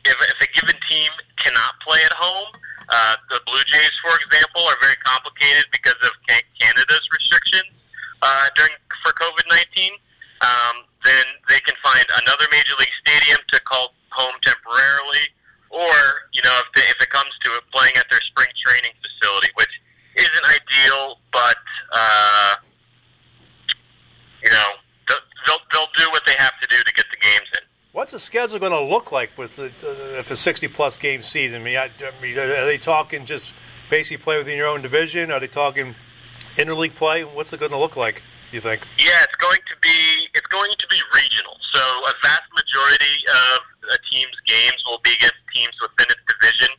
if 0.06 0.18
if 0.22 0.38
a 0.38 0.50
given 0.54 0.78
team 0.86 1.10
cannot 1.38 1.80
play 1.82 1.98
at 2.06 2.14
home, 2.14 2.54
uh, 2.90 3.16
the 3.30 3.42
Blue 3.46 3.64
Jays, 3.66 3.96
for 4.06 4.14
example, 4.22 4.62
are 4.70 4.78
very 4.82 4.98
complicated 5.02 5.66
because 5.72 5.98
of 6.04 6.12
Canada's 6.62 7.06
restrictions 7.10 7.74
uh, 8.22 8.46
during 8.54 8.74
for 9.02 9.14
COVID 9.14 9.50
nineteen. 9.50 9.94
Um, 10.42 10.86
then 11.04 11.26
they 11.50 11.60
can 11.62 11.76
find 11.84 12.06
another 12.22 12.46
major 12.52 12.76
league 12.78 12.98
stadium 13.02 13.40
to 13.52 13.60
call 13.62 13.94
home 14.12 14.36
temporarily, 14.42 15.26
or 15.70 15.94
you 16.34 16.42
know, 16.44 16.60
if, 16.60 16.68
they, 16.76 16.82
if 16.82 17.02
it 17.02 17.10
comes 17.10 17.32
to 17.44 17.50
it, 17.56 17.64
playing 17.74 17.94
at 17.98 18.06
their 18.10 18.22
spring 18.22 18.48
training 18.66 18.92
facility, 19.02 19.50
which 19.56 19.82
isn't 20.16 20.46
ideal, 20.46 21.20
but 21.32 21.58
uh, 21.92 22.56
you 24.44 24.50
know, 24.50 24.70
they'll, 25.46 25.58
they'll 25.72 25.88
do 25.98 26.10
what 26.12 26.24
they 26.26 26.36
have 26.38 26.54
to 26.62 26.68
do 26.68 26.78
to 26.84 26.94
get 26.94 27.06
the 27.12 27.18
games 27.18 27.48
in. 27.54 27.62
What's 27.92 28.12
the 28.12 28.20
schedule 28.20 28.60
going 28.60 28.72
to 28.72 28.82
look 28.82 29.12
like 29.12 29.36
with 29.38 29.56
the, 29.56 29.66
uh, 29.84 30.20
if 30.20 30.30
a 30.32 30.36
sixty-plus 30.36 30.98
game 30.98 31.22
season? 31.22 31.62
I 31.62 31.64
mean, 31.64 31.78
I, 31.78 31.86
I 31.86 32.22
mean, 32.22 32.38
are 32.38 32.66
they 32.66 32.78
talking 32.78 33.26
just 33.26 33.52
basically 33.90 34.24
play 34.24 34.38
within 34.38 34.58
your 34.58 34.68
own 34.68 34.82
division? 34.82 35.32
Are 35.32 35.40
they 35.40 35.48
talking 35.48 35.96
interleague 36.56 36.96
play? 36.96 37.24
What's 37.24 37.52
it 37.52 37.60
going 37.60 37.72
to 37.72 37.78
look 37.78 37.96
like? 37.96 38.22
You 38.52 38.62
think? 38.62 38.82
Yeah, 38.98 39.22
it's 39.22 39.38
going 39.38 39.62
to 39.62 39.76
be 39.78 40.26
it's 40.34 40.50
going 40.50 40.74
to 40.74 40.88
be 40.90 40.98
regional. 41.14 41.54
So 41.74 41.82
a 42.10 42.14
vast 42.26 42.50
majority 42.50 43.22
of 43.30 43.60
a 43.94 44.00
team's 44.10 44.38
games 44.50 44.82
will 44.90 45.02
be 45.06 45.14
against 45.14 45.38
teams 45.54 45.76
within 45.78 46.10
its 46.10 46.24
division. 46.26 46.74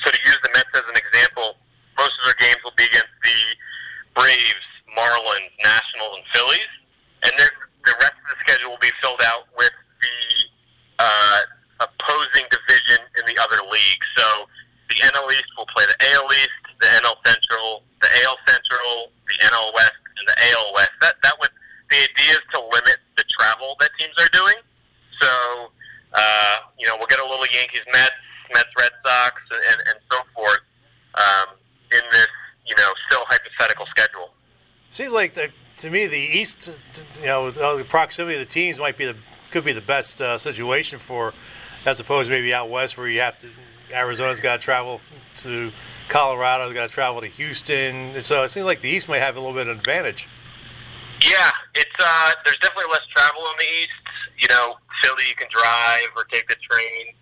So 0.00 0.10
to 0.10 0.18
use 0.24 0.40
the 0.40 0.50
Mets 0.56 0.72
as 0.72 0.88
an 0.88 0.96
example, 0.96 1.60
most 2.00 2.16
of 2.16 2.24
their 2.24 2.40
games 2.40 2.64
will 2.64 2.76
be 2.80 2.88
against 2.88 3.12
the 3.20 3.40
Braves, 4.16 4.66
Marlins, 4.96 5.52
Nationals, 5.60 6.16
and 6.16 6.26
Phillies, 6.32 6.72
and 7.28 7.32
then 7.36 7.52
the 7.84 7.94
rest 8.00 8.16
of 8.16 8.26
the 8.32 8.38
schedule 8.40 8.72
will 8.72 8.84
be 8.84 8.92
filled 9.04 9.20
out 9.20 9.52
with 9.60 9.72
the 10.00 10.16
uh, 10.96 11.40
opposing 11.84 12.48
division 12.48 13.04
in 13.20 13.24
the 13.28 13.36
other 13.36 13.60
league. 13.68 14.02
So 14.16 14.48
the 14.88 14.96
NL 14.96 15.28
East 15.32 15.48
will 15.56 15.68
play 15.76 15.84
the 15.84 15.98
AL 16.16 16.28
East, 16.32 16.60
the 16.80 16.88
NL 17.04 17.16
Central, 17.24 17.84
the 18.00 18.08
AL 18.24 18.36
Central, 18.48 19.12
the 19.28 19.36
NL 19.44 19.72
West, 19.74 20.00
and 20.18 20.26
the 20.28 20.36
AL 20.52 20.72
West. 20.74 20.94
That 21.00 21.14
that 21.22 21.34
would 21.40 21.50
the 21.90 21.96
idea 21.96 22.38
is 22.38 22.44
to 22.54 22.60
limit 22.60 22.98
the 23.16 23.24
travel 23.38 23.76
that 23.80 23.90
teams 23.98 24.14
are 24.18 24.30
doing. 24.32 24.58
So 25.20 25.30
uh, 26.12 26.56
you 26.78 26.86
know 26.86 26.96
we'll 26.98 27.10
get 27.10 27.20
a 27.20 27.26
little 27.26 27.46
Yankees 27.48 27.86
Mets, 27.92 28.16
Mets 28.54 28.72
Red 28.78 28.92
Sox, 29.04 29.34
and, 29.50 29.80
and 29.88 29.98
so 30.10 30.18
forth 30.34 30.64
um, 31.14 31.56
in 31.92 32.04
this 32.12 32.30
you 32.66 32.76
know 32.76 32.90
still 33.08 33.24
hypothetical 33.26 33.86
schedule. 33.90 34.34
Seems 34.90 35.09
like 35.20 35.34
the, 35.34 35.50
to 35.78 35.90
me 35.90 36.06
the 36.06 36.16
East, 36.16 36.70
you 37.20 37.26
know, 37.26 37.52
all 37.62 37.76
the 37.76 37.84
proximity 37.84 38.40
of 38.40 38.46
the 38.46 38.52
teams 38.52 38.78
might 38.78 38.96
be 38.96 39.04
the 39.04 39.16
could 39.50 39.64
be 39.64 39.72
the 39.72 39.80
best 39.80 40.22
uh, 40.22 40.38
situation 40.38 40.98
for 40.98 41.34
as 41.84 41.98
opposed 42.00 42.28
to 42.28 42.34
maybe 42.34 42.54
out 42.54 42.70
west 42.70 42.96
where 42.96 43.08
you 43.08 43.20
have 43.20 43.38
to. 43.40 43.48
Arizona's 43.92 44.40
got 44.40 44.56
to 44.56 44.62
travel 44.62 45.00
to 45.38 45.72
Colorado's 46.08 46.72
got 46.72 46.88
to 46.88 46.94
travel 46.94 47.20
to 47.20 47.26
Houston. 47.26 48.22
So 48.22 48.44
it 48.44 48.50
seems 48.50 48.64
like 48.64 48.80
the 48.80 48.88
East 48.88 49.08
might 49.08 49.18
have 49.18 49.36
a 49.36 49.40
little 49.40 49.54
bit 49.54 49.66
of 49.66 49.78
advantage. 49.78 50.28
Yeah, 51.22 51.50
it's 51.74 51.98
uh, 51.98 52.30
there's 52.44 52.58
definitely 52.58 52.90
less 52.90 53.04
travel 53.14 53.42
in 53.50 53.56
the 53.58 53.70
East. 53.82 54.00
You 54.38 54.48
know, 54.48 54.76
Philly 55.02 55.24
you 55.28 55.34
can 55.34 55.48
drive 55.50 56.08
or 56.16 56.24
take 56.32 56.48
the 56.48 56.56
train. 56.70 57.14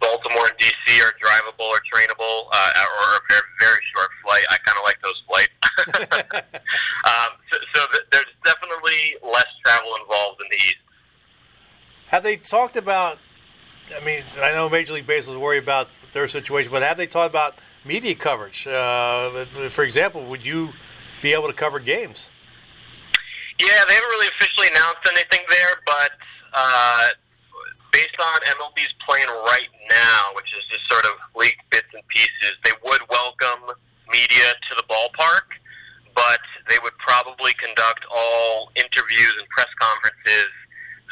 Baltimore 0.00 0.48
and 0.48 0.58
DC 0.58 1.00
are 1.00 1.12
drivable 1.20 1.68
or 1.68 1.80
trainable, 1.84 2.48
uh, 2.52 2.84
or 3.00 3.16
a 3.16 3.20
very 3.60 3.80
short 3.94 4.10
flight. 4.22 4.44
I 4.50 4.56
kind 4.64 4.76
of 4.76 4.84
like 4.84 5.00
those 5.02 5.22
flights. 5.26 5.55
um, 5.88 7.30
so 7.50 7.58
so 7.74 7.86
th- 7.92 8.06
there's 8.12 8.26
definitely 8.44 9.16
less 9.22 9.46
travel 9.64 9.90
involved 10.00 10.40
in 10.40 10.48
the 10.50 10.56
East. 10.56 10.76
Have 12.08 12.22
they 12.22 12.36
talked 12.36 12.76
about? 12.76 13.18
I 13.94 14.04
mean, 14.04 14.24
I 14.40 14.52
know 14.52 14.68
Major 14.68 14.94
League 14.94 15.06
Baseball 15.06 15.34
is 15.34 15.40
worried 15.40 15.62
about 15.62 15.88
their 16.12 16.26
situation, 16.28 16.72
but 16.72 16.82
have 16.82 16.96
they 16.96 17.06
talked 17.06 17.30
about 17.30 17.54
media 17.84 18.14
coverage? 18.14 18.66
Uh, 18.66 19.44
for 19.70 19.84
example, 19.84 20.26
would 20.26 20.44
you 20.44 20.70
be 21.22 21.32
able 21.32 21.46
to 21.46 21.52
cover 21.52 21.78
games? 21.78 22.30
Yeah, 23.58 23.84
they 23.88 23.94
haven't 23.94 24.10
really 24.10 24.28
officially 24.38 24.68
announced 24.68 25.08
anything 25.08 25.40
there, 25.48 25.80
but 25.86 26.10
uh, 26.52 27.08
based 27.92 28.16
on 28.20 28.40
MLB's 28.60 28.92
plan 29.08 29.26
right 29.48 29.72
now, 29.90 30.34
which 30.34 30.52
is 30.52 30.64
just 30.70 30.88
sort 30.90 31.04
of 31.06 31.12
leaked 31.34 31.62
bits 31.70 31.88
and 31.94 32.06
pieces, 32.08 32.52
they 32.64 32.72
would 32.84 33.00
welcome 33.08 33.72
media 34.12 34.52
to 34.68 34.76
the 34.76 34.84
ballpark, 34.84 35.56
but 36.16 36.40
they 36.66 36.80
would 36.82 36.96
probably 36.98 37.52
conduct 37.60 38.08
all 38.10 38.72
interviews 38.74 39.34
and 39.38 39.46
press 39.52 39.68
conferences 39.78 40.50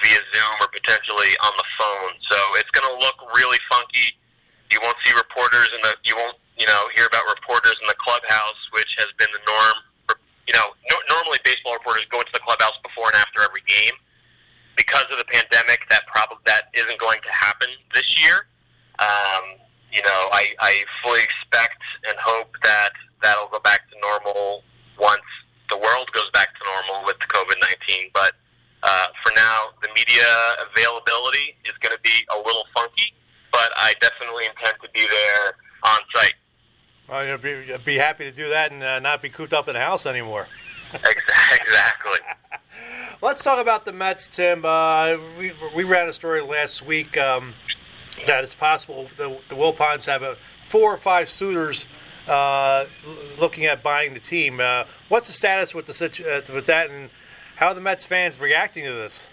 via 0.03 0.19
Zoom 0.33 0.55
or 0.59 0.67
potentially 0.73 1.37
on 1.45 1.53
the 1.55 1.69
phone. 1.79 2.13
So 2.33 2.39
it's 2.59 2.73
going 2.73 2.89
to 2.89 2.97
look 2.99 3.15
really 3.37 3.61
funky. 3.71 4.17
You 4.73 4.81
won't 4.83 4.97
see 5.05 5.15
reporters 5.15 5.71
in 5.77 5.81
the 5.85 5.95
you 6.03 6.17
won't 6.17 6.41
you 6.59 6.67
know 6.67 6.89
hear 6.97 7.07
about 7.07 7.23
reporters 7.31 7.77
in 7.79 7.87
the 7.87 8.01
clubhouse, 8.01 8.59
which 8.73 8.91
has 8.99 9.07
been 9.21 9.31
the 9.31 9.45
norm. 9.47 9.77
For, 10.09 10.17
you 10.49 10.57
know, 10.57 10.75
no, 10.91 10.97
normally 11.07 11.39
baseball 11.45 11.79
reporters 11.79 12.09
go 12.11 12.19
into 12.19 12.33
the 12.35 12.43
clubhouse 12.43 12.75
before 12.83 13.13
and 13.13 13.21
after 13.21 13.45
every 13.45 13.63
game. 13.69 13.95
Because 14.75 15.07
of 15.13 15.23
the 15.23 15.29
pandemic, 15.31 15.87
that 15.91 16.03
probably 16.11 16.43
that 16.51 16.75
isn't 16.75 16.99
going 16.99 17.23
to 17.23 17.31
happen 17.31 17.69
this 17.95 18.11
year. 18.19 18.51
Um, 18.99 19.63
you 19.95 20.03
know, 20.03 20.21
I, 20.35 20.51
I 20.59 20.83
fully 20.99 21.23
expect 21.23 21.79
and 22.09 22.19
hope 22.19 22.51
that 22.65 22.91
that'll 23.23 23.47
go 23.49 23.61
back 23.61 23.89
to 23.91 23.97
normal 24.03 24.65
once 24.99 25.23
the 25.71 25.79
world 25.79 26.11
goes 26.13 26.29
back 26.33 26.51
to 26.59 26.63
normal 26.67 27.07
with 27.07 27.17
COVID 27.31 27.59
nineteen. 27.63 28.11
But 28.13 28.35
uh, 28.83 29.07
for 29.23 29.33
now, 29.35 29.71
the 29.81 29.84
media 29.95 30.25
availability 30.73 31.57
is 31.65 31.77
going 31.81 31.95
to 31.95 32.03
be 32.03 32.27
a 32.33 32.37
little 32.39 32.65
funky, 32.75 33.13
but 33.53 33.71
I 33.77 33.95
definitely 34.01 34.47
intend 34.47 34.77
to 34.83 34.89
be 34.93 35.07
there 35.11 35.55
on 35.83 35.99
site. 36.15 36.35
Well, 37.09 37.27
you'll 37.27 37.39
be, 37.39 37.65
you'll 37.69 37.79
be 37.79 37.97
happy 37.97 38.25
to 38.25 38.33
do 38.33 38.49
that 38.51 38.73
and 38.73 38.83
uh, 38.83 39.01
not 39.01 39.23
be 39.23 39.29
cooped 39.29 39.53
up 39.53 39.69
in 39.69 39.77
a 39.77 39.81
house 39.81 40.07
anymore. 40.07 40.49
exactly. 40.95 42.19
Let's 43.23 43.43
talk 43.43 43.59
about 43.59 43.85
the 43.85 43.93
Mets, 43.93 44.29
Tim. 44.29 44.65
Uh, 44.65 45.17
we 45.39 45.53
we 45.75 45.85
ran 45.85 46.09
a 46.09 46.13
story 46.13 46.43
last 46.43 46.85
week 46.85 47.17
um, 47.17 47.55
that 48.27 48.45
it's 48.45 48.55
possible 48.55 49.09
the 49.17 49.39
the 49.49 49.55
Wilpons 49.55 50.05
have 50.05 50.23
a 50.23 50.37
four 50.65 50.93
or 50.93 50.99
five 50.99 51.29
suitors 51.29 51.87
uh, 52.27 52.87
looking 53.39 53.67
at 53.67 53.83
buying 53.83 54.15
the 54.15 54.21
team. 54.21 54.61
Uh, 54.61 54.85
what's 55.09 55.27
the 55.27 55.33
status 55.33 55.75
with 55.75 55.87
the 55.87 55.95
situ- 55.95 56.25
uh, 56.25 56.43
with 56.53 56.67
that, 56.67 56.91
and 56.91 57.11
how 57.57 57.69
are 57.69 57.75
the 57.75 57.81
Mets 57.81 58.05
fans 58.05 58.39
reacting 58.41 58.85
to 58.85 58.93
this? 58.93 59.27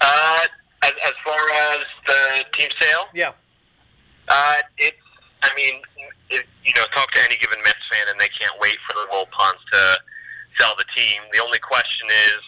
Uh, 0.00 0.40
as, 0.82 0.92
as 1.04 1.12
far 1.24 1.40
as 1.74 1.80
the 2.06 2.44
team 2.56 2.70
sale, 2.80 3.06
Yeah. 3.14 3.32
uh, 4.28 4.56
it's. 4.78 4.96
I 5.42 5.54
mean, 5.54 5.78
it, 6.30 6.46
you 6.66 6.74
know, 6.74 6.82
talk 6.90 7.10
to 7.12 7.20
any 7.22 7.36
given 7.38 7.58
Mets 7.62 7.78
fan, 7.92 8.06
and 8.10 8.18
they 8.18 8.26
can't 8.40 8.54
wait 8.60 8.74
for 8.86 8.94
the 8.98 9.06
Wilpons 9.14 9.62
to 9.72 9.82
sell 10.58 10.74
the 10.76 10.84
team. 10.96 11.22
The 11.32 11.38
only 11.38 11.60
question 11.60 12.08
is, 12.10 12.42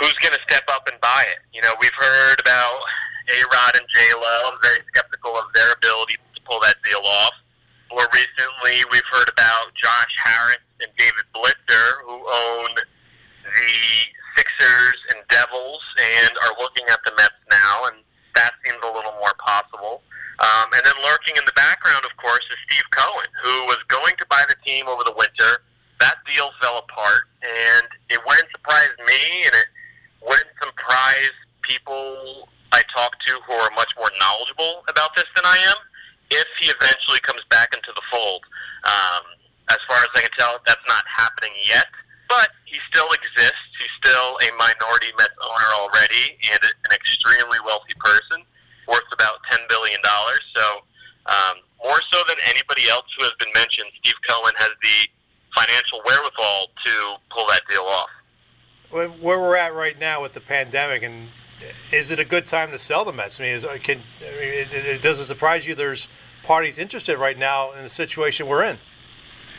who's 0.00 0.14
going 0.24 0.32
to 0.32 0.40
step 0.48 0.64
up 0.72 0.88
and 0.88 0.96
buy 1.00 1.24
it? 1.28 1.44
You 1.52 1.60
know, 1.60 1.74
we've 1.78 1.92
heard 2.00 2.40
about 2.40 2.80
A 3.28 3.36
Rod 3.52 3.76
and 3.76 3.84
J 3.92 4.00
Lo. 4.16 4.48
I'm 4.48 4.56
very 4.62 4.80
skeptical 4.88 5.36
of 5.36 5.52
their 5.52 5.72
ability 5.76 6.16
to 6.16 6.40
pull 6.48 6.58
that 6.64 6.76
deal 6.88 7.04
off. 7.04 7.36
More 7.92 8.08
recently, 8.16 8.80
we've 8.90 9.10
heard 9.12 9.28
about 9.28 9.74
Josh 9.76 10.14
Harris 10.24 10.64
and 10.80 10.88
David 10.96 11.28
Blitzer, 11.36 12.00
who 12.08 12.16
own 12.16 12.70
the 13.44 13.72
Sixers 14.40 14.98
and 15.12 15.20
Devils 15.28 15.84
and 16.00 16.32
are 16.48 16.56
looking 16.58 16.88
at 16.88 17.00
the 17.04 17.12
Mets 17.18 17.36
now, 17.52 17.92
and 17.92 17.96
that 18.36 18.52
seems 18.64 18.80
a 18.82 18.88
little 18.88 19.12
more 19.20 19.36
possible. 19.44 20.00
Um, 20.40 20.72
and 20.72 20.80
then 20.86 20.96
lurking 21.04 21.36
in 21.36 21.44
the 21.44 21.52
background, 21.52 22.00
of 22.08 22.16
course, 22.16 22.40
is 22.48 22.59
Steve 22.70 22.86
Cohen, 22.94 23.26
who 23.42 23.66
was 23.66 23.78
going 23.88 24.14
to 24.18 24.26
buy 24.30 24.44
the 24.48 24.54
team 24.64 24.86
over 24.86 25.02
the 25.02 25.14
winter. 25.18 25.66
That 25.98 26.22
deal 26.24 26.50
fell 26.62 26.78
apart, 26.78 27.26
and 27.42 27.86
it 28.08 28.20
wouldn't 28.24 28.46
surprise 28.54 28.94
me, 29.06 29.20
and 29.44 29.54
it 29.58 29.68
wouldn't 30.22 30.54
surprise 30.62 31.34
people 31.62 32.48
I 32.72 32.82
talk 32.94 33.18
to 33.26 33.32
who 33.46 33.52
are 33.58 33.70
much 33.74 33.90
more 33.98 34.10
knowledgeable 34.22 34.86
about 34.86 35.10
this 35.16 35.26
than 35.34 35.44
I 35.44 35.58
am 35.66 35.78
if 36.30 36.46
he 36.62 36.70
eventually 36.70 37.18
comes 37.20 37.42
back 37.50 37.74
into 37.74 37.90
the 37.90 38.02
fold. 38.06 38.46
Um, 38.86 39.34
as 39.68 39.82
far 39.90 39.98
as 39.98 40.08
I 40.14 40.22
can 40.22 40.30
tell, 40.38 40.62
that's 40.66 40.86
not 40.86 41.02
happening 41.10 41.52
yet, 41.66 41.90
but 42.30 42.54
he 42.64 42.78
still 42.88 43.10
exists. 43.10 43.66
He's 43.82 43.90
still 43.98 44.38
a 44.38 44.48
minority 44.54 45.10
Mets 45.18 45.34
owner 45.42 45.70
already 45.74 46.38
and 46.46 46.62
an 46.62 46.92
extremely 46.94 47.58
wealthy 47.66 47.98
person, 47.98 48.46
worth 48.86 49.10
about 49.12 49.42
$10 49.50 49.58
billion. 49.68 49.98
So, 50.54 50.86
um, 51.26 51.58
more 51.84 52.00
so 52.10 52.22
than 52.28 52.36
anybody 52.46 52.88
else 52.88 53.06
who 53.16 53.24
has 53.24 53.32
been 53.38 53.52
mentioned, 53.54 53.88
Steve 54.00 54.14
Cohen 54.28 54.52
has 54.56 54.70
the 54.82 55.08
financial 55.56 56.00
wherewithal 56.04 56.68
to 56.84 56.92
pull 57.30 57.46
that 57.48 57.62
deal 57.68 57.82
off. 57.82 58.10
Where 58.90 59.08
where 59.08 59.40
we're 59.40 59.56
at 59.56 59.74
right 59.74 59.98
now 59.98 60.22
with 60.22 60.34
the 60.34 60.40
pandemic, 60.40 61.02
and 61.02 61.28
is 62.10 62.18
it 62.18 62.18
a 62.18 62.24
good 62.24 62.44
time 62.44 62.72
to 62.72 62.78
sell 62.78 63.04
the 63.04 63.12
Mets? 63.12 63.38
I 63.38 63.44
mean, 63.44 63.52
is, 63.52 63.64
uh, 63.64 63.78
can 63.80 64.02
I 64.18 64.30
mean, 64.34 64.52
it, 64.66 64.74
it, 64.74 65.02
does 65.02 65.20
it 65.20 65.26
surprise 65.26 65.64
you? 65.64 65.76
There's 65.76 66.08
parties 66.42 66.76
interested 66.76 67.18
right 67.18 67.38
now 67.38 67.70
in 67.72 67.84
the 67.84 67.88
situation 67.88 68.48
we're 68.48 68.64
in. 68.64 68.78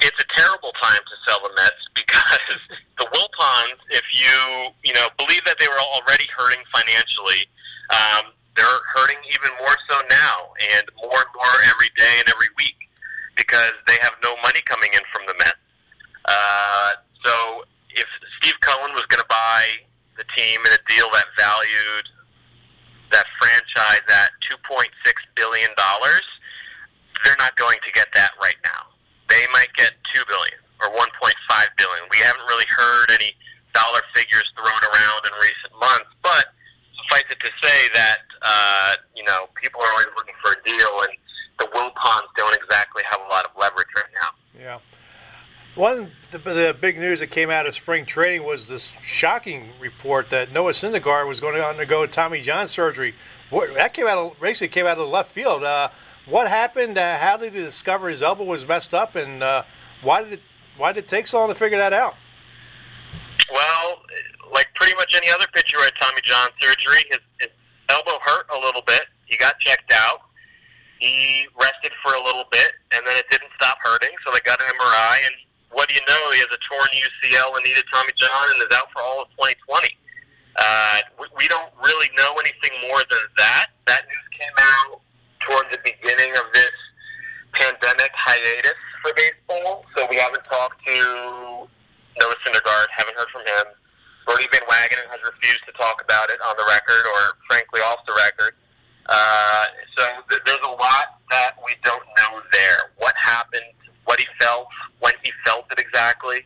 it's 0.02 0.20
a 0.20 0.28
terrible 0.36 0.74
time 0.84 1.00
to 1.00 1.16
sell 1.28 1.40
the 1.48 1.52
Mets 1.56 1.80
because 1.96 2.60
the 3.00 3.08
Wilpons, 3.08 3.80
if 3.92 4.04
you 4.12 4.68
you 4.84 4.92
know 4.94 5.08
believe 5.18 5.40
that 5.46 5.56
they 5.60 5.68
were 5.68 5.80
already 5.80 6.28
hurting 6.36 6.60
financially, 6.76 7.48
um, 7.90 8.36
they're 8.58 8.84
hurting 8.96 9.24
even 9.32 9.52
more 9.64 9.78
so 9.90 9.96
now, 10.10 10.52
and 10.76 10.84
more 11.08 11.24
and 11.24 11.32
more 11.32 11.56
every 11.72 11.90
day 11.96 12.20
and 12.20 12.28
every 12.28 12.52
week 12.58 12.76
because 13.38 13.72
they 13.88 13.96
have 14.02 14.12
no 14.22 14.36
money 14.44 14.60
coming 14.66 14.90
in 14.92 15.02
from 15.16 15.24
the 15.26 15.36
Mets. 15.40 15.64
Uh, 16.26 16.92
so 17.24 17.64
if 17.96 18.08
Steve 18.44 18.60
Cohen 18.60 18.92
was 18.92 19.06
going 19.08 19.24
to 19.24 19.32
buy 19.32 19.64
the 20.18 20.26
team 20.36 20.60
in 20.68 20.72
a 20.74 20.82
deal 20.92 21.08
that 21.16 21.32
valued 21.40 22.12
that 23.12 23.26
franchise 23.40 24.02
at 24.10 24.32
two 24.48 24.56
point 24.68 24.90
six 25.06 25.22
billion 25.36 25.70
dollars, 25.78 26.24
they're 27.24 27.31
not 27.42 27.58
going 27.58 27.78
to 27.82 27.92
get 27.98 28.06
that 28.14 28.32
right 28.38 28.60
now. 28.64 28.86
They 29.30 29.42
might 29.52 29.74
get 29.74 29.98
two 30.14 30.22
billion 30.30 30.62
or 30.86 30.94
one 30.94 31.10
point 31.18 31.34
five 31.50 31.70
billion. 31.78 32.06
We 32.14 32.22
haven't 32.22 32.46
really 32.46 32.70
heard 32.70 33.10
any 33.10 33.34
dollar 33.74 34.02
figures 34.14 34.46
thrown 34.54 34.70
around 34.70 35.26
in 35.26 35.34
recent 35.42 35.74
months, 35.80 36.12
but 36.22 36.54
suffice 37.02 37.26
it 37.34 37.40
to 37.40 37.50
say 37.64 37.80
that 37.98 38.22
uh, 38.42 38.94
you 39.16 39.24
know 39.24 39.50
people 39.58 39.82
are 39.82 39.90
always 39.90 40.14
looking 40.16 40.38
for 40.44 40.54
a 40.54 40.60
deal, 40.62 40.94
and 41.02 41.14
the 41.58 41.66
Wilpons 41.74 42.30
don't 42.38 42.56
exactly 42.56 43.02
have 43.10 43.22
a 43.26 43.30
lot 43.30 43.46
of 43.46 43.52
leverage 43.58 43.90
right 43.96 44.14
now. 44.14 44.30
Yeah. 44.60 44.80
One 45.74 46.12
the, 46.32 46.38
the 46.38 46.76
big 46.80 47.00
news 47.00 47.22
that 47.22 47.32
came 47.32 47.50
out 47.50 47.66
of 47.66 47.74
spring 47.74 48.06
training 48.06 48.44
was 48.44 48.68
this 48.68 48.92
shocking 49.02 49.70
report 49.80 50.30
that 50.30 50.52
Noah 50.52 50.74
Syndergaard 50.74 51.28
was 51.28 51.40
going 51.40 51.56
to 51.56 51.66
undergo 51.66 52.06
Tommy 52.06 52.42
John 52.42 52.68
surgery. 52.68 53.16
What, 53.50 53.74
that 53.76 53.94
came 53.94 54.08
out 54.08 54.18
of, 54.18 54.40
basically 54.40 54.68
came 54.68 54.86
out 54.86 54.98
of 54.98 55.06
the 55.06 55.12
left 55.12 55.32
field. 55.32 55.64
Uh, 55.64 55.90
what 56.32 56.48
happened? 56.48 56.98
Uh, 56.98 57.18
how 57.18 57.36
did 57.36 57.54
he 57.54 57.60
discover 57.60 58.10
his 58.10 58.24
elbow 58.24 58.46
was 58.46 58.66
messed 58.66 58.94
up, 58.94 59.16
and 59.16 59.44
uh, 59.44 59.64
why 60.02 60.24
did 60.24 60.34
it 60.34 60.42
why 60.78 60.94
did 60.94 61.04
it 61.04 61.08
take 61.08 61.28
so 61.28 61.38
long 61.38 61.50
to 61.50 61.56
figure 61.56 61.78
that 61.78 61.94
out? 61.94 62.16
Well, 63.54 64.02
like 64.54 64.68
pretty 64.74 64.96
much 64.96 65.14
any 65.14 65.30
other 65.30 65.46
pitcher 65.54 65.78
who 65.78 65.84
had 65.84 65.94
Tommy 66.00 66.22
John 66.24 66.50
surgery, 66.60 67.04
his, 67.12 67.20
his 67.40 67.50
elbow 67.90 68.18
hurt 68.24 68.48
a 68.50 68.58
little 68.58 68.82
bit. 68.88 69.04
He 69.26 69.38
got 69.38 69.60
checked 69.60 69.92
out. 69.94 70.22
He 71.00 71.46
rested 71.60 71.92
for 72.02 72.14
a 72.14 72.24
little 72.24 72.46
bit, 72.52 72.72
and 72.92 73.04
then 73.06 73.18
it 73.18 73.26
didn't 73.30 73.52
stop 73.56 73.78
hurting, 73.84 74.16
so 74.26 74.32
they 74.32 74.40
got 74.40 74.62
an 74.62 74.68
MRI. 74.68 75.18
And 75.28 75.36
what 75.72 75.90
do 75.90 75.96
you 75.96 76.02
know? 76.08 76.32
He 76.32 76.40
has 76.40 76.48
a 76.50 76.62
torn 76.70 76.88
UCL 76.96 77.58
and 77.58 77.66
needed 77.66 77.84
Tommy 77.94 78.14
John, 78.16 78.48
and 78.56 78.62
is 78.64 78.76
out 78.78 78.88
for 78.94 79.02
all 79.02 79.22
of 79.22 79.30
2020. 79.36 79.90
Uh, 80.56 81.00
we, 81.20 81.28
we 81.38 81.48
don't 81.48 81.74
really 81.84 82.10
know 82.18 82.36
anything 82.40 82.72
more 82.88 83.04
than 83.10 83.20
that. 83.38 83.68
That 83.88 84.08
news 84.08 84.28
came 84.40 84.56
out 84.58 85.02
toward 85.48 85.66
the 85.72 85.80
beginning 85.84 86.34
of 86.38 86.46
this 86.54 86.76
pandemic 87.54 88.12
hiatus 88.14 88.80
for 89.02 89.12
baseball, 89.16 89.86
so 89.96 90.08
we 90.10 90.18
haven't 90.18 90.44
talked 90.46 90.80
to 90.86 90.98
Noah 92.20 92.38
Syndergaard, 92.46 92.88
haven't 92.96 93.16
heard 93.18 93.30
from 93.32 93.42
him. 93.46 93.66
Brodie 94.26 94.48
Van 94.52 94.62
Wagenen 94.70 95.10
has 95.10 95.20
refused 95.26 95.66
to 95.66 95.74
talk 95.74 96.02
about 96.04 96.30
it 96.30 96.40
on 96.46 96.56
the 96.58 96.66
record 96.70 97.04
or, 97.04 97.36
frankly, 97.50 97.82
off 97.82 98.00
the 98.06 98.14
record. 98.14 98.54
Uh, 99.10 99.66
so 99.98 100.06
th- 100.30 100.42
there's 100.46 100.64
a 100.64 100.72
lot 100.72 101.20
that 101.32 101.58
we 101.66 101.74
don't 101.84 102.06
know 102.18 102.40
there. 102.54 102.94
What 102.98 103.16
happened, 103.18 103.66
what 104.06 104.20
he 104.20 104.28
felt, 104.40 104.68
when 105.00 105.14
he 105.24 105.32
felt 105.46 105.66
it 105.72 105.80
exactly. 105.80 106.46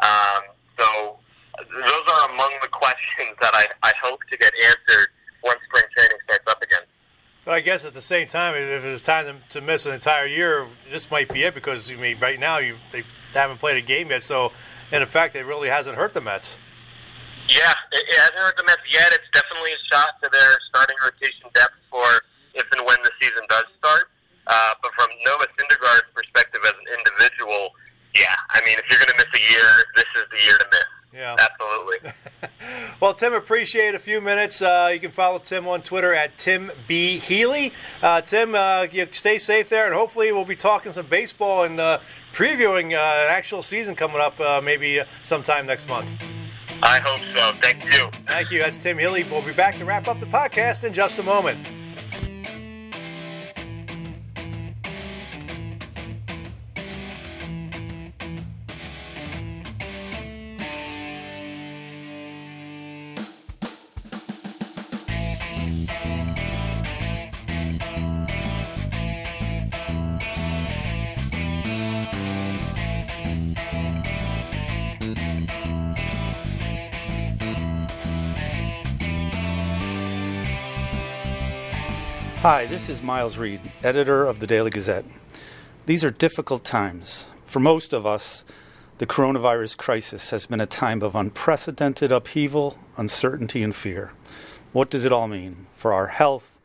Um, 0.00 0.52
so 0.78 1.18
those 1.58 2.06
are 2.12 2.30
among 2.30 2.52
the 2.62 2.68
questions 2.72 3.34
that 3.40 3.54
I, 3.54 3.66
I 3.82 3.92
hope 4.02 4.20
to 4.30 4.36
get 4.36 4.52
answered 4.68 5.08
once 5.42 5.60
spring 5.66 5.84
training 5.96 6.18
starts 6.24 6.44
up 6.46 6.62
again. 6.62 6.84
But 7.54 7.62
I 7.62 7.70
guess 7.70 7.84
at 7.84 7.94
the 7.94 8.02
same 8.02 8.26
time, 8.26 8.58
if 8.58 8.82
it's 8.82 8.98
time 9.00 9.30
to, 9.30 9.38
to 9.54 9.60
miss 9.62 9.86
an 9.86 9.94
entire 9.94 10.26
year, 10.26 10.66
this 10.90 11.06
might 11.08 11.30
be 11.30 11.46
it 11.46 11.54
because 11.54 11.86
I 11.86 11.94
mean, 11.94 12.18
right 12.18 12.34
now 12.34 12.58
you 12.58 12.82
they 12.90 13.06
haven't 13.30 13.62
played 13.62 13.76
a 13.76 13.80
game 13.80 14.10
yet. 14.10 14.24
So, 14.24 14.50
in 14.90 15.06
effect, 15.06 15.38
it 15.38 15.46
really 15.46 15.68
hasn't 15.70 15.94
hurt 15.94 16.14
the 16.14 16.20
Mets. 16.20 16.58
Yeah, 17.46 17.70
it, 17.94 18.02
it 18.10 18.18
hasn't 18.18 18.42
hurt 18.42 18.58
the 18.58 18.66
Mets 18.66 18.82
yet. 18.90 19.06
It's 19.14 19.30
definitely 19.30 19.70
a 19.70 19.78
shot 19.86 20.18
to 20.24 20.28
their 20.34 20.50
starting 20.66 20.98
rotation 20.98 21.46
depth 21.54 21.78
for 21.94 22.02
if 22.58 22.66
and 22.74 22.82
when 22.82 22.98
the 23.06 23.14
season 23.22 23.46
does 23.46 23.70
start. 23.78 24.10
Uh, 24.50 24.74
but 24.82 24.90
from 24.98 25.06
Noah 25.22 25.46
Syndergaard's 25.54 26.10
perspective 26.10 26.58
as 26.66 26.74
an 26.74 26.90
individual, 26.90 27.70
yeah, 28.18 28.34
I 28.50 28.66
mean, 28.66 28.82
if 28.82 28.84
you're 28.90 28.98
going 28.98 29.14
to 29.14 29.18
miss 29.22 29.30
a 29.30 29.44
year, 29.46 29.70
this 29.94 30.10
is 30.18 30.26
the 30.34 30.42
year 30.42 30.58
to 30.58 30.66
miss. 30.74 30.90
Yeah. 31.14 31.36
Absolutely. 31.38 32.10
well, 33.00 33.14
Tim, 33.14 33.34
appreciate 33.34 33.94
a 33.94 33.98
few 33.98 34.20
minutes. 34.20 34.60
Uh, 34.60 34.90
you 34.92 34.98
can 34.98 35.12
follow 35.12 35.38
Tim 35.38 35.68
on 35.68 35.82
Twitter 35.82 36.12
at 36.12 36.36
Tim 36.38 36.72
B 36.88 37.18
Healey. 37.18 37.72
Uh, 38.02 38.20
Tim, 38.20 38.54
uh, 38.54 38.86
you 38.90 39.06
stay 39.12 39.38
safe 39.38 39.68
there, 39.68 39.86
and 39.86 39.94
hopefully 39.94 40.32
we'll 40.32 40.44
be 40.44 40.56
talking 40.56 40.92
some 40.92 41.06
baseball 41.06 41.64
and 41.64 41.78
uh, 41.78 42.00
previewing 42.32 42.92
uh, 42.92 43.26
an 43.26 43.30
actual 43.30 43.62
season 43.62 43.94
coming 43.94 44.20
up 44.20 44.38
uh, 44.40 44.60
maybe 44.60 45.00
sometime 45.22 45.66
next 45.66 45.88
month. 45.88 46.08
I 46.82 46.98
hope 47.00 47.20
so. 47.34 47.52
Thank 47.62 47.84
you. 47.84 48.10
Thank 48.26 48.50
you. 48.50 48.58
That's 48.58 48.76
Tim 48.76 48.98
Healey. 48.98 49.24
We'll 49.24 49.44
be 49.44 49.52
back 49.52 49.78
to 49.78 49.84
wrap 49.84 50.08
up 50.08 50.18
the 50.18 50.26
podcast 50.26 50.82
in 50.82 50.92
just 50.92 51.18
a 51.18 51.22
moment. 51.22 51.83
Hi, 82.44 82.66
this 82.66 82.90
is 82.90 83.00
Miles 83.00 83.38
Reed, 83.38 83.72
editor 83.82 84.26
of 84.26 84.38
the 84.38 84.46
Daily 84.46 84.68
Gazette. 84.68 85.06
These 85.86 86.04
are 86.04 86.10
difficult 86.10 86.62
times. 86.62 87.24
For 87.46 87.58
most 87.58 87.94
of 87.94 88.04
us, 88.04 88.44
the 88.98 89.06
coronavirus 89.06 89.78
crisis 89.78 90.28
has 90.28 90.44
been 90.44 90.60
a 90.60 90.66
time 90.66 91.00
of 91.00 91.14
unprecedented 91.14 92.12
upheaval, 92.12 92.76
uncertainty, 92.98 93.62
and 93.62 93.74
fear. 93.74 94.12
What 94.74 94.90
does 94.90 95.06
it 95.06 95.10
all 95.10 95.26
mean 95.26 95.68
for 95.74 95.94
our 95.94 96.08
health, 96.08 96.60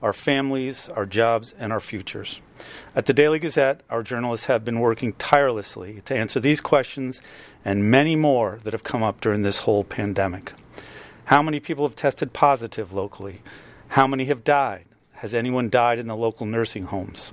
our 0.00 0.12
families, 0.12 0.88
our 0.90 1.04
jobs, 1.04 1.52
and 1.58 1.72
our 1.72 1.80
futures? 1.80 2.40
At 2.94 3.06
the 3.06 3.12
Daily 3.12 3.40
Gazette, 3.40 3.80
our 3.90 4.04
journalists 4.04 4.46
have 4.46 4.64
been 4.64 4.78
working 4.78 5.14
tirelessly 5.14 6.00
to 6.04 6.14
answer 6.14 6.38
these 6.38 6.60
questions 6.60 7.20
and 7.64 7.90
many 7.90 8.14
more 8.14 8.60
that 8.62 8.72
have 8.72 8.84
come 8.84 9.02
up 9.02 9.20
during 9.20 9.42
this 9.42 9.58
whole 9.58 9.82
pandemic. 9.82 10.52
How 11.24 11.42
many 11.42 11.58
people 11.58 11.84
have 11.84 11.96
tested 11.96 12.32
positive 12.32 12.92
locally? 12.92 13.42
How 13.88 14.06
many 14.06 14.26
have 14.26 14.44
died? 14.44 14.84
Has 15.24 15.32
anyone 15.32 15.70
died 15.70 15.98
in 15.98 16.06
the 16.06 16.14
local 16.14 16.44
nursing 16.44 16.84
homes? 16.84 17.32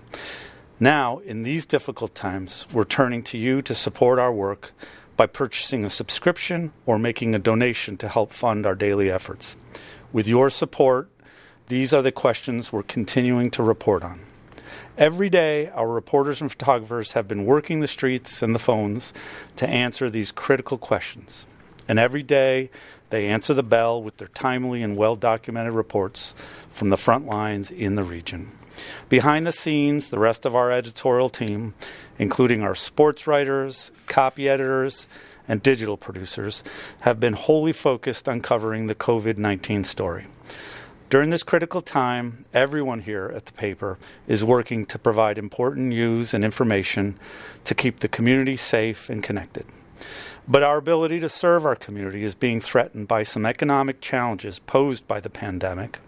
Now, 0.80 1.18
in 1.18 1.44
these 1.44 1.66
difficult 1.66 2.16
times, 2.16 2.66
we're 2.72 2.86
turning 2.86 3.22
to 3.24 3.38
you 3.38 3.62
to 3.64 3.76
support 3.76 4.18
our 4.18 4.32
work 4.32 4.72
by 5.18 5.28
purchasing 5.28 5.84
a 5.84 5.90
subscription 5.90 6.72
or 6.86 6.98
making 6.98 7.36
a 7.36 7.40
donation 7.40 7.98
to 7.98 8.08
help 8.08 8.32
fund 8.32 8.66
our 8.66 8.76
daily 8.76 9.12
efforts. 9.12 9.58
With 10.14 10.26
your 10.26 10.50
support, 10.50 11.10
these 11.68 11.92
are 11.92 12.02
the 12.02 12.14
questions 12.14 12.72
we're 12.72 12.84
continuing 12.84 13.52
to 13.52 13.62
report 13.62 14.04
on. 14.04 14.22
Every 14.98 15.30
day, 15.30 15.68
our 15.68 15.90
reporters 15.90 16.40
and 16.40 16.50
photographers 16.50 17.12
have 17.12 17.28
been 17.28 17.44
working 17.46 17.82
the 17.82 17.90
streets 17.90 18.42
and 18.42 18.56
the 18.56 18.60
phones 18.60 19.14
to 19.58 19.68
answer 19.68 20.10
these 20.10 20.32
critical 20.32 20.78
questions. 20.78 21.46
And 21.90 22.00
every 22.00 22.24
day, 22.24 22.70
they 23.10 23.28
answer 23.28 23.54
the 23.54 23.64
bell 23.64 24.02
with 24.02 24.16
their 24.16 24.30
timely 24.30 24.82
and 24.82 24.96
well 24.96 25.18
documented 25.18 25.74
reports 25.74 26.34
from 26.72 26.90
the 26.90 26.98
front 26.98 27.26
lines 27.26 27.72
in 27.72 27.96
the 27.96 28.04
region. 28.04 28.52
Behind 29.10 29.46
the 29.46 29.52
scenes, 29.52 30.10
the 30.10 30.20
rest 30.20 30.46
of 30.46 30.56
our 30.56 30.72
editorial 30.72 31.30
team, 31.30 31.74
including 32.18 32.62
our 32.62 32.76
sports 32.76 33.28
writers, 33.28 33.92
copy 34.08 34.48
editors, 34.48 35.08
and 35.48 35.62
digital 35.62 35.98
producers, 35.98 36.64
have 37.02 37.20
been 37.20 37.34
wholly 37.34 37.74
focused 37.74 38.30
on 38.30 38.42
covering 38.42 38.88
the 38.88 38.96
COVID 38.96 39.38
19 39.38 39.84
story. 39.84 40.28
During 41.10 41.30
this 41.30 41.44
critical 41.44 41.82
time, 41.82 42.46
everyone 42.54 43.02
here 43.02 43.34
at 43.36 43.46
the 43.46 43.52
paper 43.52 43.98
is 44.28 44.46
working 44.46 44.86
to 44.86 44.98
provide 44.98 45.38
important 45.38 45.88
news 45.88 46.34
and 46.34 46.46
information 46.46 47.20
to 47.66 47.76
keep 47.76 48.00
the 48.00 48.08
community 48.08 48.56
safe 48.56 49.10
and 49.10 49.22
connected. 49.22 49.66
But 50.48 50.64
our 50.64 50.78
ability 50.78 51.20
to 51.20 51.28
serve 51.28 51.66
our 51.66 51.76
community 51.76 52.24
is 52.24 52.34
being 52.34 52.62
threatened 52.62 53.10
by 53.10 53.24
some 53.24 53.46
economic 53.46 54.00
challenges 54.00 54.60
posed 54.60 55.06
by 55.06 55.20
the 55.20 55.30
pandemic. 55.30 56.00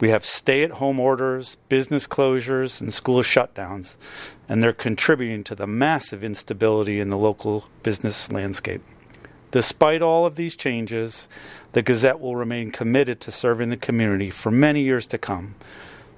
We 0.00 0.10
have 0.10 0.24
stay 0.24 0.64
at 0.64 0.72
home 0.72 0.98
orders, 0.98 1.56
business 1.68 2.06
closures, 2.06 2.80
and 2.80 2.92
school 2.92 3.22
shutdowns, 3.22 3.96
and 4.48 4.62
they're 4.62 4.72
contributing 4.72 5.44
to 5.44 5.54
the 5.54 5.66
massive 5.66 6.24
instability 6.24 7.00
in 7.00 7.10
the 7.10 7.18
local 7.18 7.68
business 7.82 8.30
landscape. 8.32 8.82
Despite 9.52 10.02
all 10.02 10.26
of 10.26 10.34
these 10.34 10.56
changes, 10.56 11.28
the 11.72 11.82
Gazette 11.82 12.18
will 12.18 12.34
remain 12.34 12.72
committed 12.72 13.20
to 13.20 13.30
serving 13.30 13.70
the 13.70 13.76
community 13.76 14.30
for 14.30 14.50
many 14.50 14.82
years 14.82 15.06
to 15.06 15.18
come, 15.18 15.54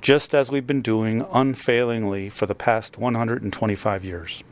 just 0.01 0.35
as 0.35 0.51
we've 0.51 0.67
been 0.67 0.81
doing 0.81 1.27
unfailingly 1.31 2.31
for 2.31 2.47
the 2.47 2.55
past 2.55 2.97
125 2.97 4.05
years. 4.05 4.43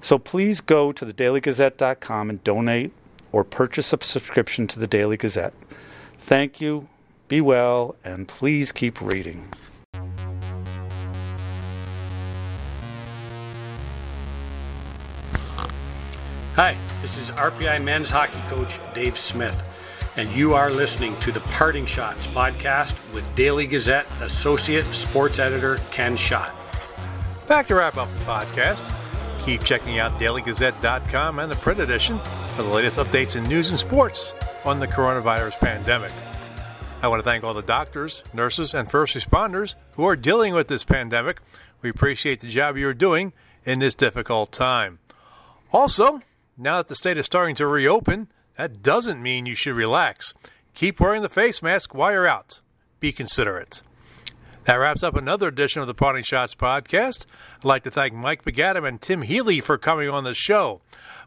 So 0.00 0.18
please 0.18 0.62
go 0.62 0.92
to 0.92 1.04
thedailygazette.com 1.04 2.30
and 2.30 2.42
donate 2.42 2.92
or 3.32 3.44
purchase 3.44 3.92
a 3.92 3.98
subscription 4.02 4.66
to 4.68 4.78
the 4.78 4.86
Daily 4.86 5.18
Gazette. 5.18 5.52
Thank 6.16 6.60
you, 6.60 6.88
be 7.28 7.40
well, 7.40 7.96
and 8.04 8.28
please 8.28 8.72
keep 8.72 9.00
reading. 9.00 9.52
Hi, 16.54 16.74
this 17.02 17.18
is 17.18 17.30
RPI 17.32 17.84
men's 17.84 18.08
hockey 18.08 18.40
coach 18.48 18.80
Dave 18.94 19.18
Smith, 19.18 19.62
and 20.16 20.30
you 20.30 20.54
are 20.54 20.70
listening 20.70 21.18
to 21.20 21.30
the 21.30 21.40
Parting 21.40 21.84
Schotts 21.84 22.26
podcast 22.28 22.96
with 23.12 23.24
Daily 23.34 23.66
Gazette 23.66 24.06
associate 24.20 24.94
sports 24.94 25.38
editor 25.38 25.78
Ken 25.90 26.16
Schott. 26.16 26.54
Back 27.46 27.66
to 27.66 27.74
wrap 27.74 27.98
up 27.98 28.08
the 28.08 28.24
podcast. 28.24 28.90
Keep 29.44 29.64
checking 29.64 29.98
out 29.98 30.18
dailygazette.com 30.18 31.38
and 31.38 31.52
the 31.52 31.56
print 31.56 31.78
edition 31.78 32.18
for 32.56 32.62
the 32.62 32.68
latest 32.70 32.96
updates 32.96 33.36
in 33.36 33.44
news 33.44 33.68
and 33.68 33.78
sports 33.78 34.34
on 34.64 34.80
the 34.80 34.88
coronavirus 34.88 35.60
pandemic. 35.60 36.12
I 37.02 37.08
want 37.08 37.20
to 37.20 37.28
thank 37.28 37.44
all 37.44 37.52
the 37.52 37.62
doctors, 37.62 38.24
nurses, 38.32 38.72
and 38.72 38.90
first 38.90 39.14
responders 39.14 39.74
who 39.92 40.06
are 40.06 40.16
dealing 40.16 40.54
with 40.54 40.68
this 40.68 40.82
pandemic. 40.82 41.40
We 41.82 41.90
appreciate 41.90 42.40
the 42.40 42.48
job 42.48 42.76
you're 42.76 42.94
doing 42.94 43.34
in 43.64 43.80
this 43.80 43.94
difficult 43.94 44.50
time. 44.50 44.98
Also, 45.72 46.22
now 46.56 46.78
that 46.78 46.88
the 46.88 46.96
state 46.96 47.18
is 47.18 47.26
starting 47.26 47.54
to 47.56 47.66
reopen, 47.66 48.28
that 48.56 48.82
doesn't 48.82 49.22
mean 49.22 49.44
you 49.44 49.54
should 49.54 49.74
relax. 49.74 50.32
Keep 50.74 50.98
wearing 50.98 51.20
the 51.20 51.28
face 51.28 51.62
mask 51.62 51.94
while 51.94 52.12
you're 52.12 52.26
out. 52.26 52.60
Be 52.98 53.12
considerate. 53.12 53.82
That 54.64 54.76
wraps 54.76 55.02
up 55.02 55.14
another 55.14 55.48
edition 55.48 55.82
of 55.82 55.86
the 55.86 55.94
Parting 55.94 56.24
Schotts 56.24 56.56
podcast. 56.56 57.26
I'd 57.58 57.64
like 57.64 57.84
to 57.84 57.90
thank 57.90 58.14
Mike 58.14 58.44
MacAdam 58.44 58.88
and 58.88 59.00
Tim 59.00 59.22
Healey 59.22 59.60
for 59.60 59.76
coming 59.76 60.08
on 60.08 60.24
the 60.24 60.34
show. 60.34 60.80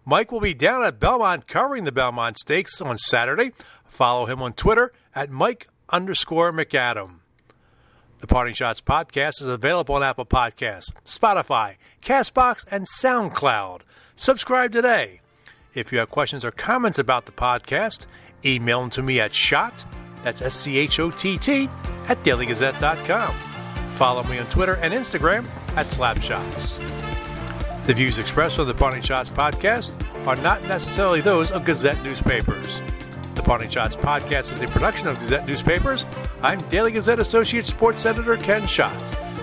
Mike 0.03 0.31
will 0.31 0.41
be 0.41 0.55
down 0.55 0.83
at 0.83 0.99
Belmont 0.99 1.47
covering 1.47 1.83
the 1.83 1.91
Belmont 1.91 2.39
Stakes 2.39 2.81
on 2.81 2.97
Saturday. 2.97 3.51
Follow 3.85 4.25
him 4.25 4.41
on 4.41 4.53
Twitter 4.53 4.91
at 5.15 5.29
Mike 5.29 5.67
underscore 5.89 6.51
MacAdam. 6.51 7.19
The 8.19 8.27
Parting 8.27 8.53
Schotts 8.53 8.81
podcast 8.81 9.41
is 9.41 9.47
available 9.47 9.95
on 9.95 10.03
Apple 10.03 10.25
Podcasts, 10.25 10.91
Spotify, 11.05 11.75
Castbox, 12.01 12.65
and 12.69 12.85
SoundCloud. 12.85 13.81
Subscribe 14.15 14.71
today. 14.71 15.21
If 15.73 15.91
you 15.91 15.99
have 15.99 16.09
questions 16.09 16.43
or 16.43 16.51
comments 16.51 16.99
about 16.99 17.25
the 17.25 17.31
podcast, 17.31 18.07
email 18.43 18.81
them 18.81 18.89
to 18.91 19.01
me 19.01 19.19
at 19.19 19.33
Schott 19.33 19.85
that's 20.23 20.41
S 20.41 20.55
C 20.55 20.77
H 20.77 20.99
O 20.99 21.11
T 21.11 21.37
T 21.37 21.69
at 22.07 22.23
dailygazette.com. 22.23 23.35
Follow 23.95 24.23
me 24.23 24.39
on 24.39 24.45
Twitter 24.47 24.75
and 24.75 24.93
Instagram 24.93 25.45
at 25.75 25.87
Slapschotts. 25.87 26.77
The 27.85 27.93
views 27.93 28.19
expressed 28.19 28.59
on 28.59 28.67
the 28.67 28.73
Parting 28.73 29.01
Schotts 29.01 29.29
podcast 29.29 29.95
are 30.27 30.35
not 30.37 30.61
necessarily 30.63 31.21
those 31.21 31.51
of 31.51 31.65
Gazette 31.65 32.01
newspapers. 32.03 32.81
The 33.39 33.45
Parting 33.45 33.69
Schotts 33.69 33.95
podcast 33.95 34.53
is 34.53 34.61
a 34.61 34.67
production 34.67 35.07
of 35.07 35.17
Gazette 35.17 35.47
Newspapers. 35.47 36.05
I'm 36.41 36.59
Daily 36.67 36.91
Gazette 36.91 37.19
Associate 37.19 37.65
Sports 37.65 38.05
Editor 38.05 38.35
Ken 38.35 38.67
Schott. 38.67 38.91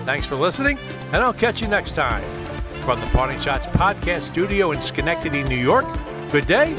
Thanks 0.05 0.27
for 0.27 0.35
listening, 0.35 0.77
and 1.13 1.15
I'll 1.15 1.33
catch 1.33 1.63
you 1.63 1.67
next 1.67 1.95
time. 1.95 2.21
From 2.85 2.99
the 3.01 3.07
Parting 3.07 3.39
Schotts 3.39 3.65
podcast 3.71 4.21
studio 4.21 4.71
in 4.71 4.81
Schenectady, 4.81 5.41
New 5.41 5.57
York, 5.57 5.87
good 6.31 6.45
day, 6.45 6.77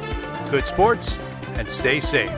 good 0.53 0.69
sports, 0.69 1.19
and 1.55 1.69
stay 1.69 1.99
safe. 1.99 2.31